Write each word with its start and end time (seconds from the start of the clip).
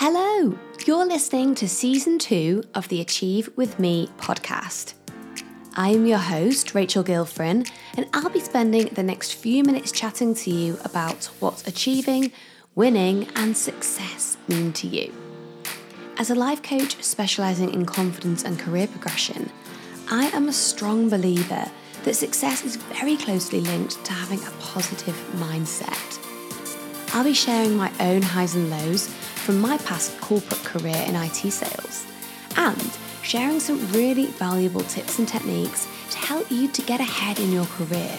Hello, 0.00 0.56
you're 0.86 1.04
listening 1.04 1.56
to 1.56 1.68
season 1.68 2.20
two 2.20 2.62
of 2.72 2.86
the 2.86 3.00
Achieve 3.00 3.50
With 3.56 3.80
Me 3.80 4.08
podcast. 4.16 4.94
I 5.74 5.88
am 5.88 6.06
your 6.06 6.18
host, 6.18 6.72
Rachel 6.72 7.02
Gilfrin, 7.02 7.68
and 7.96 8.06
I'll 8.14 8.30
be 8.30 8.38
spending 8.38 8.86
the 8.94 9.02
next 9.02 9.32
few 9.32 9.64
minutes 9.64 9.90
chatting 9.90 10.36
to 10.36 10.52
you 10.52 10.78
about 10.84 11.24
what 11.40 11.66
achieving, 11.66 12.30
winning, 12.76 13.26
and 13.34 13.56
success 13.56 14.36
mean 14.46 14.72
to 14.74 14.86
you. 14.86 15.12
As 16.16 16.30
a 16.30 16.36
life 16.36 16.62
coach 16.62 17.02
specializing 17.02 17.74
in 17.74 17.84
confidence 17.84 18.44
and 18.44 18.56
career 18.56 18.86
progression, 18.86 19.50
I 20.12 20.26
am 20.26 20.48
a 20.48 20.52
strong 20.52 21.08
believer 21.08 21.68
that 22.04 22.14
success 22.14 22.64
is 22.64 22.76
very 22.76 23.16
closely 23.16 23.62
linked 23.62 24.04
to 24.04 24.12
having 24.12 24.38
a 24.46 24.50
positive 24.60 25.16
mindset. 25.38 26.24
I'll 27.14 27.24
be 27.24 27.34
sharing 27.34 27.76
my 27.76 27.90
own 27.98 28.22
highs 28.22 28.54
and 28.54 28.70
lows 28.70 29.12
from 29.48 29.60
my 29.62 29.78
past 29.78 30.20
corporate 30.20 30.62
career 30.62 31.02
in 31.06 31.16
IT 31.16 31.36
sales 31.36 32.06
and 32.58 32.98
sharing 33.22 33.58
some 33.58 33.80
really 33.92 34.26
valuable 34.26 34.82
tips 34.82 35.18
and 35.18 35.26
techniques 35.26 35.88
to 36.10 36.18
help 36.18 36.50
you 36.50 36.68
to 36.68 36.82
get 36.82 37.00
ahead 37.00 37.40
in 37.40 37.50
your 37.50 37.64
career. 37.64 38.18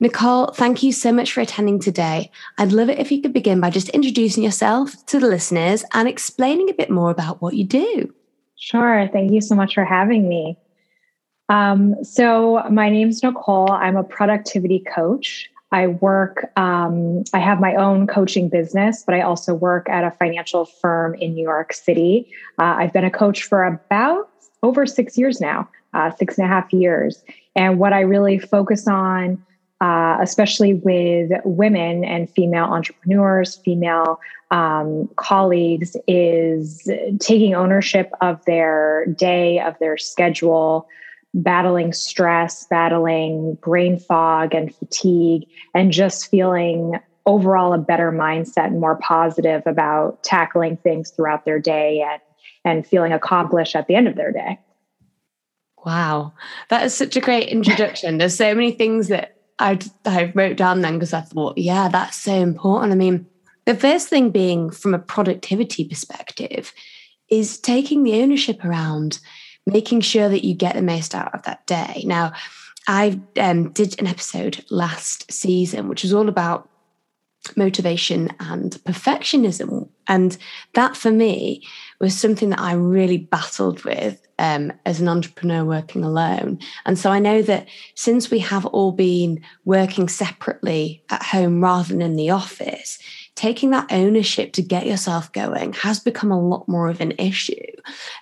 Nicole, 0.00 0.48
thank 0.48 0.82
you 0.82 0.92
so 0.92 1.12
much 1.12 1.32
for 1.32 1.40
attending 1.40 1.78
today. 1.78 2.30
I'd 2.58 2.72
love 2.72 2.88
it 2.88 2.98
if 2.98 3.12
you 3.12 3.22
could 3.22 3.32
begin 3.32 3.60
by 3.60 3.70
just 3.70 3.88
introducing 3.90 4.42
yourself 4.42 5.04
to 5.06 5.20
the 5.20 5.28
listeners 5.28 5.84
and 5.94 6.08
explaining 6.08 6.68
a 6.68 6.74
bit 6.74 6.90
more 6.90 7.10
about 7.10 7.40
what 7.40 7.54
you 7.54 7.64
do. 7.64 8.12
Sure. 8.56 9.08
Thank 9.12 9.30
you 9.30 9.40
so 9.40 9.54
much 9.54 9.74
for 9.74 9.84
having 9.84 10.28
me. 10.28 10.58
Um, 11.48 11.94
so, 12.02 12.62
my 12.70 12.88
name 12.88 13.10
is 13.10 13.22
Nicole. 13.22 13.70
I'm 13.70 13.96
a 13.96 14.02
productivity 14.02 14.80
coach. 14.94 15.50
I 15.70 15.88
work, 15.88 16.50
um, 16.56 17.24
I 17.32 17.40
have 17.40 17.60
my 17.60 17.74
own 17.74 18.06
coaching 18.06 18.48
business, 18.48 19.02
but 19.04 19.14
I 19.14 19.22
also 19.22 19.54
work 19.54 19.88
at 19.88 20.04
a 20.04 20.10
financial 20.12 20.64
firm 20.64 21.14
in 21.16 21.34
New 21.34 21.42
York 21.42 21.72
City. 21.72 22.30
Uh, 22.58 22.76
I've 22.78 22.92
been 22.92 23.04
a 23.04 23.10
coach 23.10 23.42
for 23.42 23.64
about 23.64 24.30
over 24.62 24.86
six 24.86 25.18
years 25.18 25.40
now, 25.40 25.68
uh, 25.92 26.12
six 26.12 26.38
and 26.38 26.46
a 26.46 26.48
half 26.48 26.72
years. 26.72 27.24
And 27.56 27.78
what 27.78 27.92
I 27.92 28.00
really 28.00 28.38
focus 28.38 28.86
on 28.86 29.44
uh, 29.84 30.16
especially 30.22 30.72
with 30.72 31.30
women 31.44 32.06
and 32.06 32.30
female 32.30 32.64
entrepreneurs, 32.64 33.56
female 33.56 34.18
um, 34.50 35.10
colleagues, 35.16 35.94
is 36.08 36.88
taking 37.20 37.54
ownership 37.54 38.10
of 38.22 38.42
their 38.46 39.04
day, 39.18 39.60
of 39.60 39.78
their 39.80 39.98
schedule, 39.98 40.88
battling 41.34 41.92
stress, 41.92 42.66
battling 42.70 43.58
brain 43.60 43.98
fog 43.98 44.54
and 44.54 44.74
fatigue, 44.74 45.46
and 45.74 45.92
just 45.92 46.30
feeling 46.30 46.98
overall 47.26 47.74
a 47.74 47.78
better 47.78 48.10
mindset 48.10 48.68
and 48.68 48.80
more 48.80 48.96
positive 48.96 49.62
about 49.66 50.22
tackling 50.22 50.78
things 50.78 51.10
throughout 51.10 51.44
their 51.44 51.60
day 51.60 52.02
and, 52.10 52.22
and 52.64 52.86
feeling 52.86 53.12
accomplished 53.12 53.76
at 53.76 53.86
the 53.86 53.94
end 53.94 54.08
of 54.08 54.16
their 54.16 54.32
day. 54.32 54.58
Wow, 55.84 56.32
that 56.70 56.84
is 56.84 56.94
such 56.94 57.18
a 57.18 57.20
great 57.20 57.48
introduction. 57.50 58.16
There's 58.16 58.34
so 58.34 58.54
many 58.54 58.70
things 58.70 59.08
that 59.08 59.33
I 59.58 59.78
I 60.04 60.32
wrote 60.34 60.56
down 60.56 60.80
then 60.80 60.94
because 60.94 61.12
I 61.12 61.20
thought, 61.20 61.58
yeah, 61.58 61.88
that's 61.88 62.16
so 62.16 62.34
important. 62.34 62.92
I 62.92 62.96
mean, 62.96 63.26
the 63.66 63.74
first 63.74 64.08
thing 64.08 64.30
being 64.30 64.70
from 64.70 64.94
a 64.94 64.98
productivity 64.98 65.88
perspective 65.88 66.72
is 67.30 67.58
taking 67.58 68.02
the 68.02 68.20
ownership 68.20 68.64
around 68.64 69.20
making 69.66 70.00
sure 70.02 70.28
that 70.28 70.44
you 70.44 70.54
get 70.54 70.74
the 70.74 70.82
most 70.82 71.14
out 71.14 71.34
of 71.34 71.42
that 71.44 71.66
day. 71.66 72.02
Now, 72.04 72.32
I 72.86 73.20
um, 73.40 73.70
did 73.72 73.98
an 73.98 74.06
episode 74.06 74.62
last 74.70 75.32
season 75.32 75.88
which 75.88 76.02
was 76.02 76.12
all 76.12 76.28
about 76.28 76.68
motivation 77.56 78.32
and 78.40 78.72
perfectionism, 78.84 79.88
and 80.08 80.36
that 80.74 80.96
for 80.96 81.10
me 81.10 81.66
was 82.04 82.16
something 82.16 82.50
that 82.50 82.60
I 82.60 82.74
really 82.74 83.16
battled 83.16 83.82
with 83.82 84.20
um, 84.38 84.72
as 84.84 85.00
an 85.00 85.08
entrepreneur 85.08 85.64
working 85.64 86.04
alone. 86.04 86.58
And 86.84 86.98
so 86.98 87.10
I 87.10 87.18
know 87.18 87.40
that 87.42 87.66
since 87.94 88.30
we 88.30 88.40
have 88.40 88.66
all 88.66 88.92
been 88.92 89.42
working 89.64 90.08
separately 90.08 91.02
at 91.08 91.22
home 91.22 91.62
rather 91.62 91.88
than 91.88 92.02
in 92.02 92.16
the 92.16 92.28
office, 92.28 92.98
taking 93.36 93.70
that 93.70 93.90
ownership 93.90 94.52
to 94.52 94.62
get 94.62 94.86
yourself 94.86 95.32
going 95.32 95.72
has 95.72 95.98
become 95.98 96.30
a 96.30 96.40
lot 96.40 96.68
more 96.68 96.88
of 96.88 97.00
an 97.00 97.12
issue. 97.18 97.72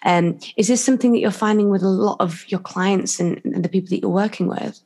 Um, 0.04 0.38
is 0.56 0.68
this 0.68 0.84
something 0.84 1.12
that 1.12 1.18
you're 1.18 1.32
finding 1.32 1.68
with 1.68 1.82
a 1.82 1.88
lot 1.88 2.18
of 2.20 2.48
your 2.48 2.60
clients 2.60 3.18
and, 3.18 3.40
and 3.44 3.64
the 3.64 3.68
people 3.68 3.90
that 3.90 4.00
you're 4.00 4.10
working 4.10 4.46
with? 4.46 4.80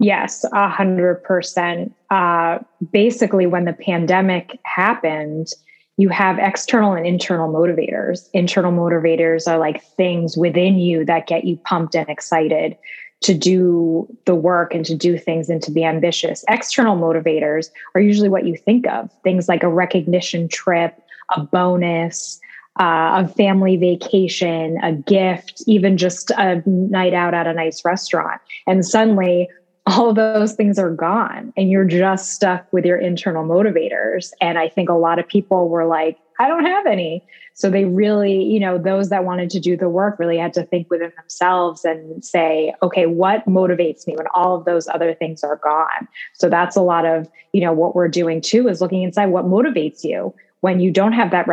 Yes, 0.00 0.44
a 0.52 0.68
hundred 0.68 1.22
percent. 1.22 1.94
Uh, 2.10 2.58
basically, 2.92 3.46
when 3.46 3.66
the 3.66 3.72
pandemic 3.72 4.58
happened, 4.64 5.52
you 5.96 6.08
have 6.08 6.38
external 6.38 6.94
and 6.94 7.06
internal 7.06 7.52
motivators. 7.52 8.28
Internal 8.32 8.72
motivators 8.72 9.50
are 9.50 9.58
like 9.58 9.82
things 9.82 10.36
within 10.36 10.78
you 10.78 11.04
that 11.04 11.26
get 11.26 11.44
you 11.44 11.56
pumped 11.58 11.94
and 11.94 12.08
excited 12.08 12.76
to 13.22 13.34
do 13.34 14.06
the 14.24 14.34
work 14.34 14.74
and 14.74 14.84
to 14.84 14.96
do 14.96 15.16
things 15.16 15.48
and 15.48 15.62
to 15.62 15.70
be 15.70 15.84
ambitious. 15.84 16.44
External 16.48 16.96
motivators 16.96 17.70
are 17.94 18.00
usually 18.00 18.28
what 18.28 18.46
you 18.46 18.56
think 18.56 18.86
of 18.88 19.10
things 19.22 19.48
like 19.48 19.62
a 19.62 19.68
recognition 19.68 20.48
trip, 20.48 21.00
a 21.36 21.40
bonus, 21.40 22.40
uh, 22.80 23.22
a 23.24 23.28
family 23.28 23.76
vacation, 23.76 24.78
a 24.82 24.92
gift, 24.92 25.62
even 25.66 25.96
just 25.96 26.30
a 26.32 26.62
night 26.66 27.14
out 27.14 27.34
at 27.34 27.46
a 27.46 27.52
nice 27.52 27.84
restaurant. 27.84 28.40
And 28.66 28.84
suddenly, 28.84 29.48
all 29.86 30.14
those 30.14 30.54
things 30.54 30.78
are 30.78 30.90
gone 30.90 31.52
and 31.56 31.70
you're 31.70 31.84
just 31.84 32.32
stuck 32.32 32.72
with 32.72 32.84
your 32.84 32.98
internal 32.98 33.44
motivators. 33.44 34.30
And 34.40 34.58
I 34.58 34.68
think 34.68 34.88
a 34.88 34.94
lot 34.94 35.18
of 35.18 35.26
people 35.26 35.68
were 35.68 35.86
like, 35.86 36.18
I 36.38 36.46
don't 36.48 36.66
have 36.66 36.86
any. 36.86 37.24
So 37.54 37.68
they 37.68 37.84
really, 37.84 38.42
you 38.42 38.60
know, 38.60 38.78
those 38.78 39.08
that 39.10 39.24
wanted 39.24 39.50
to 39.50 39.60
do 39.60 39.76
the 39.76 39.88
work 39.88 40.18
really 40.18 40.38
had 40.38 40.52
to 40.54 40.62
think 40.64 40.88
within 40.90 41.12
themselves 41.16 41.84
and 41.84 42.24
say, 42.24 42.72
okay, 42.82 43.06
what 43.06 43.44
motivates 43.46 44.06
me 44.06 44.14
when 44.16 44.26
all 44.34 44.56
of 44.56 44.64
those 44.64 44.88
other 44.88 45.14
things 45.14 45.42
are 45.42 45.56
gone? 45.56 46.08
So 46.34 46.48
that's 46.48 46.76
a 46.76 46.82
lot 46.82 47.04
of, 47.04 47.28
you 47.52 47.60
know, 47.60 47.72
what 47.72 47.94
we're 47.94 48.08
doing 48.08 48.40
too 48.40 48.68
is 48.68 48.80
looking 48.80 49.02
inside 49.02 49.26
what 49.26 49.44
motivates 49.44 50.04
you 50.04 50.34
when 50.60 50.78
you 50.78 50.92
don't 50.92 51.12
have 51.12 51.32
that 51.32 51.48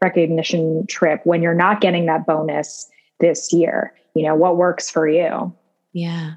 recognition 0.00 0.86
trip, 0.86 1.20
when 1.24 1.42
you're 1.42 1.54
not 1.54 1.80
getting 1.80 2.06
that 2.06 2.24
bonus 2.24 2.88
this 3.18 3.52
year, 3.52 3.92
you 4.14 4.22
know, 4.22 4.36
what 4.36 4.56
works 4.56 4.88
for 4.88 5.08
you. 5.08 5.52
Yeah. 5.92 6.34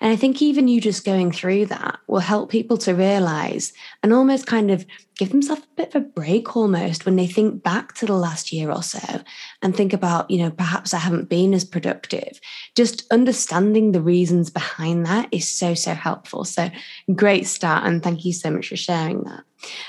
And 0.00 0.12
I 0.12 0.16
think 0.16 0.40
even 0.40 0.68
you 0.68 0.80
just 0.80 1.04
going 1.04 1.32
through 1.32 1.66
that 1.66 1.98
will 2.06 2.20
help 2.20 2.50
people 2.50 2.78
to 2.78 2.94
realize 2.94 3.72
and 4.02 4.12
almost 4.12 4.46
kind 4.46 4.70
of 4.70 4.86
give 5.16 5.30
themselves 5.30 5.62
a 5.62 5.76
bit 5.76 5.94
of 5.94 6.02
a 6.02 6.04
break 6.04 6.56
almost 6.56 7.04
when 7.04 7.16
they 7.16 7.26
think 7.26 7.62
back 7.62 7.94
to 7.94 8.06
the 8.06 8.14
last 8.14 8.52
year 8.52 8.70
or 8.70 8.82
so 8.82 9.22
and 9.62 9.76
think 9.76 9.92
about, 9.92 10.30
you 10.30 10.38
know, 10.38 10.50
perhaps 10.50 10.94
I 10.94 10.98
haven't 10.98 11.28
been 11.28 11.54
as 11.54 11.64
productive. 11.64 12.40
Just 12.76 13.04
understanding 13.12 13.92
the 13.92 14.00
reasons 14.00 14.50
behind 14.50 15.04
that 15.06 15.28
is 15.32 15.48
so, 15.48 15.74
so 15.74 15.94
helpful. 15.94 16.44
So 16.44 16.70
great 17.14 17.46
start. 17.46 17.84
And 17.84 18.02
thank 18.02 18.24
you 18.24 18.32
so 18.32 18.50
much 18.50 18.68
for 18.68 18.76
sharing 18.76 19.24
that. 19.24 19.44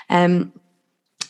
Um, 0.09 0.53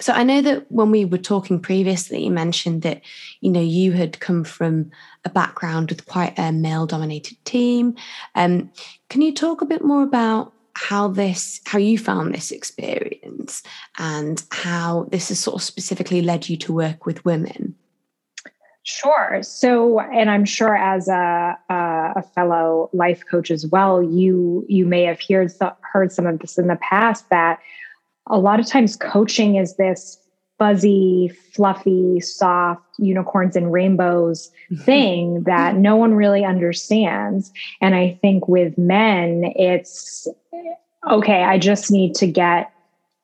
So 0.02 0.14
I 0.14 0.24
know 0.24 0.42
that 0.42 0.72
when 0.72 0.92
we 0.92 1.04
were 1.04 1.18
talking 1.18 1.60
previously, 1.60 2.24
you 2.24 2.32
mentioned 2.32 2.84
that 2.84 3.02
you 3.42 3.52
know 3.52 3.62
you 3.62 3.92
had 3.92 4.20
come 4.20 4.44
from 4.44 4.92
a 5.26 5.30
background 5.30 5.90
with 5.90 6.06
quite 6.06 6.38
a 6.38 6.52
male-dominated 6.52 7.44
team. 7.44 7.96
Um, 8.36 8.72
can 9.10 9.22
you 9.22 9.34
talk 9.34 9.62
a 9.62 9.66
bit 9.66 9.84
more 9.84 10.04
about 10.04 10.54
how 10.76 11.10
this, 11.10 11.60
how 11.66 11.78
you 11.78 11.98
found 11.98 12.34
this 12.34 12.52
experience, 12.52 13.62
and 13.98 14.42
how 14.52 15.08
this 15.12 15.28
has 15.28 15.40
sort 15.40 15.56
of 15.56 15.64
specifically 15.64 16.22
led 16.22 16.48
you 16.48 16.56
to 16.58 16.74
work 16.74 17.06
with 17.06 17.26
women? 17.26 17.76
Sure. 18.84 19.44
So, 19.44 20.00
and 20.00 20.32
I'm 20.32 20.46
sure 20.46 20.76
as 20.76 21.10
a, 21.10 21.58
a 21.70 22.24
fellow 22.34 22.90
life 22.94 23.24
coach 23.30 23.52
as 23.52 23.68
well, 23.68 24.02
you 24.02 24.66
you 24.70 24.86
may 24.86 25.04
have 25.04 25.20
heard 25.30 25.52
heard 25.82 26.12
some 26.14 26.26
of 26.26 26.40
this 26.40 26.58
in 26.58 26.68
the 26.68 26.78
past 26.78 27.30
that 27.30 27.60
a 28.30 28.38
lot 28.38 28.60
of 28.60 28.66
times 28.66 28.96
coaching 28.96 29.56
is 29.56 29.76
this 29.76 30.18
fuzzy, 30.58 31.32
fluffy, 31.54 32.20
soft 32.20 32.84
unicorns 32.98 33.56
and 33.56 33.72
rainbows 33.72 34.52
thing 34.80 35.44
that 35.44 35.76
no 35.76 35.96
one 35.96 36.14
really 36.14 36.44
understands. 36.44 37.52
And 37.82 37.96
I 37.96 38.20
think 38.22 38.48
with 38.48 38.78
men, 38.78 39.54
it's 39.56 40.28
okay, 41.10 41.44
I 41.44 41.58
just 41.58 41.90
need 41.90 42.14
to 42.16 42.28
get 42.28 42.72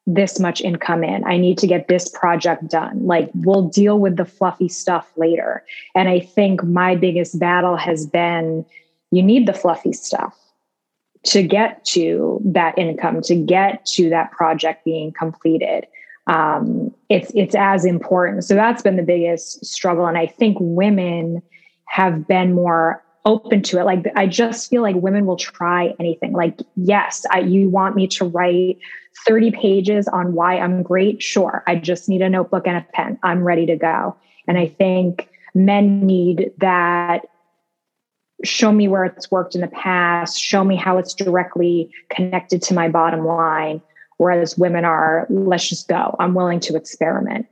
this 0.08 0.40
much 0.40 0.62
income 0.62 1.04
in. 1.04 1.24
I 1.26 1.38
need 1.38 1.58
to 1.58 1.68
get 1.68 1.88
this 1.88 2.08
project 2.08 2.68
done. 2.70 3.06
Like, 3.06 3.30
we'll 3.34 3.68
deal 3.68 4.00
with 4.00 4.18
the 4.18 4.26
fluffy 4.26 4.70
stuff 4.70 5.12
later. 5.18 5.64
And 5.96 6.08
I 6.08 6.20
think 6.20 6.64
my 6.64 6.96
biggest 6.96 7.40
battle 7.40 7.76
has 7.76 8.06
been 8.06 8.66
you 9.12 9.24
need 9.24 9.48
the 9.48 9.54
fluffy 9.54 9.94
stuff 9.94 10.38
to 11.26 11.42
get 11.44 11.84
to 11.86 12.40
that 12.46 12.78
income, 12.78 13.22
to 13.22 13.36
get 13.36 13.86
to 13.86 14.10
that 14.10 14.32
project 14.32 14.86
being 14.86 15.12
completed. 15.12 15.88
Um, 16.28 16.94
it's 17.10 17.32
it's 17.36 17.56
as 17.56 17.86
important. 17.86 18.44
So 18.44 18.56
that's 18.56 18.82
been 18.82 18.96
the 18.96 19.04
biggest 19.04 19.66
struggle, 19.66 20.06
and 20.06 20.18
I 20.18 20.28
think 20.28 20.58
women 20.60 21.42
have 21.88 22.28
been 22.28 22.54
more 22.54 23.04
open 23.26 23.62
to 23.64 23.80
it. 23.80 23.86
Like 23.86 24.06
I 24.16 24.28
just 24.28 24.70
feel 24.70 24.82
like 24.82 24.96
women 24.96 25.26
will 25.26 25.38
try 25.38 25.94
anything. 26.00 26.34
Like 26.34 26.60
yes, 26.76 27.26
I, 27.32 27.40
you 27.40 27.70
want 27.70 27.96
me 27.96 28.08
to 28.08 28.26
write 28.26 28.78
thirty 29.28 29.52
pages 29.52 30.08
on 30.08 30.34
why 30.34 30.58
I'm 30.58 30.84
great? 30.84 31.22
Sure, 31.22 31.64
I 31.68 31.76
just 31.76 32.10
need 32.10 32.22
a 32.22 32.30
notebook 32.30 32.68
and 32.68 32.78
a 32.78 32.86
pen. 32.94 33.20
I'm 33.24 33.44
ready 33.44 33.66
to 33.68 33.76
go. 33.76 34.16
And 34.48 34.58
I 34.58 34.68
think 34.68 35.30
men 35.56 36.06
need 36.06 36.52
that 36.60 37.26
show 38.44 38.72
me 38.72 38.88
where 38.88 39.06
it's 39.06 39.32
worked 39.32 39.56
in 39.56 39.62
the 39.62 39.68
past, 39.68 40.40
show 40.42 40.64
me 40.64 40.76
how 40.76 40.98
it's 40.98 41.14
directly 41.14 41.90
connected 42.10 42.62
to 42.64 42.74
my 42.74 42.90
bottom 42.90 43.26
line. 43.26 43.82
Whereas 44.18 44.58
women 44.58 44.86
are, 44.86 45.28
let's 45.30 45.68
just 45.68 45.88
go. 45.88 46.16
I'm 46.20 46.34
willing 46.34 46.60
to 46.62 46.76
experiment. 46.76 47.48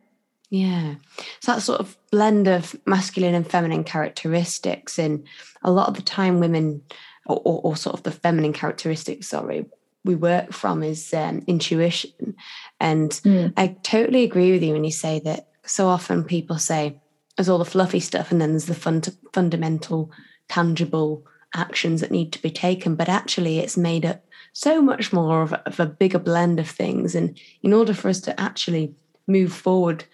Yeah. 0.50 0.96
So 1.42 1.54
that 1.54 1.62
sort 1.62 1.80
of 1.80 1.98
blend 2.12 2.48
of 2.48 2.76
masculine 2.86 3.34
and 3.34 3.50
feminine 3.50 3.84
characteristics. 3.84 5.00
And 5.00 5.26
a 5.64 5.72
lot 5.72 5.90
of 5.90 5.96
the 5.96 6.02
time, 6.02 6.40
women, 6.40 6.82
or, 7.26 7.42
or, 7.44 7.62
or 7.64 7.76
sort 7.76 7.96
of 7.96 8.04
the 8.04 8.12
feminine 8.12 8.54
characteristics, 8.54 9.28
sorry, 9.28 9.66
we 10.06 10.16
work 10.16 10.54
from 10.54 10.84
is 10.84 11.14
um, 11.14 11.44
intuition. 11.48 12.36
And 12.80 13.12
mm. 13.12 13.54
I 13.58 13.76
totally 13.84 14.24
agree 14.24 14.52
with 14.52 14.64
you 14.64 14.74
when 14.74 14.84
you 14.84 14.92
say 14.92 15.20
that 15.22 15.48
so 15.66 15.88
often 15.88 16.24
people 16.24 16.60
say, 16.60 17.00
there's 17.36 17.50
all 17.50 17.58
the 17.58 17.66
fluffy 17.66 18.00
stuff, 18.00 18.32
and 18.32 18.40
then 18.40 18.52
there's 18.52 18.66
the 18.66 18.76
fun- 18.76 19.02
fundamental 19.34 20.12
tangible 20.50 21.26
actions 21.56 22.02
that 22.02 22.12
need 22.12 22.32
to 22.34 22.42
be 22.42 22.50
taken, 22.50 22.96
but 22.96 23.10
actually 23.10 23.60
it's 23.60 23.78
made 23.78 24.06
up 24.06 24.24
so 24.54 24.82
much 24.82 25.12
more 25.12 25.42
of 25.42 25.54
a, 25.54 25.68
of 25.68 25.80
a 25.80 25.86
bigger 25.86 26.20
blend 26.20 26.60
of 26.60 26.70
things. 26.70 27.16
And 27.16 27.40
in 27.62 27.74
order 27.74 27.94
for 27.94 28.10
us 28.10 28.22
to 28.22 28.40
actually 28.40 28.94
move 29.28 29.54
forward, 29.54 30.06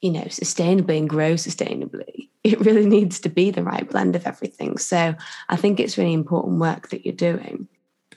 you 0.00 0.10
know, 0.10 0.24
sustainably 0.24 0.98
and 0.98 1.08
grow 1.08 1.34
sustainably, 1.34 2.28
it 2.44 2.60
really 2.60 2.86
needs 2.86 3.20
to 3.20 3.28
be 3.28 3.50
the 3.50 3.62
right 3.62 3.88
blend 3.88 4.16
of 4.16 4.26
everything. 4.26 4.78
So 4.78 5.14
I 5.48 5.56
think 5.56 5.78
it's 5.78 5.98
really 5.98 6.14
important 6.14 6.60
work 6.60 6.88
that 6.88 7.04
you're 7.04 7.14
doing. 7.14 7.68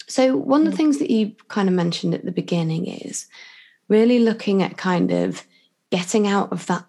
So 0.07 0.35
one 0.35 0.65
of 0.65 0.71
the 0.71 0.77
things 0.77 0.99
that 0.99 1.11
you 1.11 1.35
kind 1.47 1.67
of 1.67 1.75
mentioned 1.75 2.13
at 2.13 2.25
the 2.25 2.31
beginning 2.31 2.87
is 2.87 3.27
really 3.87 4.19
looking 4.19 4.61
at 4.61 4.77
kind 4.77 5.11
of 5.11 5.45
getting 5.91 6.27
out 6.27 6.51
of 6.51 6.65
that 6.67 6.85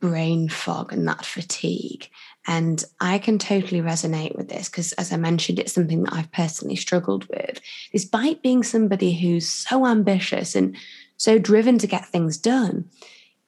brain 0.00 0.48
fog 0.48 0.92
and 0.92 1.06
that 1.08 1.24
fatigue 1.24 2.10
and 2.46 2.84
I 3.00 3.18
can 3.18 3.38
totally 3.38 3.80
resonate 3.80 4.36
with 4.36 4.48
this 4.48 4.68
because, 4.68 4.92
as 4.92 5.12
I 5.12 5.16
mentioned, 5.16 5.58
it's 5.58 5.72
something 5.72 6.04
that 6.04 6.12
I've 6.12 6.32
personally 6.32 6.76
struggled 6.76 7.26
with. 7.28 7.60
Despite 7.92 8.42
being 8.42 8.62
somebody 8.62 9.14
who's 9.14 9.50
so 9.50 9.86
ambitious 9.86 10.54
and 10.54 10.76
so 11.16 11.38
driven 11.38 11.78
to 11.78 11.86
get 11.86 12.06
things 12.06 12.36
done, 12.36 12.90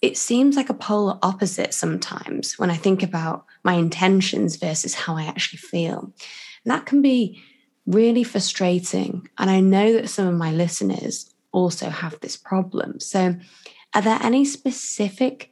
it 0.00 0.16
seems 0.16 0.56
like 0.56 0.70
a 0.70 0.74
polar 0.74 1.18
opposite 1.22 1.74
sometimes 1.74 2.58
when 2.58 2.70
I 2.70 2.76
think 2.76 3.02
about 3.02 3.44
my 3.64 3.74
intentions 3.74 4.56
versus 4.56 4.94
how 4.94 5.16
I 5.16 5.24
actually 5.24 5.58
feel. 5.58 6.12
And 6.64 6.72
that 6.72 6.86
can 6.86 7.02
be 7.02 7.42
really 7.86 8.24
frustrating. 8.24 9.28
And 9.38 9.50
I 9.50 9.60
know 9.60 9.92
that 9.92 10.08
some 10.08 10.26
of 10.26 10.34
my 10.34 10.52
listeners 10.52 11.32
also 11.52 11.90
have 11.90 12.18
this 12.20 12.36
problem. 12.36 13.00
So, 13.00 13.36
are 13.94 14.02
there 14.02 14.18
any 14.22 14.44
specific 14.44 15.50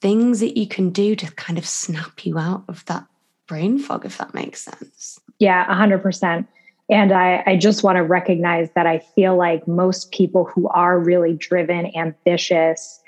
things 0.00 0.40
that 0.40 0.58
you 0.58 0.66
can 0.66 0.90
do 0.90 1.14
to 1.14 1.30
kind 1.32 1.58
of 1.58 1.66
snap 1.66 2.24
you 2.24 2.38
out 2.38 2.64
of 2.68 2.84
that 2.86 3.06
brain 3.46 3.78
fog, 3.78 4.06
if 4.06 4.18
that 4.18 4.34
makes 4.34 4.62
sense. 4.62 5.20
Yeah, 5.38 5.66
100%. 5.66 6.46
And 6.88 7.12
I, 7.12 7.42
I 7.46 7.56
just 7.56 7.82
want 7.84 7.96
to 7.96 8.02
recognize 8.02 8.70
that 8.74 8.86
I 8.86 8.98
feel 8.98 9.36
like 9.36 9.66
most 9.68 10.10
people 10.10 10.44
who 10.44 10.68
are 10.68 10.98
really 10.98 11.34
driven, 11.34 11.94
ambitious, 11.96 13.00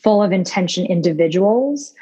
full 0.00 0.22
of 0.22 0.30
intention 0.30 0.86
individuals 0.86 1.94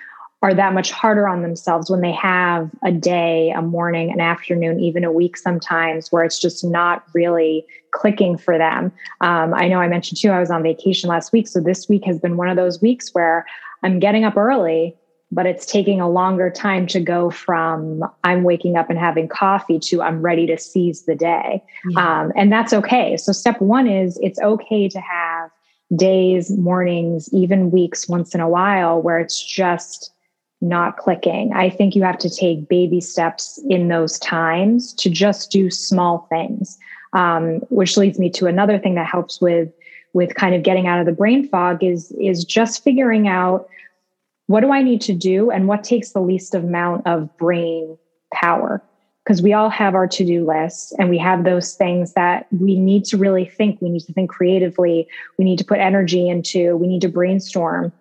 are 0.42 0.52
that 0.52 0.75
much 0.75 0.90
harder 0.90 1.26
on 1.26 1.40
themselves 1.40 1.90
when 1.90 2.02
they 2.02 2.12
have 2.12 2.70
a 2.84 2.92
day, 2.92 3.50
a 3.56 3.62
morning, 3.62 4.12
an 4.12 4.20
afternoon, 4.20 4.78
even 4.78 5.02
a 5.02 5.10
week 5.10 5.38
sometimes 5.38 6.12
where 6.12 6.22
it's 6.22 6.38
just 6.38 6.62
not 6.62 7.02
really 7.14 7.64
clicking 7.92 8.36
for 8.36 8.58
them. 8.58 8.92
Um, 9.22 9.54
I 9.54 9.69
know 9.69 9.81
I 9.81 9.88
mentioned 9.88 10.20
too, 10.20 10.31
I 10.31 10.40
was 10.40 10.50
on 10.50 10.62
vacation 10.62 11.08
last 11.08 11.32
week. 11.32 11.48
So 11.48 11.60
this 11.60 11.88
week 11.88 12.04
has 12.04 12.19
been 12.19 12.36
one 12.36 12.50
of 12.50 12.56
those 12.56 12.82
weeks 12.82 13.14
where 13.14 13.46
I'm 13.84 14.00
getting 14.00 14.25
up 14.25 14.36
early, 14.36 14.96
but 15.31 15.46
it's 15.46 15.66
taking 15.66 16.00
a 16.00 16.08
longer 16.08 16.50
time 16.50 16.86
to 16.88 17.00
go 17.00 17.31
from 17.31 18.02
I'm 18.25 18.42
waking 18.42 18.76
up 18.76 18.88
and 18.88 18.98
having 18.98 19.28
coffee 19.28 19.78
to 19.81 20.02
I'm 20.02 20.22
ready 20.22 20.46
to 20.46 20.58
seize 20.58 21.04
the 21.04 21.14
day. 21.14 21.62
Yeah. 21.90 22.20
Um, 22.20 22.32
and 22.34 22.50
that's 22.50 22.72
okay. 22.72 23.16
So, 23.16 23.32
step 23.32 23.60
one 23.60 23.86
is 23.86 24.19
it's 24.22 24.40
okay 24.40 24.88
to 24.88 25.00
have 25.00 25.50
days, 25.94 26.50
mornings, 26.50 27.28
even 27.32 27.70
weeks 27.70 28.08
once 28.08 28.34
in 28.34 28.40
a 28.40 28.48
while 28.48 29.02
where 29.02 29.19
it's 29.19 29.44
just 29.44 30.10
not 30.60 30.96
clicking. 30.96 31.53
I 31.53 31.69
think 31.69 31.94
you 31.94 32.03
have 32.05 32.19
to 32.19 32.31
take 32.31 32.69
baby 32.69 33.00
steps 33.00 33.62
in 33.69 33.88
those 33.88 34.19
times 34.19 34.94
to 34.94 35.10
just 35.10 35.50
do 35.50 35.70
small 35.70 36.26
things. 36.31 36.79
Um, 37.12 37.60
which 37.69 37.96
leads 37.96 38.19
me 38.19 38.29
to 38.31 38.46
another 38.46 38.76
thing 38.76 38.96
that 38.96 39.06
helps 39.06 39.41
with 39.41 39.69
with 40.15 40.35
kind 40.35 40.55
of 40.55 40.63
getting 40.63 40.87
out 40.87 41.01
of 41.01 41.06
the 41.06 41.13
brain 41.13 41.47
fog 41.47 41.85
is 41.85 42.11
is 42.19 42.44
just 42.44 42.83
figuring 42.83 43.29
out 43.29 43.69
what 44.47 44.61
do 44.61 44.73
I 44.73 44.83
need 44.83 45.01
to 45.03 45.13
do 45.13 45.51
and 45.51 45.69
what 45.69 45.85
takes 45.85 46.13
the 46.13 46.21
least 46.21 46.55
amount 46.55 47.06
of 47.06 47.35
brain 47.37 47.99
power? 48.33 48.83
Because 49.25 49.41
we 49.41 49.55
all 49.55 49.71
have 49.71 49.94
our 49.94 50.06
to 50.06 50.25
do 50.25 50.47
lists 50.47 50.93
and 50.99 51.09
we 51.09 51.17
have 51.19 51.44
those 51.44 51.75
things 51.75 52.13
that 52.13 52.47
we 52.53 52.79
need 52.79 53.06
to 53.06 53.17
really 53.17 53.47
think. 53.47 53.81
We 53.81 53.89
need 53.89 54.05
to 54.05 54.13
think 54.13 54.31
creatively. 54.31 55.09
We 55.39 55.47
need 55.47 55.59
to 55.59 55.65
put 55.65 55.79
energy 55.79 56.29
into. 56.29 56.77
We 56.77 56.87
need 56.87 57.01
to 57.03 57.09
brainstorm. 57.09 57.93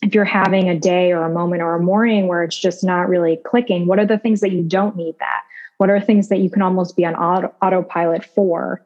If 0.00 0.14
you're 0.14 0.24
having 0.24 0.68
a 0.70 0.78
day 0.78 1.12
or 1.12 1.24
a 1.24 1.32
moment 1.32 1.62
or 1.62 1.74
a 1.74 1.82
morning 1.82 2.26
where 2.26 2.42
it's 2.42 2.58
just 2.58 2.82
not 2.82 3.08
really 3.08 3.38
clicking, 3.44 3.86
what 3.86 3.98
are 3.98 4.06
the 4.06 4.18
things 4.18 4.40
that 4.40 4.52
you 4.52 4.62
don't 4.62 4.96
need 4.96 5.16
that? 5.18 5.42
What 5.76 5.90
are 5.90 6.00
things 6.00 6.28
that 6.28 6.38
you 6.38 6.48
can 6.48 6.62
almost 6.62 6.96
be 6.96 7.04
on 7.04 7.14
auto, 7.14 7.54
autopilot 7.60 8.24
for 8.24 8.82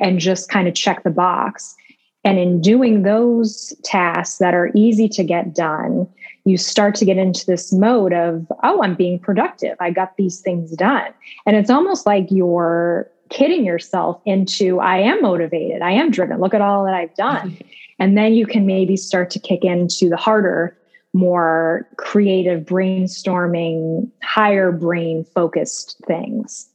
and 0.00 0.18
just 0.18 0.48
kind 0.48 0.66
of 0.66 0.74
check 0.74 1.04
the 1.04 1.10
box? 1.10 1.76
And 2.24 2.38
in 2.38 2.60
doing 2.60 3.02
those 3.02 3.74
tasks 3.82 4.38
that 4.38 4.54
are 4.54 4.70
easy 4.74 5.08
to 5.08 5.24
get 5.24 5.54
done, 5.54 6.06
you 6.44 6.56
start 6.56 6.94
to 6.96 7.04
get 7.04 7.16
into 7.16 7.44
this 7.46 7.72
mode 7.72 8.12
of, 8.12 8.46
oh, 8.62 8.82
I'm 8.82 8.94
being 8.94 9.18
productive. 9.18 9.76
I 9.80 9.90
got 9.90 10.16
these 10.16 10.40
things 10.40 10.70
done. 10.72 11.12
And 11.46 11.56
it's 11.56 11.70
almost 11.70 12.06
like 12.06 12.26
you're 12.30 13.10
kidding 13.30 13.64
yourself 13.64 14.20
into, 14.24 14.78
I 14.80 14.98
am 14.98 15.22
motivated. 15.22 15.82
I 15.82 15.92
am 15.92 16.10
driven. 16.10 16.40
Look 16.40 16.54
at 16.54 16.60
all 16.60 16.84
that 16.84 16.94
I've 16.94 17.14
done. 17.14 17.58
And 17.98 18.18
then 18.18 18.32
you 18.32 18.46
can 18.46 18.66
maybe 18.66 18.96
start 18.96 19.30
to 19.30 19.38
kick 19.38 19.64
into 19.64 20.08
the 20.08 20.16
harder, 20.16 20.76
more 21.12 21.86
creative 21.98 22.64
brainstorming, 22.64 24.10
higher 24.24 24.72
brain 24.72 25.24
focused 25.24 26.02
things. 26.04 26.68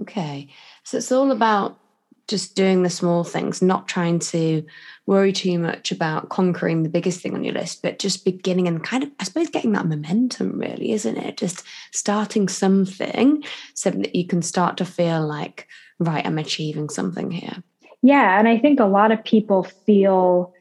Okay. 0.00 0.48
So 0.84 0.98
it's 0.98 1.10
all 1.10 1.32
about 1.32 1.76
just 2.32 2.56
doing 2.56 2.82
the 2.82 2.90
small 2.90 3.22
things, 3.22 3.62
not 3.62 3.86
trying 3.86 4.18
to 4.18 4.64
worry 5.06 5.32
too 5.32 5.58
much 5.58 5.92
about 5.92 6.28
conquering 6.28 6.82
the 6.82 6.88
biggest 6.88 7.20
thing 7.20 7.34
on 7.34 7.44
your 7.44 7.54
list, 7.54 7.82
but 7.82 8.00
just 8.00 8.24
beginning 8.24 8.66
and 8.66 8.82
kind 8.82 9.04
of, 9.04 9.10
I 9.20 9.24
suppose, 9.24 9.48
getting 9.48 9.72
that 9.72 9.86
momentum, 9.86 10.58
really, 10.58 10.90
isn't 10.92 11.16
it? 11.16 11.36
Just 11.36 11.62
starting 11.92 12.48
something 12.48 13.44
so 13.74 13.90
that 13.90 14.14
you 14.14 14.26
can 14.26 14.42
start 14.42 14.76
to 14.78 14.84
feel 14.84 15.24
like, 15.24 15.68
right, 16.00 16.26
I'm 16.26 16.38
achieving 16.38 16.88
something 16.88 17.30
here. 17.30 17.62
Yeah. 18.02 18.38
And 18.38 18.48
I 18.48 18.58
think 18.58 18.80
a 18.80 18.84
lot 18.84 19.12
of 19.12 19.22
people 19.22 19.62
feel 19.62 20.52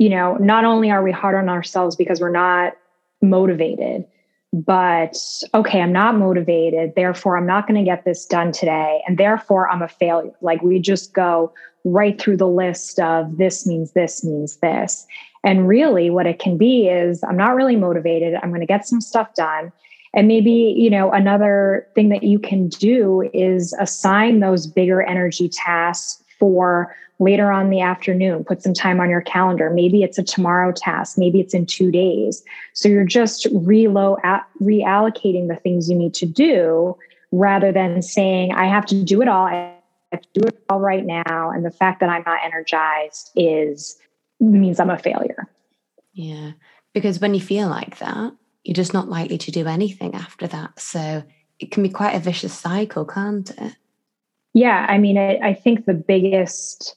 you 0.00 0.08
know, 0.08 0.36
not 0.36 0.64
only 0.64 0.90
are 0.90 1.02
we 1.02 1.12
hard 1.12 1.34
on 1.34 1.50
ourselves 1.50 1.94
because 1.94 2.22
we're 2.22 2.30
not 2.30 2.72
motivated, 3.20 4.06
but 4.52 5.16
okay, 5.54 5.80
I'm 5.80 5.92
not 5.92 6.16
motivated. 6.16 6.94
Therefore, 6.96 7.36
I'm 7.36 7.46
not 7.46 7.68
going 7.68 7.78
to 7.78 7.88
get 7.88 8.04
this 8.04 8.26
done 8.26 8.50
today. 8.50 9.00
And 9.06 9.16
therefore, 9.16 9.68
I'm 9.68 9.82
a 9.82 9.88
failure. 9.88 10.32
Like 10.40 10.60
we 10.62 10.80
just 10.80 11.12
go 11.12 11.52
right 11.84 12.20
through 12.20 12.36
the 12.36 12.48
list 12.48 12.98
of 12.98 13.38
this 13.38 13.66
means 13.66 13.92
this 13.92 14.24
means 14.24 14.56
this. 14.56 15.06
And 15.44 15.68
really, 15.68 16.10
what 16.10 16.26
it 16.26 16.38
can 16.38 16.58
be 16.58 16.88
is 16.88 17.22
I'm 17.22 17.36
not 17.36 17.54
really 17.54 17.76
motivated. 17.76 18.34
I'm 18.42 18.50
going 18.50 18.60
to 18.60 18.66
get 18.66 18.86
some 18.86 19.00
stuff 19.00 19.34
done. 19.34 19.72
And 20.12 20.26
maybe, 20.26 20.74
you 20.76 20.90
know, 20.90 21.12
another 21.12 21.86
thing 21.94 22.08
that 22.08 22.24
you 22.24 22.40
can 22.40 22.68
do 22.68 23.30
is 23.32 23.72
assign 23.74 24.40
those 24.40 24.66
bigger 24.66 25.02
energy 25.02 25.48
tasks 25.48 26.19
for 26.40 26.96
later 27.20 27.52
on 27.52 27.70
the 27.70 27.82
afternoon. 27.82 28.42
Put 28.44 28.62
some 28.62 28.74
time 28.74 28.98
on 28.98 29.10
your 29.10 29.20
calendar. 29.20 29.70
Maybe 29.70 30.02
it's 30.02 30.18
a 30.18 30.22
tomorrow 30.22 30.72
task. 30.72 31.18
Maybe 31.18 31.38
it's 31.38 31.54
in 31.54 31.66
two 31.66 31.92
days. 31.92 32.42
So 32.72 32.88
you're 32.88 33.04
just 33.04 33.46
reload, 33.52 34.18
reallocating 34.60 35.46
the 35.48 35.60
things 35.62 35.88
you 35.88 35.96
need 35.96 36.14
to 36.14 36.26
do 36.26 36.96
rather 37.30 37.70
than 37.70 38.02
saying, 38.02 38.52
I 38.52 38.66
have 38.66 38.86
to 38.86 39.04
do 39.04 39.22
it 39.22 39.28
all. 39.28 39.46
I 39.46 39.74
have 40.10 40.22
to 40.22 40.40
do 40.40 40.46
it 40.48 40.64
all 40.68 40.80
right 40.80 41.04
now. 41.04 41.50
And 41.50 41.64
the 41.64 41.70
fact 41.70 42.00
that 42.00 42.08
I'm 42.08 42.24
not 42.26 42.40
energized 42.42 43.30
is 43.36 43.96
means 44.40 44.80
I'm 44.80 44.90
a 44.90 44.98
failure. 44.98 45.46
Yeah. 46.14 46.52
Because 46.94 47.20
when 47.20 47.34
you 47.34 47.40
feel 47.40 47.68
like 47.68 47.98
that, 47.98 48.32
you're 48.64 48.74
just 48.74 48.94
not 48.94 49.08
likely 49.08 49.38
to 49.38 49.50
do 49.52 49.66
anything 49.66 50.14
after 50.14 50.46
that. 50.48 50.80
So 50.80 51.22
it 51.58 51.70
can 51.70 51.82
be 51.82 51.90
quite 51.90 52.14
a 52.14 52.20
vicious 52.20 52.52
cycle, 52.52 53.04
can't 53.04 53.50
it? 53.50 53.76
Yeah. 54.54 54.86
I 54.88 54.98
mean, 54.98 55.16
it, 55.16 55.40
I 55.42 55.54
think 55.54 55.86
the 55.86 55.94
biggest 55.94 56.96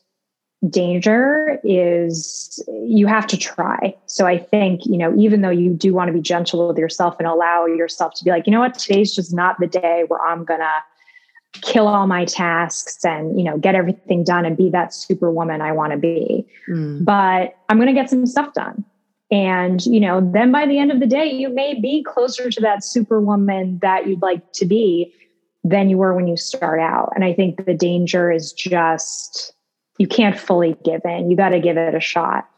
danger 0.69 1.59
is 1.63 2.63
you 2.85 3.05
have 3.05 3.27
to 3.27 3.37
try. 3.37 3.95
So 4.05 4.25
I 4.25 4.37
think, 4.37 4.85
you 4.85 4.97
know, 4.97 5.13
even 5.17 5.41
though 5.41 5.49
you 5.49 5.71
do 5.73 5.93
want 5.93 6.07
to 6.07 6.13
be 6.13 6.21
gentle 6.21 6.67
with 6.67 6.77
yourself 6.77 7.15
and 7.19 7.27
allow 7.27 7.65
yourself 7.65 8.13
to 8.15 8.23
be 8.23 8.29
like, 8.29 8.47
you 8.47 8.51
know 8.51 8.61
what, 8.61 8.77
today's 8.77 9.13
just 9.13 9.33
not 9.33 9.59
the 9.59 9.67
day 9.67 10.05
where 10.07 10.21
I'm 10.21 10.45
going 10.45 10.61
to 10.61 11.61
kill 11.61 11.87
all 11.87 12.07
my 12.07 12.25
tasks 12.25 13.03
and, 13.05 13.37
you 13.37 13.43
know, 13.43 13.57
get 13.57 13.75
everything 13.75 14.23
done 14.23 14.45
and 14.45 14.57
be 14.57 14.69
that 14.69 14.93
superwoman 14.93 15.61
I 15.61 15.71
want 15.71 15.91
to 15.91 15.97
be. 15.97 16.47
Mm. 16.69 17.03
But 17.03 17.55
I'm 17.69 17.77
going 17.77 17.87
to 17.87 17.93
get 17.93 18.09
some 18.09 18.25
stuff 18.25 18.53
done. 18.53 18.83
And, 19.31 19.85
you 19.85 19.99
know, 19.99 20.21
then 20.33 20.51
by 20.51 20.65
the 20.65 20.77
end 20.77 20.91
of 20.91 20.99
the 20.99 21.07
day, 21.07 21.25
you 21.25 21.49
may 21.49 21.79
be 21.79 22.03
closer 22.03 22.49
to 22.49 22.61
that 22.61 22.83
superwoman 22.83 23.79
that 23.81 24.07
you'd 24.07 24.21
like 24.21 24.53
to 24.53 24.65
be 24.65 25.13
than 25.63 25.89
you 25.89 25.97
were 25.97 26.13
when 26.13 26.27
you 26.27 26.37
start 26.37 26.79
out. 26.79 27.11
And 27.15 27.23
I 27.23 27.33
think 27.33 27.65
the 27.65 27.73
danger 27.73 28.31
is 28.31 28.51
just 28.51 29.53
you 29.97 30.07
can't 30.07 30.37
fully 30.37 30.75
give 30.83 31.01
in. 31.05 31.29
You 31.29 31.37
got 31.37 31.49
to 31.49 31.59
give 31.59 31.77
it 31.77 31.95
a 31.95 31.99
shot. 31.99 32.49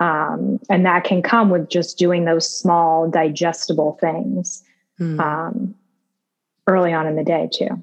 Um, 0.00 0.58
and 0.68 0.84
that 0.86 1.04
can 1.04 1.22
come 1.22 1.50
with 1.50 1.68
just 1.68 1.98
doing 1.98 2.24
those 2.24 2.48
small, 2.48 3.08
digestible 3.08 3.98
things 4.00 4.62
mm. 4.98 5.20
um, 5.20 5.74
early 6.66 6.92
on 6.92 7.06
in 7.06 7.16
the 7.16 7.24
day, 7.24 7.48
too. 7.52 7.82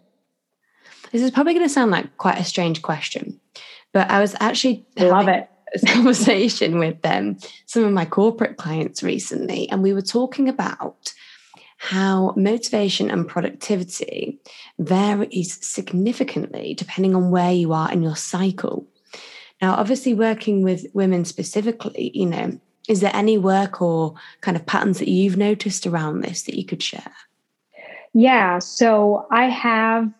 This 1.11 1.21
is 1.21 1.31
probably 1.31 1.53
going 1.53 1.65
to 1.65 1.73
sound 1.73 1.91
like 1.91 2.17
quite 2.17 2.39
a 2.39 2.43
strange 2.43 2.81
question, 2.81 3.39
but 3.93 4.09
I 4.09 4.19
was 4.19 4.35
actually 4.39 4.85
love 4.99 5.27
it. 5.27 5.49
A 5.75 5.85
conversation 5.85 6.79
with 6.79 7.01
them, 7.01 7.37
some 7.65 7.83
of 7.83 7.91
my 7.91 8.05
corporate 8.05 8.57
clients 8.57 9.03
recently, 9.03 9.69
and 9.69 9.83
we 9.83 9.93
were 9.93 10.01
talking 10.01 10.47
about 10.47 11.13
how 11.77 12.33
motivation 12.35 13.09
and 13.09 13.27
productivity 13.27 14.39
varies 14.79 15.65
significantly 15.65 16.73
depending 16.73 17.15
on 17.15 17.31
where 17.31 17.51
you 17.51 17.71
are 17.73 17.91
in 17.91 18.03
your 18.03 18.15
cycle. 18.15 18.85
Now, 19.61 19.73
obviously, 19.75 20.13
working 20.13 20.63
with 20.63 20.85
women 20.93 21.25
specifically, 21.25 22.11
you 22.13 22.25
know, 22.25 22.59
is 22.87 22.99
there 22.99 23.15
any 23.15 23.37
work 23.37 23.81
or 23.81 24.13
kind 24.41 24.55
of 24.55 24.65
patterns 24.65 24.99
that 24.99 25.09
you've 25.09 25.37
noticed 25.37 25.85
around 25.87 26.21
this 26.21 26.43
that 26.43 26.55
you 26.55 26.65
could 26.65 26.81
share? 26.81 27.11
Yeah, 28.13 28.59
so 28.59 29.27
I 29.31 29.45
have 29.45 30.11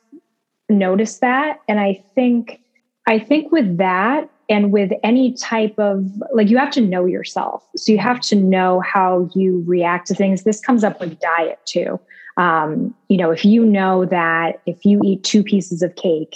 noticed 0.69 1.21
that, 1.21 1.61
and 1.67 1.79
I 1.79 2.03
think 2.13 2.61
I 3.07 3.19
think 3.19 3.51
with 3.51 3.77
that 3.77 4.29
and 4.49 4.71
with 4.71 4.91
any 5.03 5.33
type 5.33 5.77
of 5.77 6.05
like 6.33 6.49
you 6.49 6.57
have 6.57 6.71
to 6.71 6.81
know 6.81 7.05
yourself, 7.05 7.67
so 7.75 7.91
you 7.91 7.97
have 7.97 8.21
to 8.21 8.35
know 8.35 8.79
how 8.81 9.29
you 9.35 9.63
react 9.65 10.07
to 10.07 10.15
things. 10.15 10.43
This 10.43 10.59
comes 10.59 10.83
up 10.83 10.99
with 10.99 11.19
diet 11.19 11.59
too. 11.65 11.99
Um, 12.37 12.93
you 13.09 13.17
know, 13.17 13.31
if 13.31 13.43
you 13.43 13.65
know 13.65 14.05
that 14.05 14.61
if 14.65 14.85
you 14.85 15.01
eat 15.03 15.23
two 15.23 15.43
pieces 15.43 15.81
of 15.81 15.95
cake 15.95 16.35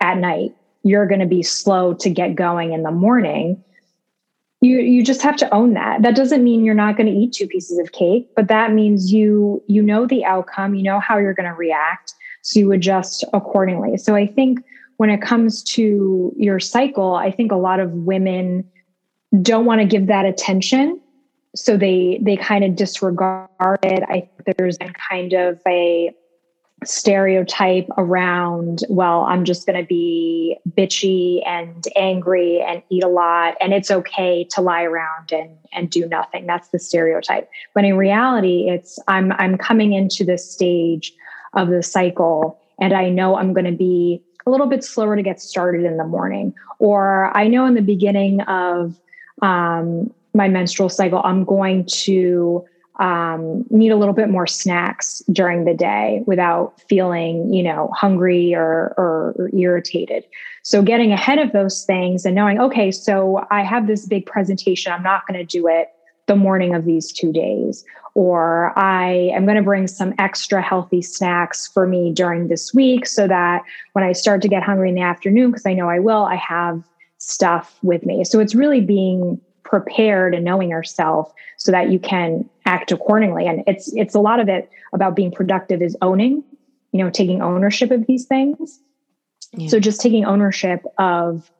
at 0.00 0.18
night, 0.18 0.54
you're 0.82 1.06
going 1.06 1.20
to 1.20 1.26
be 1.26 1.42
slow 1.42 1.94
to 1.94 2.10
get 2.10 2.34
going 2.34 2.72
in 2.72 2.82
the 2.82 2.90
morning 2.90 3.62
you 4.64 4.78
you 4.78 5.04
just 5.04 5.22
have 5.22 5.36
to 5.36 5.54
own 5.54 5.74
that 5.74 6.02
that 6.02 6.16
doesn't 6.16 6.42
mean 6.42 6.64
you're 6.64 6.74
not 6.74 6.96
going 6.96 7.06
to 7.06 7.12
eat 7.12 7.32
two 7.32 7.46
pieces 7.46 7.78
of 7.78 7.92
cake 7.92 8.28
but 8.34 8.48
that 8.48 8.72
means 8.72 9.12
you 9.12 9.62
you 9.68 9.82
know 9.82 10.06
the 10.06 10.24
outcome 10.24 10.74
you 10.74 10.82
know 10.82 10.98
how 10.98 11.18
you're 11.18 11.34
going 11.34 11.48
to 11.48 11.54
react 11.54 12.14
so 12.42 12.58
you 12.58 12.72
adjust 12.72 13.24
accordingly 13.32 13.96
so 13.96 14.14
i 14.14 14.26
think 14.26 14.60
when 14.96 15.10
it 15.10 15.20
comes 15.20 15.62
to 15.62 16.32
your 16.36 16.60
cycle 16.60 17.14
i 17.14 17.30
think 17.30 17.52
a 17.52 17.56
lot 17.56 17.80
of 17.80 17.90
women 17.92 18.64
don't 19.42 19.64
want 19.64 19.80
to 19.80 19.86
give 19.86 20.06
that 20.06 20.24
attention 20.24 21.00
so 21.54 21.76
they 21.76 22.18
they 22.22 22.36
kind 22.36 22.64
of 22.64 22.74
disregard 22.76 23.48
it 23.82 24.02
i 24.08 24.28
think 24.44 24.56
there's 24.56 24.78
kind 25.10 25.32
of 25.32 25.58
a 25.66 26.14
stereotype 26.86 27.88
around, 27.96 28.80
well, 28.88 29.22
I'm 29.22 29.44
just 29.44 29.66
going 29.66 29.80
to 29.80 29.86
be 29.86 30.56
bitchy 30.70 31.46
and 31.46 31.86
angry 31.96 32.60
and 32.60 32.82
eat 32.90 33.04
a 33.04 33.08
lot, 33.08 33.54
and 33.60 33.72
it's 33.72 33.90
okay 33.90 34.44
to 34.50 34.60
lie 34.60 34.82
around 34.82 35.32
and 35.32 35.56
and 35.72 35.90
do 35.90 36.06
nothing. 36.06 36.46
That's 36.46 36.68
the 36.68 36.78
stereotype. 36.78 37.48
But 37.74 37.84
in 37.84 37.96
reality, 37.96 38.68
it's 38.68 38.98
I'm 39.08 39.32
I'm 39.32 39.58
coming 39.58 39.92
into 39.92 40.24
this 40.24 40.50
stage 40.50 41.12
of 41.54 41.68
the 41.68 41.82
cycle, 41.82 42.60
and 42.80 42.92
I 42.92 43.08
know 43.08 43.36
I'm 43.36 43.52
going 43.52 43.66
to 43.66 43.72
be 43.72 44.22
a 44.46 44.50
little 44.50 44.66
bit 44.66 44.84
slower 44.84 45.16
to 45.16 45.22
get 45.22 45.40
started 45.40 45.84
in 45.84 45.96
the 45.96 46.04
morning, 46.04 46.54
or 46.78 47.36
I 47.36 47.48
know 47.48 47.66
in 47.66 47.74
the 47.74 47.82
beginning 47.82 48.40
of 48.42 48.98
um, 49.42 50.12
my 50.34 50.48
menstrual 50.48 50.88
cycle, 50.88 51.20
I'm 51.24 51.44
going 51.44 51.86
to 51.86 52.64
um, 53.00 53.64
need 53.70 53.90
a 53.90 53.96
little 53.96 54.14
bit 54.14 54.28
more 54.28 54.46
snacks 54.46 55.22
during 55.32 55.64
the 55.64 55.74
day 55.74 56.22
without 56.26 56.80
feeling, 56.88 57.52
you 57.52 57.62
know, 57.62 57.90
hungry 57.92 58.54
or, 58.54 58.94
or, 58.96 59.34
or, 59.36 59.50
irritated. 59.52 60.24
So 60.62 60.80
getting 60.80 61.10
ahead 61.10 61.38
of 61.38 61.50
those 61.50 61.84
things 61.84 62.24
and 62.24 62.36
knowing, 62.36 62.60
okay, 62.60 62.92
so 62.92 63.44
I 63.50 63.62
have 63.62 63.88
this 63.88 64.06
big 64.06 64.26
presentation. 64.26 64.92
I'm 64.92 65.02
not 65.02 65.26
going 65.26 65.38
to 65.38 65.44
do 65.44 65.66
it 65.66 65.88
the 66.26 66.36
morning 66.36 66.74
of 66.74 66.84
these 66.84 67.12
two 67.12 67.32
days. 67.32 67.84
Or 68.14 68.72
I 68.78 69.32
am 69.34 69.44
going 69.44 69.56
to 69.56 69.62
bring 69.62 69.88
some 69.88 70.14
extra 70.18 70.62
healthy 70.62 71.02
snacks 71.02 71.66
for 71.66 71.86
me 71.86 72.12
during 72.12 72.48
this 72.48 72.72
week 72.72 73.06
so 73.06 73.26
that 73.26 73.62
when 73.92 74.04
I 74.04 74.12
start 74.12 74.40
to 74.42 74.48
get 74.48 74.62
hungry 74.62 74.88
in 74.88 74.94
the 74.94 75.00
afternoon, 75.00 75.50
because 75.50 75.66
I 75.66 75.74
know 75.74 75.88
I 75.88 75.98
will, 75.98 76.24
I 76.24 76.36
have 76.36 76.84
stuff 77.18 77.78
with 77.82 78.06
me. 78.06 78.24
So 78.24 78.38
it's 78.38 78.54
really 78.54 78.80
being 78.80 79.40
prepared 79.64 80.34
and 80.34 80.44
knowing 80.44 80.70
yourself 80.70 81.32
so 81.56 81.72
that 81.72 81.90
you 81.90 81.98
can 81.98 82.48
act 82.66 82.92
accordingly 82.92 83.46
and 83.46 83.64
it's 83.66 83.92
it's 83.94 84.14
a 84.14 84.20
lot 84.20 84.38
of 84.38 84.48
it 84.48 84.70
about 84.92 85.16
being 85.16 85.32
productive 85.32 85.82
is 85.82 85.96
owning 86.00 86.44
you 86.92 87.02
know 87.02 87.10
taking 87.10 87.42
ownership 87.42 87.90
of 87.90 88.06
these 88.06 88.26
things 88.26 88.80
yeah. 89.54 89.68
so 89.68 89.80
just 89.80 90.00
taking 90.00 90.24
ownership 90.24 90.84
of 90.98 91.50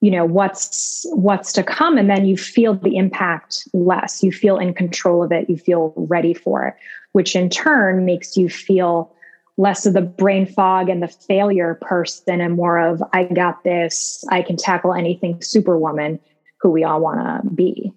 you 0.00 0.10
know 0.10 0.24
what's 0.24 1.06
what's 1.12 1.52
to 1.52 1.62
come 1.62 1.96
and 1.96 2.10
then 2.10 2.26
you 2.26 2.36
feel 2.36 2.74
the 2.74 2.96
impact 2.96 3.66
less 3.72 4.22
you 4.22 4.30
feel 4.30 4.58
in 4.58 4.74
control 4.74 5.22
of 5.22 5.32
it 5.32 5.48
you 5.48 5.56
feel 5.56 5.92
ready 5.96 6.34
for 6.34 6.66
it 6.66 6.74
which 7.12 7.34
in 7.34 7.48
turn 7.48 8.04
makes 8.04 8.36
you 8.36 8.48
feel 8.48 9.12
less 9.56 9.86
of 9.86 9.94
the 9.94 10.02
brain 10.02 10.44
fog 10.44 10.90
and 10.90 11.02
the 11.02 11.08
failure 11.08 11.78
person 11.80 12.40
and 12.40 12.54
more 12.56 12.78
of 12.78 13.02
i 13.12 13.24
got 13.24 13.64
this 13.64 14.24
i 14.30 14.42
can 14.42 14.56
tackle 14.56 14.92
anything 14.92 15.40
superwoman 15.40 16.20
who 16.60 16.70
we 16.70 16.84
all 16.84 17.00
want 17.00 17.44
to 17.44 17.50
be. 17.50 17.92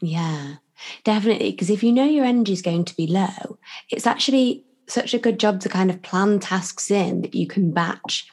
Yeah, 0.00 0.56
definitely. 1.04 1.50
Because 1.50 1.70
if 1.70 1.82
you 1.82 1.92
know 1.92 2.04
your 2.04 2.24
energy 2.24 2.52
is 2.52 2.62
going 2.62 2.84
to 2.86 2.96
be 2.96 3.06
low, 3.06 3.58
it's 3.90 4.06
actually 4.06 4.64
such 4.86 5.14
a 5.14 5.18
good 5.18 5.38
job 5.38 5.60
to 5.60 5.68
kind 5.68 5.90
of 5.90 6.02
plan 6.02 6.40
tasks 6.40 6.90
in 6.90 7.22
that 7.22 7.34
you 7.34 7.46
can 7.46 7.70
batch 7.72 8.28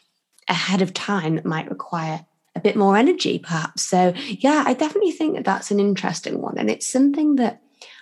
ahead 0.48 0.82
of 0.82 0.94
time 0.94 1.36
that 1.36 1.46
might 1.46 1.70
require 1.70 2.26
a 2.56 2.60
bit 2.60 2.76
more 2.76 2.98
energy, 2.98 3.40
perhaps. 3.40 3.84
So, 3.84 4.14
yeah, 4.28 4.64
I 4.66 4.74
definitely 4.74 5.12
think 5.12 5.36
that 5.36 5.46
that's 5.46 5.72
an 5.72 5.80
interesting 5.80 6.42
one. 6.42 6.58
And 6.58 6.70
it's 6.70 6.88
something 6.88 7.36
that 7.36 7.62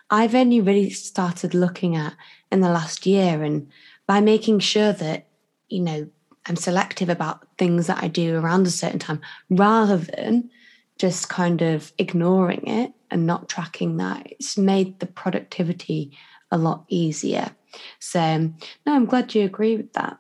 I've 0.09 0.35
only 0.35 0.59
really 0.59 0.89
started 0.89 1.53
looking 1.53 1.95
at 1.95 2.15
in 2.51 2.61
the 2.61 2.69
last 2.69 3.05
year. 3.05 3.43
And 3.43 3.69
by 4.07 4.21
making 4.21 4.59
sure 4.59 4.91
that, 4.93 5.27
you 5.67 5.81
know, 5.81 6.09
I'm 6.45 6.55
selective 6.55 7.09
about 7.09 7.47
things 7.57 7.87
that 7.87 8.03
I 8.03 8.07
do 8.07 8.37
around 8.37 8.65
a 8.65 8.71
certain 8.71 8.99
time 8.99 9.21
rather 9.49 9.97
than 9.97 10.49
just 10.97 11.29
kind 11.29 11.61
of 11.61 11.93
ignoring 11.97 12.67
it 12.67 12.91
and 13.11 13.25
not 13.25 13.49
tracking 13.49 13.97
that, 13.97 14.27
it's 14.31 14.57
made 14.57 14.99
the 14.99 15.05
productivity 15.05 16.11
a 16.51 16.57
lot 16.57 16.85
easier. 16.89 17.51
So, 17.99 18.51
no, 18.85 18.93
I'm 18.93 19.05
glad 19.05 19.35
you 19.35 19.45
agree 19.45 19.77
with 19.77 19.93
that. 19.93 20.17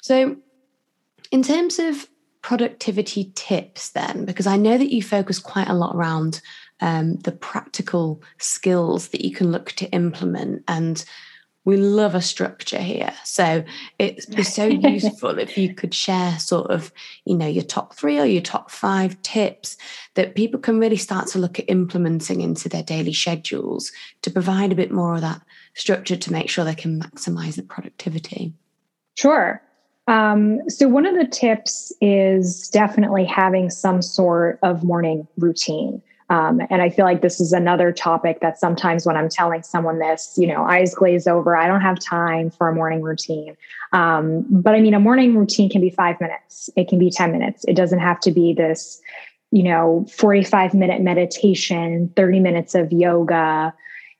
So, 0.00 0.36
in 1.30 1.42
terms 1.42 1.78
of 1.78 2.08
productivity 2.42 3.32
tips, 3.34 3.90
then, 3.90 4.24
because 4.24 4.46
I 4.46 4.56
know 4.56 4.78
that 4.78 4.92
you 4.92 5.02
focus 5.02 5.38
quite 5.38 5.68
a 5.68 5.74
lot 5.74 5.94
around 5.94 6.40
um, 6.80 7.16
the 7.16 7.32
practical 7.32 8.22
skills 8.38 9.08
that 9.08 9.24
you 9.24 9.34
can 9.34 9.52
look 9.52 9.72
to 9.72 9.90
implement 9.90 10.64
and 10.66 11.04
we 11.64 11.76
love 11.76 12.14
a 12.14 12.22
structure 12.22 12.80
here. 12.80 13.12
So 13.24 13.64
it's 13.98 14.26
be 14.26 14.42
so 14.42 14.64
useful 14.66 15.38
if 15.38 15.58
you 15.58 15.74
could 15.74 15.92
share 15.92 16.38
sort 16.38 16.70
of, 16.70 16.92
you 17.26 17.36
know, 17.36 17.46
your 17.46 17.64
top 17.64 17.94
three 17.94 18.18
or 18.18 18.24
your 18.24 18.42
top 18.42 18.70
five 18.70 19.20
tips 19.22 19.76
that 20.14 20.34
people 20.34 20.58
can 20.58 20.78
really 20.78 20.96
start 20.96 21.28
to 21.28 21.38
look 21.38 21.58
at 21.58 21.68
implementing 21.68 22.40
into 22.40 22.68
their 22.68 22.82
daily 22.82 23.12
schedules 23.12 23.92
to 24.22 24.30
provide 24.30 24.72
a 24.72 24.76
bit 24.76 24.90
more 24.90 25.14
of 25.14 25.20
that 25.20 25.42
structure 25.74 26.16
to 26.16 26.32
make 26.32 26.48
sure 26.48 26.64
they 26.64 26.74
can 26.74 27.00
maximize 27.00 27.56
the 27.56 27.62
productivity. 27.62 28.54
Sure. 29.16 29.62
Um, 30.10 30.68
so 30.68 30.88
one 30.88 31.06
of 31.06 31.14
the 31.14 31.24
tips 31.24 31.92
is 32.00 32.68
definitely 32.68 33.24
having 33.24 33.70
some 33.70 34.02
sort 34.02 34.58
of 34.64 34.82
morning 34.82 35.28
routine. 35.36 36.02
Um, 36.30 36.60
and 36.68 36.82
I 36.82 36.90
feel 36.90 37.04
like 37.04 37.22
this 37.22 37.40
is 37.40 37.52
another 37.52 37.92
topic 37.92 38.40
that 38.40 38.58
sometimes 38.58 39.06
when 39.06 39.16
I'm 39.16 39.28
telling 39.28 39.62
someone 39.62 40.00
this, 40.00 40.34
you 40.36 40.48
know, 40.48 40.64
eyes 40.64 40.96
glaze 40.96 41.28
over. 41.28 41.56
I 41.56 41.68
don't 41.68 41.80
have 41.80 42.00
time 42.00 42.50
for 42.50 42.68
a 42.68 42.74
morning 42.74 43.02
routine. 43.02 43.56
Um, 43.92 44.44
but 44.50 44.74
I 44.74 44.80
mean, 44.80 44.94
a 44.94 45.00
morning 45.00 45.36
routine 45.36 45.70
can 45.70 45.80
be 45.80 45.90
five 45.90 46.20
minutes, 46.20 46.68
it 46.76 46.88
can 46.88 46.98
be 46.98 47.10
10 47.10 47.30
minutes. 47.30 47.64
It 47.68 47.76
doesn't 47.76 48.00
have 48.00 48.18
to 48.20 48.32
be 48.32 48.52
this, 48.52 49.00
you 49.52 49.62
know, 49.62 50.06
45 50.10 50.74
minute 50.74 51.02
meditation, 51.02 52.12
30 52.16 52.40
minutes 52.40 52.74
of 52.74 52.90
yoga, 52.90 53.72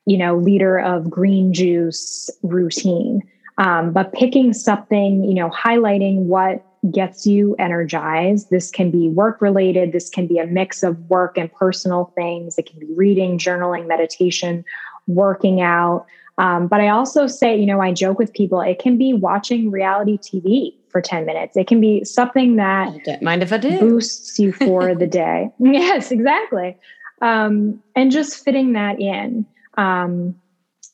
you 0.07 0.19
know, 0.19 0.37
liter 0.37 0.79
of 0.79 1.11
green 1.11 1.53
juice 1.53 2.31
routine. 2.45 3.23
Um, 3.61 3.93
but 3.93 4.13
picking 4.15 4.55
something, 4.55 5.23
you 5.23 5.35
know, 5.35 5.51
highlighting 5.51 6.25
what 6.25 6.65
gets 6.91 7.27
you 7.27 7.55
energized. 7.59 8.49
This 8.49 8.71
can 8.71 8.91
be 8.91 9.09
work 9.09 9.43
related, 9.43 9.93
this 9.93 10.09
can 10.09 10.27
be 10.27 10.39
a 10.39 10.47
mix 10.47 10.83
of 10.83 10.99
work 11.11 11.37
and 11.37 11.53
personal 11.53 12.11
things. 12.17 12.57
It 12.57 12.65
can 12.65 12.81
be 12.81 12.87
reading, 12.97 13.39
journaling, 13.39 13.87
meditation, 13.87 14.65
working 15.07 15.61
out. 15.61 16.07
Um, 16.39 16.69
but 16.69 16.81
I 16.81 16.89
also 16.89 17.27
say, 17.27 17.55
you 17.55 17.67
know, 17.67 17.83
I 17.83 17.93
joke 17.93 18.19
with 18.19 18.33
people, 18.33 18.63
it 18.63 18.79
can 18.79 18.97
be 18.97 19.13
watching 19.13 19.71
reality 19.71 20.17
TV 20.17 20.75
for 20.89 21.03
10 21.03 21.27
minutes. 21.27 21.55
It 21.55 21.67
can 21.67 21.83
be 21.83 22.03
something 22.05 22.57
that 22.57 23.23
mind 23.23 23.43
if 23.43 23.53
I 23.53 23.59
do. 23.59 23.79
boosts 23.79 24.39
you 24.39 24.53
for 24.53 24.95
the 24.95 25.07
day. 25.23 25.51
Yes, 25.59 26.11
exactly. 26.11 26.79
Um, 27.21 27.83
and 27.95 28.11
just 28.11 28.43
fitting 28.43 28.73
that 28.73 28.99
in. 28.99 29.45
Um, 29.77 30.35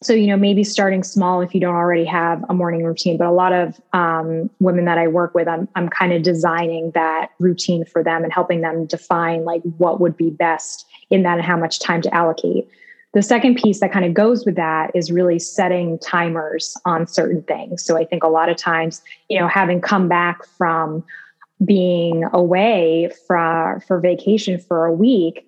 so 0.03 0.13
you 0.13 0.27
know 0.27 0.37
maybe 0.37 0.63
starting 0.63 1.03
small 1.03 1.41
if 1.41 1.55
you 1.55 1.61
don't 1.61 1.75
already 1.75 2.05
have 2.05 2.45
a 2.49 2.55
morning 2.55 2.85
routine 2.85 3.17
but 3.17 3.27
a 3.27 3.33
lot 3.33 3.53
of 3.53 3.81
um, 3.93 4.51
women 4.61 4.85
that 4.85 4.99
i 4.99 5.07
work 5.07 5.35
with 5.35 5.49
i'm, 5.49 5.69
I'm 5.75 5.89
kind 5.89 6.13
of 6.13 6.23
designing 6.23 6.91
that 6.93 7.31
routine 7.39 7.85
for 7.85 8.03
them 8.03 8.23
and 8.23 8.33
helping 8.33 8.61
them 8.61 8.87
define 8.87 9.45
like 9.45 9.63
what 9.79 10.01
would 10.01 10.17
be 10.17 10.31
best 10.31 10.87
in 11.11 11.23
that 11.23 11.39
and 11.39 11.47
how 11.47 11.57
much 11.57 11.79
time 11.79 12.03
to 12.03 12.15
allocate. 12.15 12.69
The 13.15 13.23
second 13.23 13.57
piece 13.57 13.81
that 13.81 13.93
kind 13.93 14.05
of 14.05 14.13
goes 14.13 14.45
with 14.45 14.57
that 14.57 14.91
is 14.95 15.11
really 15.11 15.39
setting 15.39 15.99
timers 16.01 16.77
on 16.85 17.07
certain 17.07 17.43
things. 17.43 17.85
So 17.85 17.97
i 17.97 18.05
think 18.05 18.23
a 18.23 18.29
lot 18.29 18.49
of 18.49 18.57
times 18.57 19.03
you 19.29 19.39
know 19.39 19.49
having 19.49 19.81
come 19.81 20.09
back 20.09 20.45
from 20.45 21.05
being 21.65 22.25
away 22.35 23.11
for 23.27 23.83
for 23.87 23.99
vacation 23.99 24.59
for 24.59 24.85
a 24.85 24.93
week 24.93 25.46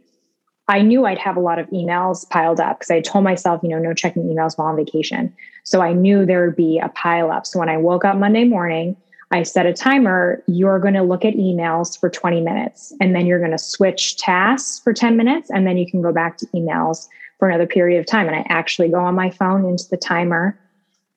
I 0.68 0.82
knew 0.82 1.06
I'd 1.06 1.18
have 1.18 1.36
a 1.36 1.40
lot 1.40 1.58
of 1.58 1.66
emails 1.70 2.28
piled 2.28 2.60
up 2.60 2.78
because 2.78 2.90
I 2.90 3.00
told 3.00 3.24
myself, 3.24 3.62
you 3.62 3.70
know, 3.70 3.78
no 3.78 3.94
checking 3.94 4.24
emails 4.24 4.58
while 4.58 4.68
on 4.68 4.76
vacation. 4.76 5.34
So 5.64 5.80
I 5.80 5.94
knew 5.94 6.26
there 6.26 6.44
would 6.44 6.56
be 6.56 6.78
a 6.78 6.90
pile 6.90 7.30
up. 7.30 7.46
So 7.46 7.58
when 7.58 7.70
I 7.70 7.78
woke 7.78 8.04
up 8.04 8.16
Monday 8.16 8.44
morning, 8.44 8.96
I 9.30 9.42
set 9.42 9.66
a 9.66 9.72
timer. 9.72 10.42
You're 10.46 10.78
going 10.78 10.94
to 10.94 11.02
look 11.02 11.24
at 11.24 11.34
emails 11.34 11.98
for 11.98 12.10
20 12.10 12.40
minutes 12.40 12.92
and 13.00 13.14
then 13.14 13.26
you're 13.26 13.38
going 13.38 13.50
to 13.50 13.58
switch 13.58 14.16
tasks 14.16 14.78
for 14.78 14.92
10 14.92 15.16
minutes 15.16 15.50
and 15.50 15.66
then 15.66 15.76
you 15.78 15.90
can 15.90 16.02
go 16.02 16.12
back 16.12 16.36
to 16.38 16.46
emails 16.48 17.08
for 17.38 17.48
another 17.48 17.66
period 17.66 17.98
of 17.98 18.06
time. 18.06 18.26
And 18.26 18.36
I 18.36 18.44
actually 18.48 18.88
go 18.88 19.00
on 19.00 19.14
my 19.14 19.30
phone 19.30 19.64
into 19.64 19.84
the 19.90 19.96
timer 19.96 20.58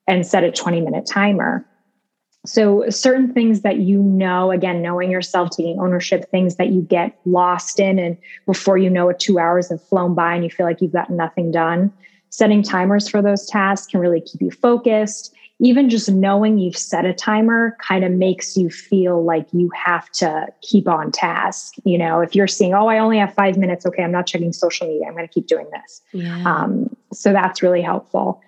and 0.07 0.25
set 0.25 0.43
a 0.43 0.51
20 0.51 0.81
minute 0.81 1.05
timer. 1.05 1.65
So, 2.45 2.89
certain 2.89 3.33
things 3.33 3.61
that 3.61 3.77
you 3.77 3.99
know, 4.01 4.51
again, 4.51 4.81
knowing 4.81 5.11
yourself, 5.11 5.51
taking 5.51 5.79
ownership, 5.79 6.29
things 6.31 6.55
that 6.55 6.69
you 6.69 6.81
get 6.81 7.19
lost 7.25 7.79
in, 7.79 7.99
and 7.99 8.17
before 8.47 8.79
you 8.79 8.89
know 8.89 9.09
it, 9.09 9.19
two 9.19 9.37
hours 9.37 9.69
have 9.69 9.81
flown 9.83 10.15
by 10.15 10.33
and 10.33 10.43
you 10.43 10.49
feel 10.49 10.65
like 10.65 10.81
you've 10.81 10.91
got 10.91 11.11
nothing 11.11 11.51
done. 11.51 11.93
Setting 12.29 12.63
timers 12.63 13.07
for 13.07 13.21
those 13.21 13.45
tasks 13.45 13.87
can 13.87 13.99
really 13.99 14.21
keep 14.21 14.41
you 14.41 14.49
focused. 14.49 15.35
Even 15.59 15.89
just 15.89 16.09
knowing 16.09 16.57
you've 16.57 16.77
set 16.77 17.05
a 17.05 17.13
timer 17.13 17.77
kind 17.79 18.03
of 18.03 18.11
makes 18.11 18.57
you 18.57 18.71
feel 18.71 19.23
like 19.23 19.45
you 19.51 19.69
have 19.75 20.09
to 20.11 20.47
keep 20.61 20.87
on 20.87 21.11
task. 21.11 21.75
You 21.83 21.99
know, 21.99 22.21
if 22.21 22.33
you're 22.33 22.47
seeing, 22.47 22.73
oh, 22.73 22.87
I 22.87 22.97
only 22.97 23.19
have 23.19 23.35
five 23.35 23.57
minutes, 23.57 23.85
okay, 23.85 24.01
I'm 24.01 24.11
not 24.11 24.25
checking 24.25 24.51
social 24.53 24.87
media, 24.87 25.05
I'm 25.07 25.13
going 25.13 25.27
to 25.27 25.31
keep 25.31 25.45
doing 25.45 25.67
this. 25.71 26.01
Yeah. 26.13 26.41
Um, 26.43 26.95
so, 27.13 27.31
that's 27.31 27.61
really 27.61 27.83
helpful. 27.83 28.41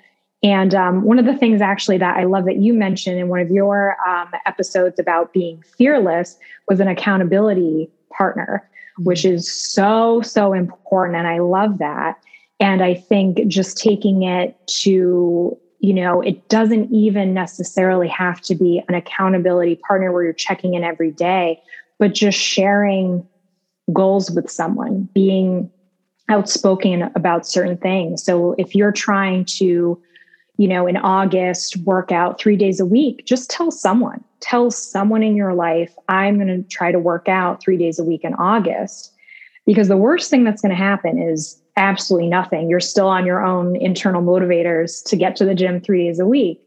And 0.44 0.76
um, 0.76 1.04
one 1.04 1.20
of 1.20 1.26
the 1.26 1.38
things 1.38 1.62
actually 1.62 1.98
that 2.00 2.18
I 2.18 2.26
love 2.26 2.46
that 2.46 2.58
you 2.58 2.74
mentioned 2.74 3.18
in 3.18 3.30
one 3.30 3.40
of 3.40 3.50
your 3.50 3.96
um, 4.08 4.30
episodes 4.46 5.00
about 5.00 5.32
being 5.32 5.64
fearless 5.78 6.38
was 6.68 6.82
an 6.82 6.90
accountability 6.90 7.90
partner, 8.12 8.70
mm-hmm. 9.00 9.06
which 9.06 9.24
is 9.24 9.52
so, 9.52 10.22
so 10.22 10.54
important. 10.54 11.18
And 11.18 11.28
I 11.28 11.40
love 11.40 11.78
that. 11.78 12.18
And 12.60 12.84
I 12.84 12.94
think 12.94 13.48
just 13.48 13.78
taking 13.78 14.24
it 14.24 14.56
to, 14.68 15.58
you 15.80 15.94
know, 15.94 16.22
it 16.22 16.48
doesn't 16.50 16.92
even 16.94 17.34
necessarily 17.34 18.08
have 18.10 18.42
to 18.42 18.56
be 18.56 18.84
an 18.88 18.96
accountability 18.96 19.76
partner 19.88 20.12
where 20.12 20.24
you're 20.24 20.34
checking 20.34 20.74
in 20.74 20.84
every 20.84 21.12
day, 21.12 21.62
but 22.00 22.14
just 22.14 22.38
sharing 22.38 23.26
goals 23.92 24.32
with 24.32 24.50
someone, 24.50 25.10
being 25.14 25.70
outspoken 26.30 27.12
about 27.16 27.46
certain 27.46 27.78
things. 27.78 28.24
So 28.24 28.56
if 28.58 28.76
you're 28.76 28.94
trying 28.94 29.46
to, 29.46 30.02
you 30.58 30.68
know, 30.68 30.86
in 30.86 30.98
August, 30.98 31.78
work 31.78 32.12
out 32.12 32.40
three 32.40 32.56
days 32.56 32.80
a 32.80 32.86
week, 32.86 33.26
just 33.26 33.50
tell 33.50 33.72
someone, 33.72 34.24
tell 34.40 34.70
someone 34.70 35.24
in 35.24 35.36
your 35.36 35.54
life, 35.54 35.96
I'm 36.10 36.36
going 36.36 36.48
to 36.48 36.68
try 36.70 36.92
to 36.92 37.00
work 37.00 37.28
out 37.28 37.62
three 37.62 37.78
days 37.78 37.98
a 37.98 38.04
week 38.04 38.24
in 38.24 38.36
August. 38.36 39.12
Because 39.66 39.88
the 39.88 39.98
worst 39.98 40.30
thing 40.30 40.44
that's 40.44 40.62
going 40.62 40.72
to 40.72 40.76
happen 40.76 41.18
is 41.18 41.60
absolutely 41.78 42.30
nothing. 42.30 42.70
You're 42.70 42.82
still 42.82 43.08
on 43.08 43.26
your 43.26 43.44
own 43.44 43.78
internal 43.78 44.22
motivators 44.22 45.04
to 45.06 45.16
get 45.16 45.36
to 45.38 45.46
the 45.46 45.56
gym 45.56 45.82
three 45.82 46.06
days 46.06 46.20
a 46.20 46.26
week. 46.26 46.62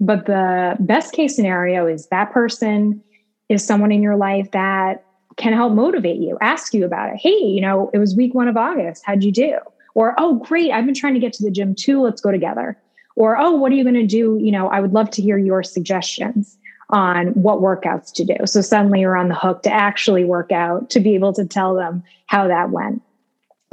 But 0.00 0.26
the 0.26 0.76
best 0.80 1.14
case 1.14 1.36
scenario 1.36 1.86
is 1.86 2.08
that 2.08 2.32
person 2.32 3.02
is 3.48 3.64
someone 3.64 3.92
in 3.92 4.02
your 4.02 4.16
life 4.16 4.50
that 4.50 5.04
can 5.36 5.52
help 5.52 5.72
motivate 5.72 6.20
you, 6.20 6.36
ask 6.40 6.74
you 6.74 6.84
about 6.84 7.10
it. 7.10 7.16
Hey, 7.16 7.38
you 7.38 7.60
know, 7.60 7.90
it 7.94 7.98
was 7.98 8.16
week 8.16 8.34
one 8.34 8.48
of 8.48 8.56
August. 8.56 9.04
How'd 9.06 9.22
you 9.22 9.32
do? 9.32 9.58
Or, 9.94 10.14
oh, 10.18 10.34
great, 10.34 10.72
I've 10.72 10.84
been 10.84 10.94
trying 10.94 11.14
to 11.14 11.20
get 11.20 11.32
to 11.34 11.44
the 11.44 11.50
gym 11.50 11.74
too. 11.74 12.02
Let's 12.02 12.20
go 12.20 12.30
together 12.30 12.76
or 13.16 13.36
oh 13.36 13.52
what 13.52 13.72
are 13.72 13.74
you 13.74 13.82
going 13.82 13.94
to 13.94 14.06
do? 14.06 14.38
You 14.40 14.52
know 14.52 14.68
i 14.68 14.80
would 14.80 14.92
love 14.92 15.10
to 15.10 15.22
hear 15.22 15.36
your 15.38 15.62
suggestions 15.62 16.56
on 16.90 17.28
what 17.28 17.58
workouts 17.58 18.12
to 18.12 18.24
do. 18.24 18.36
So 18.46 18.60
suddenly 18.60 19.00
you're 19.00 19.16
on 19.16 19.28
the 19.28 19.34
hook 19.34 19.62
to 19.64 19.72
actually 19.72 20.24
work 20.24 20.52
out 20.52 20.88
to 20.90 21.00
be 21.00 21.14
able 21.14 21.32
to 21.32 21.44
tell 21.44 21.74
them 21.74 22.04
how 22.26 22.46
that 22.46 22.70
went. 22.70 23.02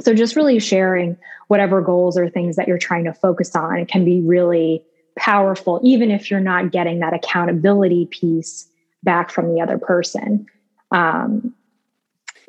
So 0.00 0.14
just 0.14 0.34
really 0.34 0.58
sharing 0.58 1.16
whatever 1.46 1.80
goals 1.80 2.18
or 2.18 2.28
things 2.28 2.56
that 2.56 2.66
you're 2.66 2.78
trying 2.78 3.04
to 3.04 3.12
focus 3.12 3.54
on 3.54 3.78
it 3.78 3.88
can 3.88 4.04
be 4.04 4.20
really 4.20 4.84
powerful 5.16 5.80
even 5.84 6.10
if 6.10 6.30
you're 6.30 6.40
not 6.40 6.72
getting 6.72 6.98
that 6.98 7.14
accountability 7.14 8.06
piece 8.06 8.68
back 9.04 9.30
from 9.30 9.54
the 9.54 9.60
other 9.60 9.78
person. 9.78 10.46
Um, 10.90 11.54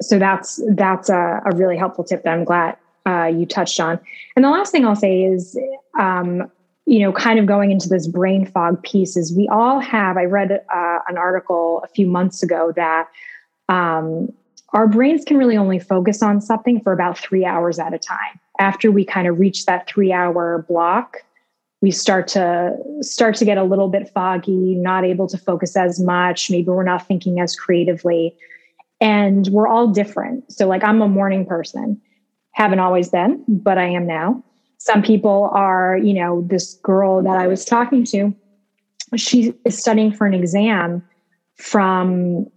so 0.01 0.19
that's 0.19 0.61
that's 0.71 1.09
a, 1.09 1.41
a, 1.45 1.55
really 1.55 1.77
helpful 1.77 2.03
tip 2.03 2.23
that 2.23 2.33
i'm 2.33 2.43
glad 2.43 2.75
uh, 3.05 3.25
you 3.25 3.45
touched 3.45 3.79
on. 3.79 3.99
And 4.35 4.43
the 4.43 4.49
last 4.49 4.71
thing 4.71 4.85
i'll 4.85 4.95
say 4.95 5.23
is 5.23 5.57
um, 5.99 6.51
you 6.85 6.99
know, 6.99 7.11
kind 7.11 7.39
of 7.39 7.45
going 7.45 7.71
into 7.71 7.89
this 7.89 8.07
brain 8.07 8.45
fog 8.45 8.81
piece 8.83 9.17
is 9.17 9.35
we 9.35 9.47
all 9.47 9.79
have. 9.79 10.17
I 10.17 10.25
read 10.25 10.51
uh, 10.51 10.99
an 11.07 11.17
article 11.17 11.81
a 11.83 11.87
few 11.87 12.07
months 12.07 12.43
ago 12.43 12.71
that 12.75 13.07
um, 13.69 14.31
our 14.73 14.87
brains 14.87 15.25
can 15.25 15.37
really 15.37 15.57
only 15.57 15.79
focus 15.79 16.21
on 16.21 16.41
something 16.41 16.81
for 16.81 16.93
about 16.93 17.17
three 17.17 17.43
hours 17.43 17.79
at 17.79 17.93
a 17.93 17.97
time. 17.97 18.39
After 18.59 18.91
we 18.91 19.03
kind 19.03 19.27
of 19.27 19.39
reach 19.39 19.65
that 19.65 19.87
three 19.87 20.11
hour 20.11 20.63
block, 20.67 21.17
we 21.81 21.91
start 21.91 22.27
to 22.29 22.75
start 23.01 23.35
to 23.35 23.45
get 23.45 23.57
a 23.57 23.63
little 23.63 23.89
bit 23.89 24.09
foggy, 24.09 24.75
not 24.75 25.03
able 25.03 25.27
to 25.27 25.37
focus 25.37 25.75
as 25.75 25.99
much. 25.99 26.51
Maybe 26.51 26.67
we're 26.67 26.83
not 26.83 27.07
thinking 27.07 27.39
as 27.39 27.55
creatively, 27.55 28.35
and 29.01 29.47
we're 29.47 29.67
all 29.67 29.87
different. 29.87 30.51
So, 30.51 30.67
like, 30.67 30.83
I'm 30.83 31.01
a 31.01 31.07
morning 31.07 31.45
person, 31.45 31.99
haven't 32.51 32.79
always 32.79 33.09
been, 33.09 33.43
but 33.47 33.77
I 33.77 33.87
am 33.87 34.07
now 34.07 34.43
some 34.77 35.01
people 35.01 35.49
are, 35.53 35.97
you 35.97 36.13
know, 36.13 36.43
this 36.47 36.75
girl 36.83 37.21
that 37.23 37.37
I 37.37 37.47
was 37.47 37.65
talking 37.65 38.03
to, 38.05 38.33
she 39.15 39.53
is 39.65 39.77
studying 39.77 40.11
for 40.11 40.27
an 40.27 40.33
exam 40.33 41.03
from 41.55 42.47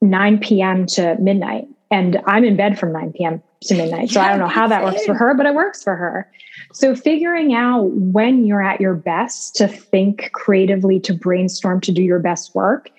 9 0.00 0.38
p.m. 0.38 0.86
to 0.86 1.16
midnight. 1.18 1.66
And 1.90 2.20
I'm 2.26 2.44
in 2.44 2.56
bed 2.56 2.78
from 2.78 2.92
9 2.92 3.12
p.m. 3.12 3.42
to 3.62 3.74
midnight. 3.74 4.10
So 4.10 4.20
yeah, 4.20 4.26
I 4.26 4.30
don't 4.30 4.40
know 4.40 4.48
how 4.48 4.66
that 4.68 4.84
works 4.84 5.04
for 5.04 5.14
her, 5.14 5.34
but 5.34 5.46
it 5.46 5.54
works 5.54 5.82
for 5.82 5.96
her. 5.96 6.30
So 6.72 6.94
figuring 6.94 7.54
out 7.54 7.90
when 7.92 8.46
you're 8.46 8.62
at 8.62 8.80
your 8.80 8.94
best 8.94 9.54
to 9.56 9.68
think 9.68 10.30
creatively, 10.32 11.00
to 11.00 11.14
brainstorm, 11.14 11.80
to 11.82 11.92
do 11.92 12.02
your 12.02 12.18
best 12.18 12.54
work 12.54 12.90